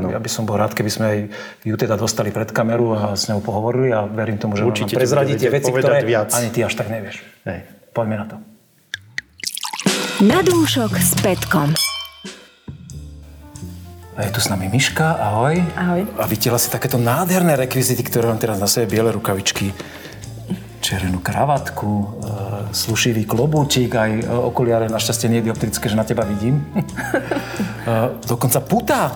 ano. 0.00 0.08
ja 0.08 0.16
by 0.16 0.30
som 0.32 0.48
bol 0.48 0.56
rád, 0.56 0.72
keby 0.72 0.88
sme 0.88 1.08
ju 1.60 1.76
teda 1.76 2.00
dostali 2.00 2.32
pred 2.32 2.48
kameru 2.48 2.96
a 2.96 3.12
s 3.12 3.28
ňou 3.28 3.44
pohovorili 3.44 3.92
a 3.92 4.08
verím 4.08 4.40
tomu, 4.40 4.56
že 4.56 4.64
Určite 4.64 4.96
nám 4.96 5.04
prezradí 5.04 5.36
tie 5.36 5.52
veci, 5.52 5.68
ktoré 5.68 6.00
viac. 6.00 6.32
ani 6.32 6.48
ty 6.48 6.64
až 6.64 6.80
tak 6.80 6.88
nevieš. 6.88 7.20
Hej. 7.44 7.68
Poďme 7.92 8.16
na 8.16 8.26
to. 8.26 8.36
Na 10.24 10.40
dúšok 10.40 10.96
s 10.96 11.12
Petkom. 11.20 11.76
A 14.16 14.20
je 14.24 14.30
tu 14.32 14.40
s 14.40 14.48
nami 14.48 14.72
Miška, 14.72 15.20
ahoj. 15.20 15.60
Ahoj. 15.76 16.00
A 16.16 16.24
vytiela 16.24 16.56
si 16.56 16.72
takéto 16.72 16.96
nádherné 16.96 17.58
rekvizity, 17.58 18.00
ktoré 18.00 18.32
mám 18.32 18.40
teraz 18.40 18.56
na 18.56 18.70
sebe, 18.70 18.88
biele 18.88 19.12
rukavičky 19.12 19.74
červenú 20.84 21.24
kravatku, 21.24 21.88
e, 21.88 22.06
slušivý 22.76 23.24
klobúčik, 23.24 23.96
aj 23.96 24.10
e, 24.20 24.22
okuliare, 24.28 24.92
našťastie 24.92 25.32
nie 25.32 25.40
je 25.40 25.48
dioptrické, 25.48 25.88
že 25.88 25.96
na 25.96 26.04
teba 26.04 26.28
vidím. 26.28 26.60
E, 27.84 28.16
dokonca 28.24 28.64
puta. 28.64 29.12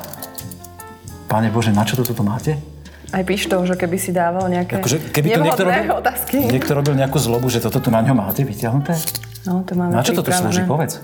Pane 1.25 1.49
Bože, 1.49 1.73
na 1.73 1.89
čo 1.89 1.97
to 1.97 2.05
tu 2.05 2.21
máte? 2.21 2.61
Aj 3.09 3.25
to, 3.25 3.57
že 3.65 3.75
keby 3.81 3.97
si 3.97 4.13
dával 4.13 4.45
nejaké 4.53 4.77
akože, 4.77 5.09
keby 5.09 5.33
to 5.33 5.41
niekto 5.41 5.65
robil, 5.65 6.05
otázky. 6.05 6.37
Niekto 6.45 6.73
robil 6.77 6.93
nejakú 7.01 7.17
zlobu, 7.17 7.49
že 7.49 7.65
toto 7.65 7.81
tu 7.81 7.89
na 7.89 8.05
ňo 8.05 8.13
máte 8.13 8.45
vyťahnuté? 8.45 8.93
No, 9.49 9.65
to 9.65 9.73
máme 9.73 9.97
Na 9.97 10.05
čo 10.05 10.13
toto 10.13 10.29
slúži, 10.29 10.69
povedz? 10.69 11.01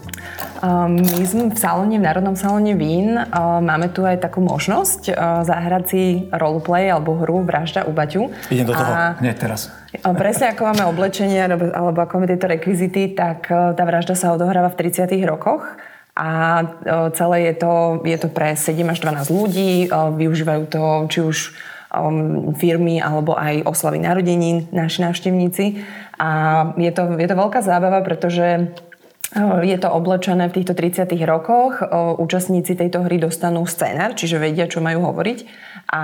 Um, 0.60 1.00
my 1.00 1.24
sme 1.24 1.42
v 1.48 1.56
salóne, 1.56 1.96
v 1.96 2.04
Národnom 2.04 2.36
salóne 2.36 2.76
vín, 2.76 3.16
uh, 3.16 3.24
máme 3.64 3.88
tu 3.88 4.04
aj 4.04 4.20
takú 4.20 4.44
možnosť 4.44 5.08
uh, 5.08 5.40
zahrať 5.48 5.84
si 5.88 6.02
roleplay 6.28 6.92
alebo 6.92 7.16
hru 7.16 7.40
Vražda 7.40 7.88
u 7.88 7.96
Baťu. 7.96 8.28
Idem 8.52 8.68
do 8.68 8.76
toho, 8.76 8.92
a, 8.92 9.16
hneď 9.16 9.36
teraz. 9.40 9.72
Uh, 9.96 10.12
presne 10.12 10.52
ako 10.52 10.68
máme 10.68 10.84
oblečenie 10.92 11.40
alebo, 11.40 11.96
ako 11.96 12.20
máme 12.20 12.28
tieto 12.28 12.52
rekvizity, 12.52 13.16
tak 13.16 13.48
uh, 13.48 13.72
tá 13.72 13.88
vražda 13.88 14.12
sa 14.12 14.36
odohráva 14.36 14.68
v 14.68 14.92
30 14.92 15.08
rokoch 15.24 15.64
a 16.14 16.62
celé 17.18 17.50
je 17.50 17.54
to, 17.58 17.72
je 18.06 18.18
to 18.22 18.28
pre 18.30 18.54
7 18.54 18.70
až 18.86 19.02
12 19.02 19.34
ľudí, 19.34 19.90
využívajú 19.90 20.62
to 20.70 20.82
či 21.10 21.18
už 21.26 21.38
um, 21.94 22.54
firmy 22.54 22.98
alebo 22.98 23.34
aj 23.38 23.62
oslavy 23.66 24.02
narodení 24.02 24.66
naši 24.74 25.06
návštevníci. 25.06 25.64
A 26.18 26.28
je 26.78 26.90
to, 26.94 27.18
je 27.18 27.28
to 27.28 27.36
veľká 27.36 27.60
zábava, 27.64 28.02
pretože 28.06 28.70
je 29.66 29.78
to 29.82 29.88
oblečené 29.90 30.46
v 30.46 30.62
týchto 30.62 30.78
30 30.78 31.10
rokoch. 31.26 31.82
Účastníci 32.22 32.78
tejto 32.78 33.02
hry 33.02 33.18
dostanú 33.18 33.66
scénar, 33.66 34.14
čiže 34.14 34.38
vedia, 34.38 34.70
čo 34.70 34.78
majú 34.78 35.10
hovoriť. 35.10 35.38
A 35.90 36.02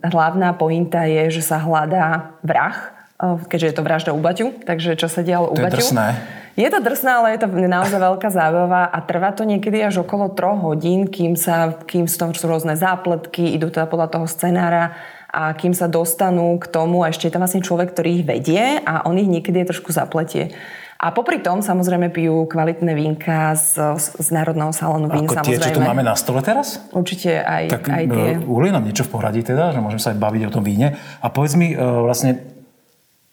hlavná 0.00 0.56
pointa 0.56 1.04
je, 1.04 1.28
že 1.28 1.44
sa 1.44 1.60
hľadá 1.60 2.32
vrah, 2.40 2.96
keďže 3.20 3.66
je 3.68 3.74
to 3.76 3.84
vražda 3.84 4.10
u 4.16 4.20
Baťu, 4.24 4.56
takže 4.64 4.96
čo 4.96 5.08
sa 5.08 5.20
dialo 5.20 5.52
u 5.52 5.56
Baťu. 5.60 5.68
Je 5.68 5.84
drsné. 5.84 6.08
Je 6.56 6.68
to 6.72 6.80
drsné, 6.80 7.10
ale 7.12 7.28
je 7.36 7.44
to 7.44 7.52
naozaj 7.52 8.00
veľká 8.00 8.32
zábava 8.32 8.88
a 8.88 8.98
trvá 9.04 9.36
to 9.36 9.44
niekedy 9.44 9.76
až 9.84 10.00
okolo 10.08 10.32
troch 10.32 10.56
hodín, 10.64 11.04
kým, 11.04 11.36
sa, 11.36 11.76
kým 11.84 12.08
sú 12.08 12.16
tam 12.16 12.32
rôzne 12.32 12.72
zápletky, 12.80 13.52
idú 13.52 13.68
teda 13.68 13.84
podľa 13.84 14.16
toho 14.16 14.24
scenára 14.24 14.96
a 15.36 15.52
kým 15.52 15.76
sa 15.76 15.84
dostanú 15.84 16.56
k 16.56 16.72
tomu, 16.72 17.04
a 17.04 17.12
ešte 17.12 17.28
je 17.28 17.32
tam 17.36 17.44
vlastne 17.44 17.60
človek, 17.60 17.92
ktorý 17.92 18.24
ich 18.24 18.24
vedie 18.24 18.80
a 18.80 19.04
on 19.04 19.20
ich 19.20 19.28
niekedy 19.28 19.68
trošku 19.68 19.92
zapletie. 19.92 20.56
A 20.96 21.12
popri 21.12 21.44
tom 21.44 21.60
samozrejme 21.60 22.08
pijú 22.08 22.48
kvalitné 22.48 22.96
vínka 22.96 23.52
z, 23.52 24.00
z 24.00 24.28
Národného 24.32 24.72
salónu 24.72 25.12
vín. 25.12 25.28
Ako 25.28 25.44
tie, 25.44 25.60
čo 25.60 25.76
tu 25.76 25.84
máme 25.84 26.00
na 26.00 26.16
stole 26.16 26.40
teraz? 26.40 26.80
Určite 26.88 27.44
aj, 27.44 27.64
tak, 27.68 27.84
aj 27.92 28.04
tie. 28.08 28.28
E, 28.40 28.48
Ulie 28.48 28.72
nám 28.72 28.88
niečo 28.88 29.04
v 29.04 29.12
poradí 29.12 29.44
teda, 29.44 29.76
že 29.76 29.84
môžeme 29.84 30.00
sa 30.00 30.16
aj 30.16 30.24
baviť 30.24 30.42
o 30.48 30.54
tom 30.56 30.64
víne. 30.64 30.96
A 31.20 31.28
povedz 31.28 31.52
mi 31.52 31.76
e, 31.76 31.76
vlastne, 31.76 32.40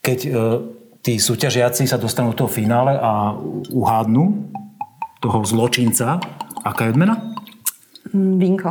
keď 0.04 0.20
e, 0.28 0.30
tí 1.00 1.16
súťažiaci 1.16 1.88
sa 1.88 1.96
dostanú 1.96 2.36
do 2.36 2.44
toho 2.44 2.52
finále 2.52 3.00
a 3.00 3.32
uhádnu 3.72 4.52
toho 5.24 5.40
zločinca, 5.48 6.20
aká 6.68 6.92
je 6.92 7.00
odmena? 7.00 7.16
Mm, 8.14 8.38
vínko. 8.38 8.70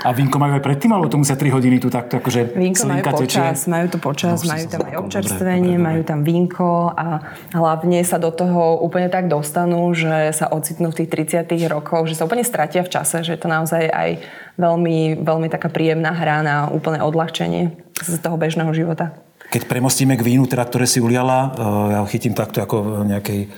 A 0.00 0.08
vínko 0.16 0.40
majú 0.40 0.56
aj 0.56 0.64
predtým, 0.64 0.88
alebo 0.88 1.12
to 1.12 1.20
musia 1.20 1.36
3 1.36 1.52
hodiny 1.52 1.76
tu 1.76 1.92
takto 1.92 2.16
akože 2.16 2.56
Vínko 2.56 2.88
majú 2.88 3.02
počas, 3.12 3.60
tečie? 3.60 3.68
majú 3.68 3.86
to 3.92 3.98
počas, 4.00 4.40
no, 4.40 4.56
majú 4.56 4.64
tam 4.72 4.80
aj 4.88 4.94
občerstvenie, 5.04 5.74
majú 5.76 6.00
tam 6.00 6.24
vínko 6.24 6.96
a 6.96 7.20
hlavne 7.52 8.00
sa 8.08 8.16
do 8.16 8.32
toho 8.32 8.80
úplne 8.80 9.12
tak 9.12 9.28
dostanú, 9.28 9.92
že 9.92 10.32
sa 10.32 10.48
ocitnú 10.48 10.96
v 10.96 11.04
tých 11.04 11.44
30 11.44 11.68
rokoch, 11.68 12.08
že 12.08 12.16
sa 12.16 12.24
úplne 12.24 12.40
stratia 12.40 12.80
v 12.80 12.88
čase, 12.88 13.20
že 13.20 13.36
je 13.36 13.40
to 13.44 13.52
naozaj 13.52 13.84
aj 13.84 14.24
veľmi, 14.56 15.20
veľmi 15.20 15.52
taká 15.52 15.68
príjemná 15.68 16.16
hra 16.16 16.40
na 16.40 16.56
úplné 16.72 17.04
odľahčenie 17.04 17.76
z 18.00 18.16
toho 18.24 18.40
bežného 18.40 18.72
života. 18.72 19.12
Keď 19.52 19.68
premostíme 19.68 20.16
k 20.16 20.24
vínu, 20.24 20.48
teda, 20.48 20.64
ktoré 20.64 20.88
si 20.88 21.04
uliala, 21.04 21.52
eh, 21.52 21.92
ja 21.92 21.98
ho 22.00 22.08
chytím 22.08 22.32
takto 22.32 22.64
ako 22.64 23.04
nejakej 23.04 23.52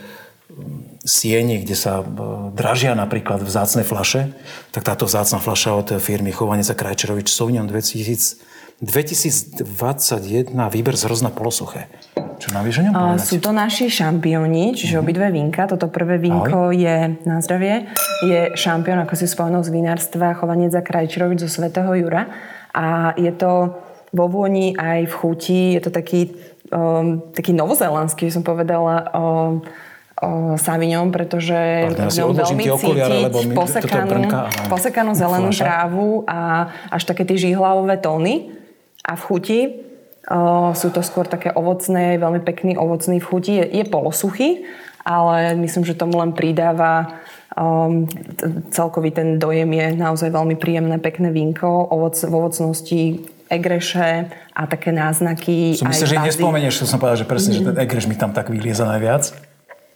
sieni, 1.08 1.64
kde 1.64 1.72
sa 1.72 2.04
e, 2.04 2.04
dražia 2.52 2.92
napríklad 2.92 3.40
vzácne 3.40 3.82
flaše, 3.82 4.36
tak 4.76 4.84
táto 4.84 5.08
vzácna 5.08 5.40
flaša 5.40 5.70
od 5.72 5.88
firmy 5.96 6.28
Chovanec 6.28 6.68
a 6.68 6.76
Krajčerovič 6.76 7.32
Sauvignon 7.32 7.64
2000, 7.64 8.44
2021 8.84 9.64
výber 10.52 10.94
z 10.94 11.02
hrozna 11.08 11.32
polosuché. 11.32 11.88
Čo 12.38 12.54
nám 12.54 12.62
vieš 12.62 12.78
o 12.78 12.82
ňom 12.86 12.94
povedať? 12.94 13.26
Sú 13.26 13.42
to 13.42 13.50
naši 13.50 13.90
šampióni, 13.90 14.78
čiže 14.78 14.94
mm-hmm. 14.94 15.02
obidve 15.02 15.26
vínka. 15.34 15.66
Toto 15.66 15.90
prvé 15.90 16.22
vínko 16.22 16.70
Ahoj. 16.70 16.78
je, 16.78 17.18
na 17.26 17.42
zdravie, 17.42 17.90
je 18.22 18.54
šampión, 18.54 19.02
ako 19.02 19.18
si 19.18 19.26
spomenul, 19.26 19.66
z 19.66 19.74
vinárstva 19.74 20.38
Chovanec 20.38 20.70
a 20.78 20.82
Krajčerovič 20.84 21.42
zo 21.42 21.50
Svetého 21.50 21.90
Jura. 21.98 22.30
A 22.70 23.18
je 23.18 23.34
to 23.34 23.82
vo 24.14 24.30
vôni 24.30 24.78
aj 24.78 25.10
v 25.10 25.14
chuti, 25.18 25.60
je 25.74 25.82
to 25.82 25.90
taký, 25.90 26.38
um, 26.70 27.18
taký 27.34 27.50
novozelandský, 27.58 28.30
som 28.30 28.46
povedala, 28.46 29.10
um, 29.10 29.66
Savignon, 30.58 31.14
pretože 31.14 31.54
Pardon, 31.94 32.10
ja 32.10 32.26
veľmi 32.26 32.64
okuliare, 32.74 33.16
cítiť 33.30 33.54
posekanú, 33.54 34.20
posekanú 34.66 35.12
zelenú 35.14 35.54
flaša. 35.54 35.62
trávu 35.62 36.26
a 36.26 36.68
až 36.90 37.02
také 37.06 37.22
tie 37.22 37.38
žihlavové 37.38 38.02
tóny. 38.02 38.50
A 39.06 39.14
v 39.14 39.22
chuti 39.22 39.60
o, 40.26 40.74
sú 40.74 40.90
to 40.90 41.06
skôr 41.06 41.30
také 41.30 41.54
ovocné, 41.54 42.18
veľmi 42.18 42.42
pekný 42.42 42.74
ovocný 42.74 43.22
v 43.22 43.26
chuti. 43.30 43.52
Je, 43.62 43.64
je 43.78 43.84
polosuchý, 43.86 44.66
ale 45.06 45.54
myslím, 45.54 45.86
že 45.86 45.94
tomu 45.94 46.18
len 46.18 46.34
pridáva 46.34 47.22
um, 47.54 48.04
celkový 48.74 49.14
ten 49.14 49.38
dojem 49.38 49.70
je 49.70 49.86
naozaj 49.96 50.34
veľmi 50.34 50.58
príjemné, 50.58 50.98
pekné 50.98 51.30
vínko, 51.30 51.88
ovoc, 51.94 52.18
v 52.18 52.34
ovocnosti 52.34 53.02
egreše 53.48 54.28
a 54.52 54.62
také 54.68 54.92
náznaky. 54.92 55.78
Som 55.78 55.88
myslím, 55.88 56.10
že 56.10 56.18
nespomenieš, 56.20 56.84
čo 56.84 56.86
som 56.90 57.00
povedal, 57.00 57.24
že 57.24 57.26
presne, 57.30 57.50
mm. 57.54 57.56
že 57.56 57.62
ten 57.72 57.76
egreš 57.80 58.04
mi 58.10 58.18
tam 58.18 58.36
tak 58.36 58.52
vylieza 58.52 58.84
najviac. 58.84 59.47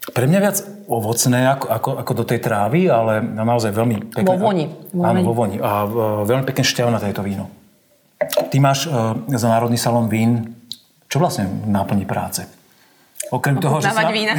Pre 0.03 0.27
mňa 0.27 0.41
viac 0.43 0.59
ovocné 0.91 1.47
ako, 1.47 1.67
ako, 1.71 1.91
ako 2.03 2.13
do 2.19 2.25
tej 2.27 2.43
trávy, 2.43 2.91
ale 2.91 3.23
naozaj 3.23 3.71
veľmi 3.71 4.11
pekné. 4.11 4.27
Vo 4.27 4.35
voni. 4.35 4.67
Áno, 4.99 5.19
vo 5.23 5.35
voni. 5.35 5.63
A 5.63 5.87
uh, 5.87 6.27
veľmi 6.27 6.43
pekne 6.43 6.67
na 6.91 6.99
tejto 6.99 7.23
víno. 7.23 7.47
Ty 8.23 8.57
máš 8.59 8.91
uh, 8.91 9.15
za 9.31 9.47
Národný 9.47 9.79
salón 9.79 10.11
vín 10.11 10.63
čo 11.13 11.21
vlastne 11.21 11.45
náplní 11.69 12.09
práce? 12.09 12.49
Okrem 13.29 13.61
toho, 13.61 13.85
že 13.85 13.93
sa... 13.93 14.09
vína. 14.09 14.33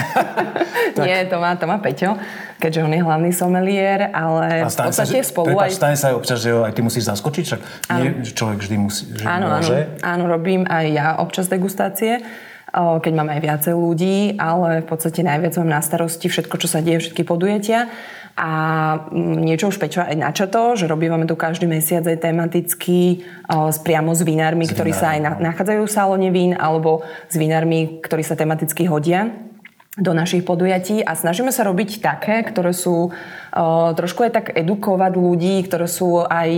Nie, 1.06 1.30
to 1.30 1.38
má, 1.38 1.54
to 1.54 1.70
má 1.70 1.78
Peťo, 1.78 2.18
keďže 2.58 2.82
on 2.82 2.94
je 2.98 3.02
hlavný 3.06 3.30
someliér, 3.30 4.10
ale 4.10 4.66
A 4.66 4.70
v 4.70 4.74
sa, 4.74 4.90
podstate 4.90 5.22
že, 5.22 5.30
spolu 5.30 5.54
prepáč, 5.54 5.70
aj... 5.70 5.78
stane 5.78 5.98
sa 5.98 6.10
aj 6.10 6.16
občas, 6.18 6.38
že 6.42 6.50
aj 6.50 6.74
ty 6.74 6.82
musíš 6.82 7.14
zaskočiť, 7.14 7.44
však 7.46 7.62
nie, 8.02 8.26
človek 8.26 8.58
vždy 8.58 8.76
musí, 8.82 9.06
že 9.14 9.26
Áno, 9.26 9.54
áno, 9.54 9.62
môže. 9.62 9.98
áno, 10.02 10.24
robím 10.26 10.66
aj 10.66 10.86
ja 10.90 11.08
občas 11.22 11.46
degustácie, 11.46 12.26
keď 12.74 13.12
máme 13.14 13.38
aj 13.38 13.42
viacej 13.46 13.74
ľudí, 13.78 14.18
ale 14.42 14.82
v 14.82 14.88
podstate 14.90 15.22
najviac 15.22 15.54
mám 15.62 15.78
na 15.78 15.82
starosti 15.86 16.26
všetko, 16.26 16.58
čo 16.58 16.68
sa 16.68 16.82
deje, 16.82 17.06
všetky 17.06 17.22
podujatia. 17.22 17.94
A 18.34 18.50
mm, 19.14 19.46
niečo 19.46 19.70
už 19.70 19.78
Pečo 19.78 20.02
aj 20.02 20.18
načato, 20.18 20.74
že 20.74 20.90
robíme 20.90 21.22
tu 21.30 21.38
každý 21.38 21.70
mesiac 21.70 22.02
aj 22.02 22.18
tematicky 22.18 23.22
s- 23.46 23.80
priamo 23.86 24.18
s 24.18 24.26
vinármi, 24.26 24.66
ktorí 24.66 24.90
sa 24.90 25.14
aj 25.14 25.20
na, 25.22 25.32
nachádzajú 25.54 25.86
v 25.86 25.94
salóne 25.94 26.30
vín, 26.34 26.58
alebo 26.58 27.06
s 27.30 27.38
vinármi, 27.38 28.02
ktorí 28.02 28.26
sa 28.26 28.34
tematicky 28.34 28.90
hodia 28.90 29.30
do 29.94 30.10
našich 30.18 30.42
podujatí 30.42 31.06
a 31.06 31.14
snažíme 31.14 31.54
sa 31.54 31.70
robiť 31.70 32.02
také, 32.02 32.42
ktoré 32.42 32.74
sú 32.74 33.10
o, 33.10 33.12
trošku 33.94 34.26
aj 34.26 34.32
tak 34.34 34.46
edukovať 34.58 35.14
ľudí, 35.14 35.62
ktoré 35.70 35.86
sú 35.86 36.26
aj 36.26 36.50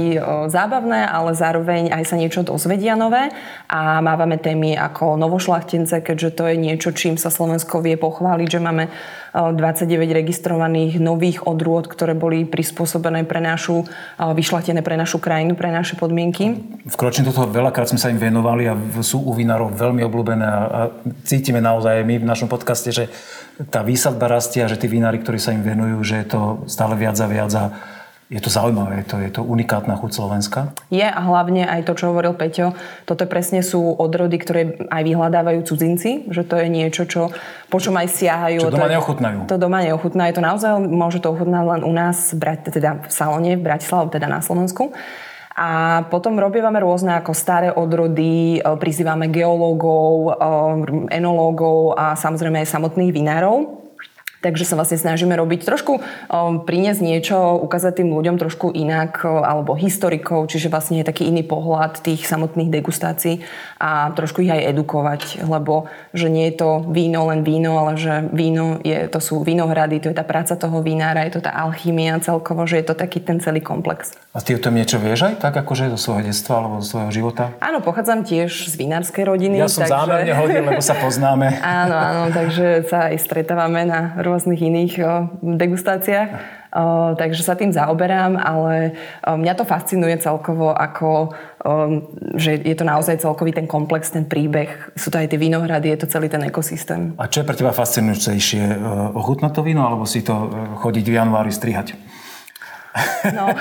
zábavné, 0.48 1.04
ale 1.04 1.36
zároveň 1.36 1.91
aj 1.91 2.04
sa 2.08 2.16
niečo 2.16 2.48
dozvedia 2.48 2.96
nové 2.96 3.36
a 3.68 4.00
mávame 4.00 4.39
témy 4.39 4.80
ako 4.80 5.20
novošlachtence, 5.20 6.00
keďže 6.00 6.30
to 6.39 6.43
je 6.48 6.56
niečo, 6.56 6.96
čím 6.96 7.20
sa 7.20 7.28
Slovensko 7.28 7.84
vie 7.84 8.00
pochváliť, 8.00 8.48
že 8.48 8.60
máme 8.64 8.88
o, 8.88 9.52
29 9.52 9.91
registrovaných 10.08 11.02
nových 11.04 11.43
odrôd, 11.43 11.91
ktoré 11.91 12.16
boli 12.16 12.48
prispôsobené 12.48 13.28
pre 13.28 13.43
našu, 13.43 13.84
o, 13.84 13.86
vyšlachtené 14.32 14.80
pre 14.80 14.96
našu 14.96 15.20
krajinu, 15.20 15.60
pre 15.60 15.76
naše 15.76 16.00
podmienky. 16.00 16.64
Vkročím 16.88 17.28
do 17.28 17.36
toho, 17.36 17.52
veľakrát 17.52 17.91
sme 17.91 18.00
sa 18.00 18.08
im 18.08 18.22
venovali 18.22 18.72
a 18.72 18.78
sú 19.04 19.20
u 19.20 19.36
vinárov 19.36 19.76
veľmi 19.76 20.00
obľúbené 20.08 20.46
a, 20.48 20.58
cítime 21.28 21.60
naozaj 21.60 22.00
aj 22.00 22.06
my 22.08 22.16
v 22.24 22.30
našom 22.30 22.48
podcaste, 22.48 22.96
že 22.96 23.12
tá 23.72 23.82
výsadba 23.82 24.28
rastie 24.28 24.64
a 24.64 24.68
že 24.68 24.76
tí 24.76 24.91
vinári, 24.91 25.24
ktorí 25.24 25.39
sa 25.39 25.56
im 25.56 25.64
venujú, 25.64 26.03
že 26.03 26.16
je 26.24 26.28
to 26.28 26.41
stále 26.68 26.95
viac 26.99 27.16
a 27.20 27.28
viac 27.28 27.51
a 27.56 27.64
je 28.26 28.41
to 28.41 28.49
zaujímavé, 28.49 29.06
je 29.06 29.08
to, 29.08 29.16
je 29.22 29.32
to 29.38 29.41
unikátna 29.45 29.93
chuť 30.01 30.12
Slovenska. 30.18 30.74
Je 30.89 31.06
a 31.06 31.22
hlavne 31.22 31.62
aj 31.62 31.86
to, 31.86 31.93
čo 31.93 32.10
hovoril 32.10 32.34
Peťo, 32.34 32.74
toto 33.06 33.30
presne 33.30 33.62
sú 33.62 33.86
odrody, 33.86 34.41
ktoré 34.41 34.62
aj 34.89 35.01
vyhľadávajú 35.06 35.62
cudzinci, 35.62 36.34
že 36.34 36.41
to 36.41 36.58
je 36.58 36.66
niečo, 36.66 37.06
čo, 37.06 37.30
po 37.70 37.78
čom 37.78 37.93
aj 37.93 38.10
siahajú. 38.10 38.66
Čo 38.66 38.74
doma 38.74 38.89
To 38.89 38.93
neochutnajú. 38.97 39.38
To 39.45 39.58
doma 39.62 39.80
neochutná. 39.86 40.24
Je 40.34 40.36
to 40.41 40.43
naozaj, 40.43 40.74
môže 40.82 41.22
to 41.22 41.30
ochutnať 41.38 41.64
len 41.78 41.82
u 41.86 41.93
nás, 41.93 42.34
teda 42.66 43.06
v 43.06 43.14
salóne 43.14 43.62
v 43.62 43.64
Bratislave, 43.64 44.10
teda 44.10 44.26
na 44.26 44.41
Slovensku. 44.41 44.89
A 45.56 46.03
potom 46.12 46.36
robívame 46.36 46.84
rôzne 46.84 47.16
ako 47.16 47.32
staré 47.32 47.72
odrody, 47.72 48.60
e, 48.60 48.76
prizývame 48.76 49.32
geológov, 49.32 50.36
e, 50.36 51.16
enológov 51.16 51.95
a 51.95 52.12
samozrejme 52.20 52.60
aj 52.60 52.76
samotných 52.76 53.16
vinárov. 53.16 53.84
Takže 54.41 54.67
sa 54.67 54.77
vlastne 54.77 54.99
snažíme 54.99 55.33
robiť 55.33 55.65
trošku, 55.65 55.99
priniesť 56.67 57.01
niečo, 57.01 57.57
ukázať 57.59 58.03
tým 58.03 58.13
ľuďom 58.13 58.38
trošku 58.38 58.71
inak, 58.71 59.25
alebo 59.25 59.73
historikov, 59.73 60.47
čiže 60.47 60.69
vlastne 60.69 61.01
je 61.01 61.07
taký 61.07 61.27
iný 61.27 61.41
pohľad 61.41 62.01
tých 62.01 62.25
samotných 62.29 62.69
degustácií 62.69 63.41
a 63.81 64.13
trošku 64.13 64.45
ich 64.45 64.51
aj 64.53 64.71
edukovať, 64.71 65.21
lebo 65.45 65.89
že 66.13 66.29
nie 66.29 66.49
je 66.53 66.55
to 66.61 66.69
víno 66.89 67.27
len 67.29 67.41
víno, 67.41 67.77
ale 67.81 67.97
že 67.99 68.25
víno 68.33 68.79
je, 68.86 69.09
to 69.09 69.19
sú 69.19 69.41
vinohrady, 69.41 69.99
to 69.99 70.13
je 70.13 70.17
tá 70.17 70.23
práca 70.23 70.53
toho 70.55 70.79
vinára, 70.86 71.25
je 71.25 71.38
to 71.39 71.41
tá 71.45 71.51
alchymia 71.51 72.21
celkovo, 72.21 72.69
že 72.69 72.79
je 72.81 72.86
to 72.86 72.95
taký 72.95 73.19
ten 73.19 73.41
celý 73.41 73.59
komplex. 73.59 74.13
A 74.31 74.39
ty 74.39 74.53
o 74.55 74.61
tom 74.61 74.77
niečo 74.77 75.01
vieš 75.01 75.25
aj 75.25 75.41
tak, 75.41 75.57
akože 75.57 75.89
zo 75.95 75.99
svojho 75.99 76.29
detstva 76.29 76.61
alebo 76.61 76.86
zo 76.86 76.95
svojho 76.95 77.11
života? 77.11 77.55
Áno, 77.59 77.81
pochádzam 77.81 78.21
tiež 78.23 78.69
z 78.69 78.73
vinárskej 78.77 79.25
rodiny. 79.25 79.57
Ja 79.59 79.71
som 79.71 79.83
takže... 79.83 79.95
zámerne 79.95 80.33
hodil, 80.38 80.61
lebo 80.61 80.81
sa 80.83 80.95
poznáme. 80.95 81.47
Áno, 81.86 81.97
áno, 81.97 82.23
takže 82.31 82.88
sa 82.88 83.11
aj 83.11 83.17
stretávame 83.19 83.83
na 83.86 84.15
rôznych 84.21 84.34
iných 84.43 84.93
o, 84.99 85.31
degustáciách. 85.55 86.63
Takže 87.15 87.39
sa 87.39 87.55
tým 87.55 87.71
zaoberám, 87.71 88.36
ale 88.36 88.99
mňa 89.23 89.53
to 89.55 89.63
fascinuje 89.63 90.11
celkovo, 90.19 90.75
ako, 90.75 91.31
že 92.36 92.59
je 92.59 92.75
to 92.75 92.83
naozaj 92.83 93.23
celkový 93.23 93.55
ten 93.55 93.63
komplex, 93.63 94.11
ten 94.11 94.27
príbeh. 94.27 94.91
Sú 94.91 95.07
to 95.07 95.15
aj 95.15 95.31
tie 95.31 95.39
vinohrady, 95.39 95.95
je 95.95 96.03
to 96.03 96.11
celý 96.11 96.27
ten 96.27 96.43
ekosystém. 96.43 97.15
A 97.15 97.31
čo 97.31 97.39
je 97.39 97.47
pre 97.47 97.55
teba 97.55 97.71
fascinujúcejšie? 97.71 98.75
Ochutnať 99.15 99.55
to 99.55 99.63
víno, 99.63 99.88
alebo 99.88 100.03
si 100.03 100.19
to 100.19 100.36
e, 100.36 100.47
chodiť 100.83 101.05
v 101.07 101.15
januári 101.15 101.55
strihať? 101.55 101.95
No. 103.36 103.52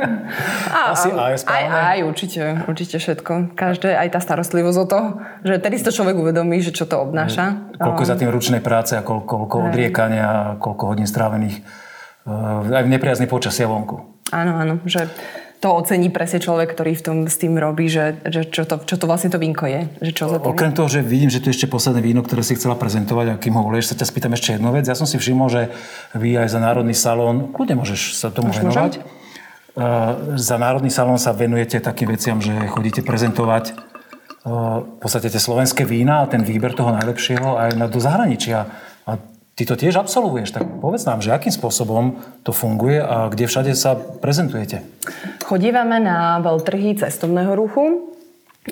A, 0.68 0.92
Asi 0.94 1.10
aj, 1.10 1.18
aj, 1.18 1.38
správne. 1.42 1.80
aj, 1.80 1.98
určite, 2.04 2.42
určite 2.68 2.96
všetko. 3.00 3.56
Každé, 3.58 3.96
aj 3.96 4.08
tá 4.14 4.20
starostlivosť 4.22 4.78
o 4.78 4.86
to, 4.86 5.00
že 5.42 5.54
tedy 5.58 5.80
to 5.80 5.90
človek 5.90 6.14
uvedomí, 6.14 6.60
že 6.60 6.70
čo 6.70 6.84
to 6.84 7.00
obnáša. 7.00 7.74
Koľko 7.80 8.02
je 8.04 8.10
za 8.12 8.16
tým 8.20 8.30
ručnej 8.30 8.62
práce 8.62 8.94
a 8.94 9.02
koľko, 9.02 9.48
koľko 9.48 9.56
odriekania 9.72 10.60
koľko 10.60 10.84
hodín 10.94 11.08
strávených 11.08 11.56
e, 11.58 11.62
aj 12.68 12.84
v 12.84 12.90
nepriaznej 12.92 13.26
počasia 13.26 13.66
vonku. 13.66 14.20
Áno, 14.30 14.60
áno, 14.60 14.74
že 14.84 15.08
to 15.58 15.74
ocení 15.74 16.06
presne 16.06 16.38
človek, 16.38 16.70
ktorý 16.70 16.94
v 16.94 17.02
tom 17.02 17.16
s 17.26 17.34
tým 17.34 17.58
robí, 17.58 17.90
že, 17.90 18.22
že 18.30 18.46
čo, 18.46 18.62
to, 18.62 18.78
čo 18.86 18.94
to 18.94 19.10
vlastne 19.10 19.34
to 19.34 19.42
vínko 19.42 19.66
je. 19.66 19.90
Že 19.98 20.12
čo 20.14 20.24
za 20.30 20.36
tým 20.38 20.54
Okrem 20.54 20.70
toho, 20.70 20.86
že 20.86 21.02
vidím, 21.02 21.30
že 21.34 21.42
tu 21.42 21.50
ešte 21.50 21.66
posledné 21.66 21.98
víno, 21.98 22.22
ktoré 22.22 22.46
si 22.46 22.54
chcela 22.54 22.78
prezentovať 22.78 23.26
a 23.34 23.40
kým 23.42 23.58
ho 23.58 23.66
volieš, 23.66 23.90
sa 23.90 23.98
ťa 23.98 24.06
spýtam 24.06 24.32
ešte 24.38 24.54
jednu 24.54 24.70
vec. 24.70 24.86
Ja 24.86 24.94
som 24.94 25.10
si 25.10 25.18
všimol, 25.18 25.50
že 25.50 25.62
vy 26.14 26.38
aj 26.38 26.54
za 26.54 26.62
Národný 26.62 26.94
salón, 26.94 27.50
kľudne 27.50 27.74
môžeš 27.74 28.14
sa 28.14 28.30
tomu 28.30 28.54
venovať. 28.54 29.02
Uh, 29.78 30.38
za 30.38 30.58
Národný 30.58 30.94
salón 30.94 31.18
sa 31.18 31.34
venujete 31.34 31.82
takým 31.82 32.10
veciam, 32.10 32.38
že 32.38 32.54
chodíte 32.70 33.02
prezentovať 33.02 33.74
uh, 33.74 34.86
v 34.86 34.98
podstate 35.02 35.26
tie 35.26 35.42
slovenské 35.42 35.82
vína 35.82 36.22
a 36.22 36.30
ten 36.30 36.42
výber 36.46 36.74
toho 36.74 36.94
najlepšieho 36.94 37.58
aj 37.58 37.70
na, 37.74 37.86
do 37.90 37.98
zahraničia. 37.98 38.66
Ty 39.58 39.66
to 39.66 39.74
tiež 39.74 39.98
absolvuješ, 39.98 40.54
tak 40.54 40.62
povedz 40.78 41.02
nám, 41.02 41.18
že 41.18 41.34
akým 41.34 41.50
spôsobom 41.50 42.22
to 42.46 42.54
funguje 42.54 43.02
a 43.02 43.26
kde 43.26 43.50
všade 43.50 43.74
sa 43.74 43.98
prezentujete. 43.98 44.86
Chodívame 45.42 45.98
na 45.98 46.38
veľtrhy 46.38 46.94
cestovného 46.94 47.58
ruchu 47.58 48.14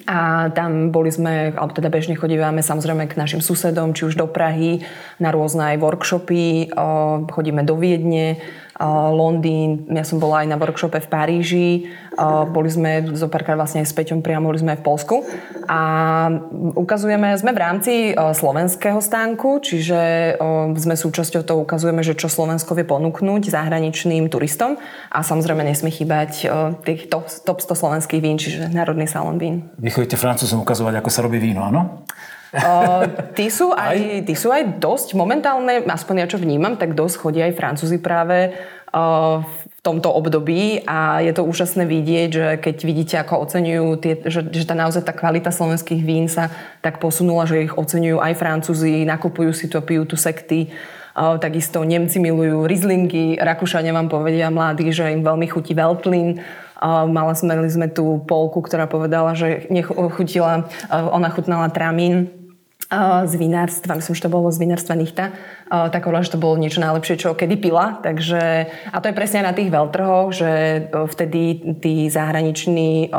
a 0.06 0.46
tam 0.54 0.94
boli 0.94 1.10
sme, 1.10 1.58
alebo 1.58 1.74
teda 1.74 1.90
bežne 1.90 2.14
chodívame 2.14 2.62
samozrejme 2.62 3.10
k 3.10 3.18
našim 3.18 3.42
susedom, 3.42 3.98
či 3.98 4.06
už 4.06 4.14
do 4.14 4.30
Prahy, 4.30 4.86
na 5.18 5.34
rôzne 5.34 5.74
aj 5.74 5.82
workshopy, 5.82 6.70
chodíme 7.34 7.66
do 7.66 7.74
Viedne, 7.74 8.38
Londýn, 8.84 9.88
ja 9.88 10.04
som 10.04 10.20
bola 10.20 10.44
aj 10.44 10.52
na 10.52 10.60
workshope 10.60 11.00
v 11.00 11.08
Paríži, 11.08 11.68
boli 12.52 12.68
sme 12.68 13.08
zo 13.16 13.28
párkrát 13.28 13.56
vlastne 13.56 13.80
aj 13.80 13.88
s 13.88 13.96
Peťom 13.96 14.20
priamo, 14.20 14.52
boli 14.52 14.60
sme 14.60 14.76
aj 14.76 14.80
v 14.80 14.86
Polsku 14.86 15.16
a 15.64 15.80
ukazujeme, 16.76 17.32
sme 17.36 17.56
v 17.56 17.60
rámci 17.60 17.92
o, 18.12 18.32
slovenského 18.36 19.00
stánku, 19.00 19.64
čiže 19.64 20.00
o, 20.40 20.72
sme 20.76 20.96
súčasťou 20.96 21.42
toho, 21.44 21.64
ukazujeme, 21.64 22.00
že 22.04 22.16
čo 22.16 22.28
Slovensko 22.28 22.76
vie 22.76 22.84
ponúknuť 22.84 23.48
zahraničným 23.48 24.28
turistom 24.28 24.76
a 25.08 25.18
samozrejme 25.20 25.64
nesmie 25.64 25.92
chýbať 25.92 26.30
o, 26.46 26.76
tých 26.80 27.08
top, 27.08 27.28
top 27.44 27.58
100 27.64 27.80
slovenských 27.80 28.20
vín, 28.20 28.36
čiže 28.36 28.72
Národný 28.72 29.08
salón 29.08 29.40
vín. 29.40 29.68
Vy 29.80 29.92
chodíte 29.92 30.20
Francúzom 30.20 30.64
ukazovať, 30.64 31.00
ako 31.00 31.10
sa 31.12 31.24
robí 31.24 31.40
víno, 31.40 31.64
áno? 31.64 32.04
Uh, 32.56 33.04
tí, 33.36 33.52
sú 33.52 33.76
aj, 33.76 34.24
tí 34.24 34.32
sú 34.32 34.48
aj 34.48 34.80
dosť 34.80 35.12
momentálne, 35.12 35.84
aspoň 35.84 36.24
ja 36.24 36.26
čo 36.26 36.40
vnímam, 36.40 36.80
tak 36.80 36.96
dosť 36.96 37.16
chodia 37.20 37.44
aj 37.52 37.56
Francúzi 37.60 38.00
práve 38.00 38.56
uh, 38.96 39.44
v 39.44 39.78
tomto 39.84 40.08
období 40.08 40.80
a 40.88 41.20
je 41.20 41.36
to 41.36 41.44
úžasné 41.44 41.84
vidieť, 41.84 42.28
že 42.32 42.46
keď 42.56 42.76
vidíte, 42.80 43.14
ako 43.20 43.44
oceňujú, 43.44 43.86
tie, 44.00 44.14
že, 44.24 44.40
že 44.48 44.64
tá 44.64 44.72
naozaj 44.72 45.04
tá 45.04 45.12
kvalita 45.12 45.52
slovenských 45.52 46.00
vín 46.00 46.32
sa 46.32 46.48
tak 46.80 46.96
posunula, 46.96 47.44
že 47.44 47.68
ich 47.68 47.76
oceňujú 47.76 48.24
aj 48.24 48.32
Francúzi, 48.40 49.04
nakupujú 49.04 49.52
si 49.52 49.68
to, 49.68 49.84
pijú 49.84 50.08
tu 50.08 50.16
sekty. 50.16 50.72
Uh, 51.12 51.36
takisto 51.36 51.84
Nemci 51.84 52.16
milujú 52.20 52.64
Rieslingy, 52.64 53.36
Rakúšania 53.36 53.92
vám 53.92 54.08
povedia 54.08 54.48
mladí, 54.48 54.88
že 54.92 55.12
im 55.12 55.20
veľmi 55.20 55.44
chutí 55.48 55.76
Veltlin. 55.76 56.40
Uh, 56.76 57.08
mala 57.08 57.32
sme, 57.32 57.56
sme 57.72 57.88
tú 57.88 58.20
Polku, 58.28 58.60
ktorá 58.60 58.84
povedala, 58.84 59.32
že 59.32 59.64
nech 59.72 59.88
chutila, 59.88 60.68
uh, 60.92 61.08
ona 61.08 61.32
chutnala 61.32 61.72
Tramín 61.72 62.35
z 63.26 63.34
vinárstva, 63.34 63.98
myslím, 63.98 64.14
že 64.14 64.22
to 64.22 64.30
bolo 64.30 64.46
z 64.54 64.62
vinárstva 64.62 64.94
Nichta, 64.94 65.34
tak 65.66 66.06
hovorila, 66.06 66.22
že 66.22 66.38
to 66.38 66.42
bolo 66.42 66.54
niečo 66.54 66.78
najlepšie, 66.78 67.18
čo 67.18 67.34
kedy 67.34 67.58
pila. 67.58 67.98
Takže, 67.98 68.70
a 68.94 68.96
to 69.02 69.10
je 69.10 69.18
presne 69.18 69.42
na 69.42 69.50
tých 69.50 69.74
veľtrhoch, 69.74 70.30
že 70.30 70.50
vtedy 70.94 71.74
tí 71.82 72.06
zahraniční, 72.06 73.10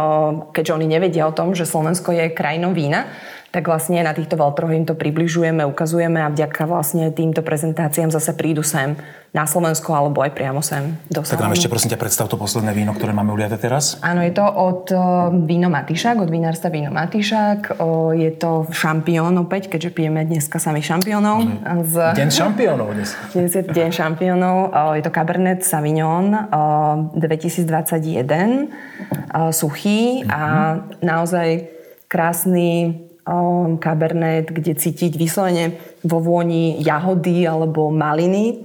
keďže 0.55 0.75
oni 0.75 0.87
nevedia 0.87 1.27
o 1.27 1.35
tom, 1.35 1.51
že 1.51 1.67
Slovensko 1.67 2.15
je 2.15 2.31
krajinou 2.31 2.71
vína, 2.71 3.11
tak 3.47 3.63
vlastne 3.63 4.03
na 4.03 4.11
týchto 4.11 4.35
veľtrhoch 4.35 4.75
im 4.75 4.83
to 4.83 4.93
približujeme, 4.93 5.63
ukazujeme 5.63 6.19
a 6.19 6.27
vďaka 6.27 6.67
vlastne 6.67 7.15
týmto 7.15 7.39
prezentáciám 7.39 8.11
zase 8.11 8.35
prídu 8.35 8.59
sem 8.59 8.99
na 9.31 9.47
Slovensko 9.47 9.95
alebo 9.95 10.19
aj 10.23 10.35
priamo 10.35 10.59
sem 10.59 10.99
do 11.07 11.23
Tak 11.23 11.39
nám 11.39 11.55
ešte 11.55 11.71
prosím 11.71 11.95
ťa 11.95 11.99
predstav 11.99 12.25
to 12.27 12.35
posledné 12.35 12.75
víno, 12.75 12.91
ktoré 12.91 13.15
máme 13.15 13.31
uliate 13.31 13.55
teraz. 13.55 13.99
Áno, 14.03 14.19
je 14.23 14.33
to 14.35 14.43
od 14.43 14.91
o, 14.91 14.99
Víno 15.47 15.71
Matišák, 15.71 16.19
od 16.19 16.27
vinárstva 16.31 16.67
Víno 16.73 16.91
Matišák. 16.91 17.79
O, 17.79 18.11
je 18.11 18.31
to 18.35 18.67
šampión 18.71 19.35
opäť, 19.39 19.71
keďže 19.71 19.95
pijeme 19.95 20.27
dneska 20.27 20.59
sami 20.59 20.83
šampiónov. 20.83 21.43
Z... 21.87 21.95
Deň 22.19 22.29
šampiónov 22.33 22.87
dnes. 22.95 23.15
Dnes 23.35 23.51
je 23.53 23.63
deň 23.63 23.89
šampiónov. 23.95 24.55
O, 24.75 24.81
Je 24.95 25.03
to 25.03 25.11
Cabernet 25.13 25.63
Sauvignon 25.63 26.51
o, 26.51 27.15
2021. 27.15 27.63
o, 27.63 29.51
Suchý 29.55 30.25
a 30.27 30.75
naozaj 30.99 31.67
krásny 32.07 33.06
um, 33.27 33.75
kabernet, 33.75 34.49
kde 34.49 34.73
cítiť 34.73 35.13
vyslovene 35.13 35.75
vo 36.01 36.23
vôni 36.23 36.79
jahody 36.79 37.43
alebo 37.43 37.91
maliny, 37.91 38.63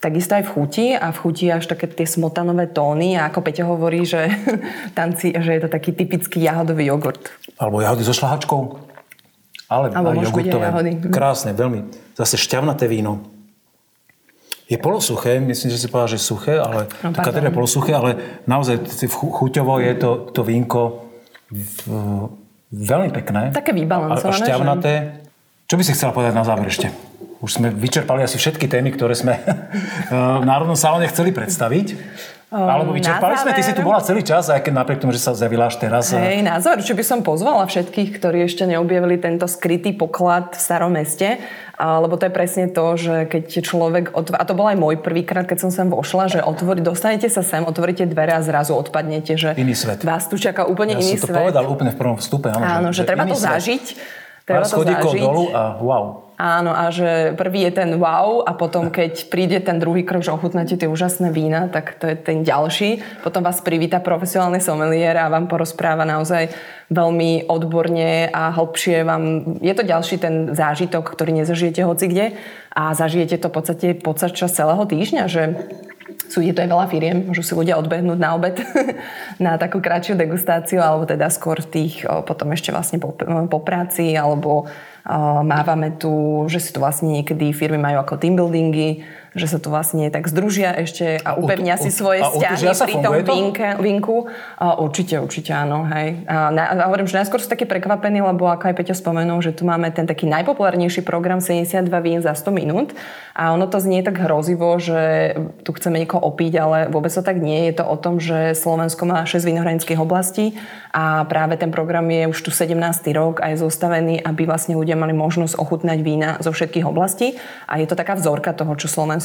takisto 0.00 0.34
aj 0.34 0.44
v 0.44 0.50
chuti 0.50 0.86
a 0.92 1.14
v 1.14 1.18
chuti 1.22 1.46
až 1.46 1.68
také 1.68 1.86
tie 1.86 2.08
smotanové 2.08 2.66
tóny 2.66 3.14
a 3.14 3.30
ako 3.30 3.38
Peťo 3.40 3.64
hovorí, 3.70 4.02
že, 4.02 4.26
tanci, 4.98 5.30
že 5.32 5.50
je 5.54 5.60
to 5.62 5.68
taký 5.70 5.94
typický 5.94 6.42
jahodový 6.42 6.90
jogurt. 6.90 7.30
Alebo 7.56 7.78
jahody 7.78 8.02
so 8.02 8.12
šlahačkou. 8.12 8.90
Ale 9.70 9.94
Alebo 9.94 10.18
aj 10.18 10.26
jogurtové. 10.26 10.66
jahody. 10.66 10.90
Krásne, 11.14 11.54
veľmi. 11.54 11.86
Zase 12.18 12.34
šťavnaté 12.34 12.90
víno. 12.90 13.22
Je 14.66 14.78
polosuché, 14.78 15.38
myslím, 15.42 15.70
že 15.70 15.78
si 15.78 15.90
povedal, 15.90 16.14
že 16.14 16.22
suché, 16.22 16.54
ale 16.54 16.86
No, 17.02 17.10
pardon. 17.10 17.34
teda 17.42 17.50
polosuché, 17.50 17.90
ale 17.90 18.42
naozaj 18.46 18.82
chuťovo 19.10 19.82
je 19.82 19.92
to, 19.98 20.10
to 20.30 20.42
vínko 20.42 21.10
v, 21.50 21.90
veľmi 22.70 23.10
pekné. 23.10 23.50
Také 23.50 23.74
vybalancované, 23.74 24.34
A, 24.34 24.46
šťavnaté. 24.46 24.92
Čo 25.66 25.74
by 25.78 25.82
si 25.86 25.94
chcela 25.94 26.14
povedať 26.14 26.34
na 26.34 26.46
záver 26.46 26.66
ešte? 26.66 26.90
Už 27.40 27.56
sme 27.58 27.72
vyčerpali 27.72 28.22
asi 28.22 28.36
všetky 28.36 28.66
témy, 28.70 28.94
ktoré 28.94 29.14
sme 29.14 29.38
v 30.42 30.44
Národnom 30.46 30.78
salóne 30.78 31.10
chceli 31.10 31.34
predstaviť. 31.34 31.86
Alebo 32.50 32.90
vyčerpali 32.90 33.30
na 33.30 33.40
sme, 33.40 33.50
ty 33.52 33.62
si 33.62 33.70
tu 33.70 33.78
záver- 33.78 33.86
bola 33.86 34.00
celý 34.00 34.22
čas, 34.22 34.46
aj 34.46 34.60
keď 34.60 34.72
napriek 34.74 34.98
tomu, 34.98 35.10
že 35.10 35.18
sa 35.18 35.30
zjavila 35.32 35.66
až 35.66 35.78
teraz. 35.78 36.10
Hej, 36.10 36.42
názor, 36.42 36.78
čo 36.78 36.92
by 36.92 37.02
som 37.02 37.18
pozvala 37.20 37.62
všetkých, 37.64 38.10
ktorí 38.12 38.42
ešte 38.42 38.66
neobjavili 38.66 39.16
tento 39.16 39.46
skrytý 39.46 39.92
poklad 39.92 40.50
v 40.50 40.60
starom 40.60 40.90
meste, 40.90 41.38
lebo 41.78 42.12
to 42.12 42.26
je 42.26 42.32
presne 42.32 42.66
to, 42.66 42.84
že 42.94 43.14
keď 43.24 43.44
človek, 43.60 44.04
otv- 44.10 44.34
a 44.34 44.42
to 44.42 44.52
bol 44.52 44.66
aj 44.66 44.76
môj 44.76 44.98
prvýkrát, 44.98 45.46
keď 45.46 45.58
som 45.60 45.70
sem 45.70 45.86
vošla, 45.86 46.26
že 46.28 46.40
otvorí, 46.40 46.80
dostanete 46.80 47.26
sa 47.26 47.40
sem, 47.40 47.62
otvoríte 47.62 48.02
dvere 48.04 48.32
a 48.32 48.42
zrazu 48.42 48.74
odpadnete, 48.74 49.32
že 49.34 49.54
Iný 49.54 49.72
svet. 49.72 50.02
vás 50.02 50.26
tu 50.26 50.34
čaká 50.34 50.64
úplne 50.64 50.92
Ja 50.92 51.00
iný 51.00 51.16
som 51.16 51.22
to 51.22 51.26
svet. 51.30 51.38
povedal 51.46 51.64
úplne 51.64 51.90
v 51.90 51.98
prvom 51.98 52.18
vstupe. 52.18 52.50
Áno, 52.50 52.60
Áno, 52.60 52.88
že, 52.90 53.06
treba 53.06 53.24
iný 53.24 53.32
to 53.32 53.38
svet. 53.38 53.46
zažiť. 53.54 53.84
Pár 54.40 54.42
Treba 54.42 54.64
to 54.64 54.70
schodíkov 54.74 55.10
zažiť. 55.12 55.22
dolu 55.22 55.44
a 55.50 55.62
wow. 55.78 56.04
Áno, 56.40 56.72
a 56.72 56.88
že 56.88 57.36
prvý 57.36 57.68
je 57.68 57.84
ten 57.84 58.00
wow 58.00 58.40
a 58.40 58.56
potom, 58.56 58.88
keď 58.88 59.28
príde 59.28 59.60
ten 59.60 59.76
druhý 59.76 60.08
krok, 60.08 60.24
že 60.24 60.32
ochutnáte 60.32 60.72
tie 60.80 60.88
úžasné 60.88 61.28
vína, 61.36 61.68
tak 61.68 62.00
to 62.00 62.08
je 62.08 62.16
ten 62.16 62.48
ďalší. 62.48 63.04
Potom 63.20 63.44
vás 63.44 63.60
privíta 63.60 64.00
profesionálny 64.00 64.56
someliér 64.56 65.20
a 65.20 65.28
vám 65.28 65.52
porozpráva 65.52 66.08
naozaj 66.08 66.48
veľmi 66.88 67.44
odborne 67.44 68.32
a 68.32 68.56
hlbšie 68.56 69.04
vám... 69.04 69.22
Je 69.60 69.74
to 69.76 69.84
ďalší 69.84 70.16
ten 70.16 70.56
zážitok, 70.56 71.12
ktorý 71.12 71.44
nezažijete 71.44 71.84
hoci 71.84 72.08
kde 72.08 72.26
a 72.72 72.96
zažijete 72.96 73.36
to 73.36 73.52
v 73.52 73.56
podstate 73.60 73.86
počas 74.00 74.32
celého 74.32 74.80
týždňa, 74.88 75.28
že 75.28 75.42
sú 76.30 76.40
je 76.40 76.56
to 76.56 76.62
aj 76.62 76.70
veľa 76.72 76.86
firiem, 76.88 77.26
môžu 77.28 77.42
si 77.42 77.52
ľudia 77.52 77.76
odbehnúť 77.76 78.18
na 78.18 78.32
obed 78.32 78.56
na 79.44 79.60
takú 79.60 79.82
kratšiu 79.82 80.16
degustáciu, 80.16 80.80
alebo 80.80 81.04
teda 81.04 81.28
skôr 81.28 81.60
tých, 81.60 82.06
potom 82.24 82.48
ešte 82.54 82.72
vlastne 82.72 82.96
po, 82.96 83.12
po 83.46 83.58
práci, 83.60 84.16
alebo 84.16 84.70
mávame 85.42 85.94
tu, 85.98 86.44
že 86.46 86.62
si 86.62 86.70
tu 86.70 86.78
vlastne 86.78 87.10
niekedy 87.10 87.50
firmy 87.50 87.78
majú 87.80 88.02
ako 88.06 88.14
team 88.20 88.38
buildingy, 88.38 89.02
že 89.34 89.46
sa 89.46 89.58
tu 89.62 89.70
vlastne 89.70 90.10
tak 90.10 90.26
združia 90.26 90.74
ešte 90.74 91.22
a 91.22 91.38
upevnia 91.38 91.78
si 91.78 91.94
svoje 91.94 92.26
a 92.26 92.30
vzťahy 92.30 92.66
pri 92.66 92.96
tom 92.98 93.14
vínke, 93.22 93.68
vínku. 93.78 94.26
A 94.58 94.82
určite, 94.82 95.22
určite 95.22 95.54
áno, 95.54 95.86
hej. 95.86 96.26
A, 96.26 96.50
na, 96.50 96.62
a 96.66 96.72
hovorím, 96.90 97.06
že 97.06 97.22
najskôr 97.22 97.38
sú 97.38 97.46
také 97.46 97.62
prekvapení, 97.66 98.18
lebo 98.18 98.50
ako 98.50 98.70
aj 98.70 98.74
Peťo 98.74 98.94
spomenul, 98.98 99.38
že 99.38 99.54
tu 99.54 99.62
máme 99.62 99.90
ten 99.94 100.06
taký 100.06 100.26
najpopulárnejší 100.26 101.06
program 101.06 101.38
72 101.38 101.86
vín 102.02 102.18
za 102.22 102.34
100 102.34 102.50
minút 102.50 102.88
a 103.36 103.54
ono 103.54 103.70
to 103.70 103.78
znie 103.78 104.02
tak 104.02 104.18
hrozivo, 104.18 104.74
že 104.82 105.32
tu 105.62 105.70
chceme 105.72 106.02
niekoho 106.02 106.20
opiť, 106.26 106.52
ale 106.58 106.78
vôbec 106.90 107.14
to 107.14 107.22
tak 107.22 107.38
nie. 107.38 107.70
Je 107.70 107.78
to 107.78 107.84
o 107.86 107.96
tom, 107.96 108.18
že 108.18 108.58
Slovensko 108.58 109.06
má 109.06 109.22
6 109.22 109.46
vinohranických 109.46 110.00
oblastí 110.02 110.58
a 110.90 111.22
práve 111.24 111.54
ten 111.54 111.70
program 111.70 112.04
je 112.10 112.26
už 112.26 112.38
tu 112.42 112.50
17. 112.50 112.74
rok 113.14 113.38
a 113.38 113.54
je 113.54 113.62
zostavený, 113.62 114.18
aby 114.26 114.42
vlastne 114.42 114.74
ľudia 114.74 114.98
mali 114.98 115.14
možnosť 115.14 115.54
ochutnať 115.54 115.98
vína 116.02 116.30
zo 116.42 116.50
všetkých 116.50 116.82
oblastí 116.82 117.38
a 117.70 117.78
je 117.78 117.86
to 117.86 117.94
taká 117.94 118.18
vzorka 118.18 118.50
toho, 118.50 118.74
čo 118.74 118.90
Slovensko 118.90 119.19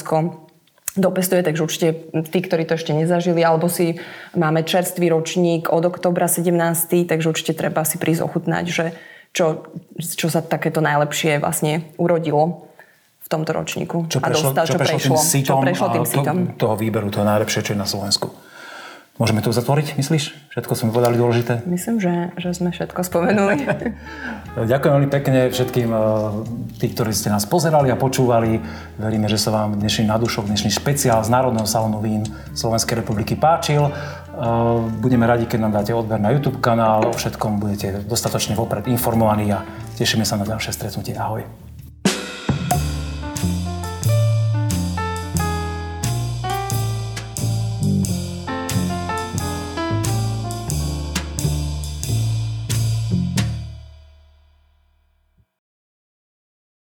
dopestuje, 0.96 1.44
takže 1.44 1.62
určite 1.62 1.88
tí, 2.32 2.38
ktorí 2.40 2.64
to 2.64 2.74
ešte 2.80 2.96
nezažili, 2.96 3.44
alebo 3.44 3.68
si 3.68 4.00
máme 4.32 4.64
čerstvý 4.64 5.12
ročník 5.12 5.68
od 5.68 5.84
oktobra 5.84 6.26
17, 6.26 6.52
takže 7.06 7.26
určite 7.28 7.52
treba 7.52 7.84
si 7.84 8.00
prísť 8.00 8.24
ochutnať, 8.24 8.64
že 8.66 8.84
čo, 9.36 9.68
čo 10.00 10.32
sa 10.32 10.40
takéto 10.40 10.80
najlepšie 10.80 11.36
vlastne 11.36 11.84
urodilo 12.00 12.72
v 13.20 13.28
tomto 13.28 13.52
ročníku. 13.52 14.08
Čo 14.08 14.24
a 14.24 14.32
prešlo, 14.32 14.54
dostal, 14.56 14.64
čo 14.64 14.78
prešlo 14.80 14.96
tým 14.96 15.16
sitom, 15.20 15.60
čo 15.60 15.64
prešlo 15.68 15.86
tým 15.92 16.06
a 16.06 16.08
sitom. 16.08 16.36
To, 16.56 16.56
toho 16.56 16.74
výberu, 16.80 17.12
toho 17.12 17.28
najlepšie, 17.28 17.60
čo 17.60 17.70
je 17.76 17.78
na 17.78 17.84
Slovensku. 17.84 18.32
Môžeme 19.16 19.40
to 19.40 19.48
zatvoriť, 19.48 19.96
myslíš? 19.96 20.52
Všetko 20.52 20.72
sme 20.76 20.92
povedali 20.92 21.16
dôležité? 21.16 21.64
Myslím, 21.64 21.96
že, 21.96 22.36
že 22.36 22.52
sme 22.52 22.68
všetko 22.68 23.00
spomenuli. 23.00 23.64
Ďakujem 24.72 24.92
veľmi 24.92 25.08
pekne 25.08 25.48
všetkým 25.48 25.88
eh, 25.88 26.00
tí, 26.76 26.92
ktorí 26.92 27.16
ste 27.16 27.32
nás 27.32 27.48
pozerali 27.48 27.88
a 27.88 27.96
počúvali. 27.96 28.60
Veríme, 29.00 29.24
že 29.32 29.40
sa 29.40 29.56
vám 29.56 29.80
dnešný 29.80 30.04
nadušok, 30.12 30.52
dnešný 30.52 30.68
špeciál 30.68 31.24
z 31.24 31.32
Národného 31.32 31.64
salónu 31.64 32.04
vín 32.04 32.28
Slovenskej 32.52 33.00
republiky 33.00 33.40
páčil. 33.40 33.88
Eh, 33.88 33.92
Budeme 35.00 35.24
radi, 35.24 35.48
keď 35.48 35.64
nám 35.64 35.72
dáte 35.80 35.96
odber 35.96 36.20
na 36.20 36.36
YouTube 36.36 36.60
kanál. 36.60 37.08
O 37.08 37.16
všetkom 37.16 37.56
budete 37.56 38.04
dostatočne 38.04 38.52
vopred 38.52 38.84
informovaní 38.84 39.48
a 39.48 39.64
tešíme 39.96 40.28
sa 40.28 40.36
na 40.36 40.44
ďalšie 40.44 40.76
stretnutie. 40.76 41.16
Ahoj. 41.16 41.65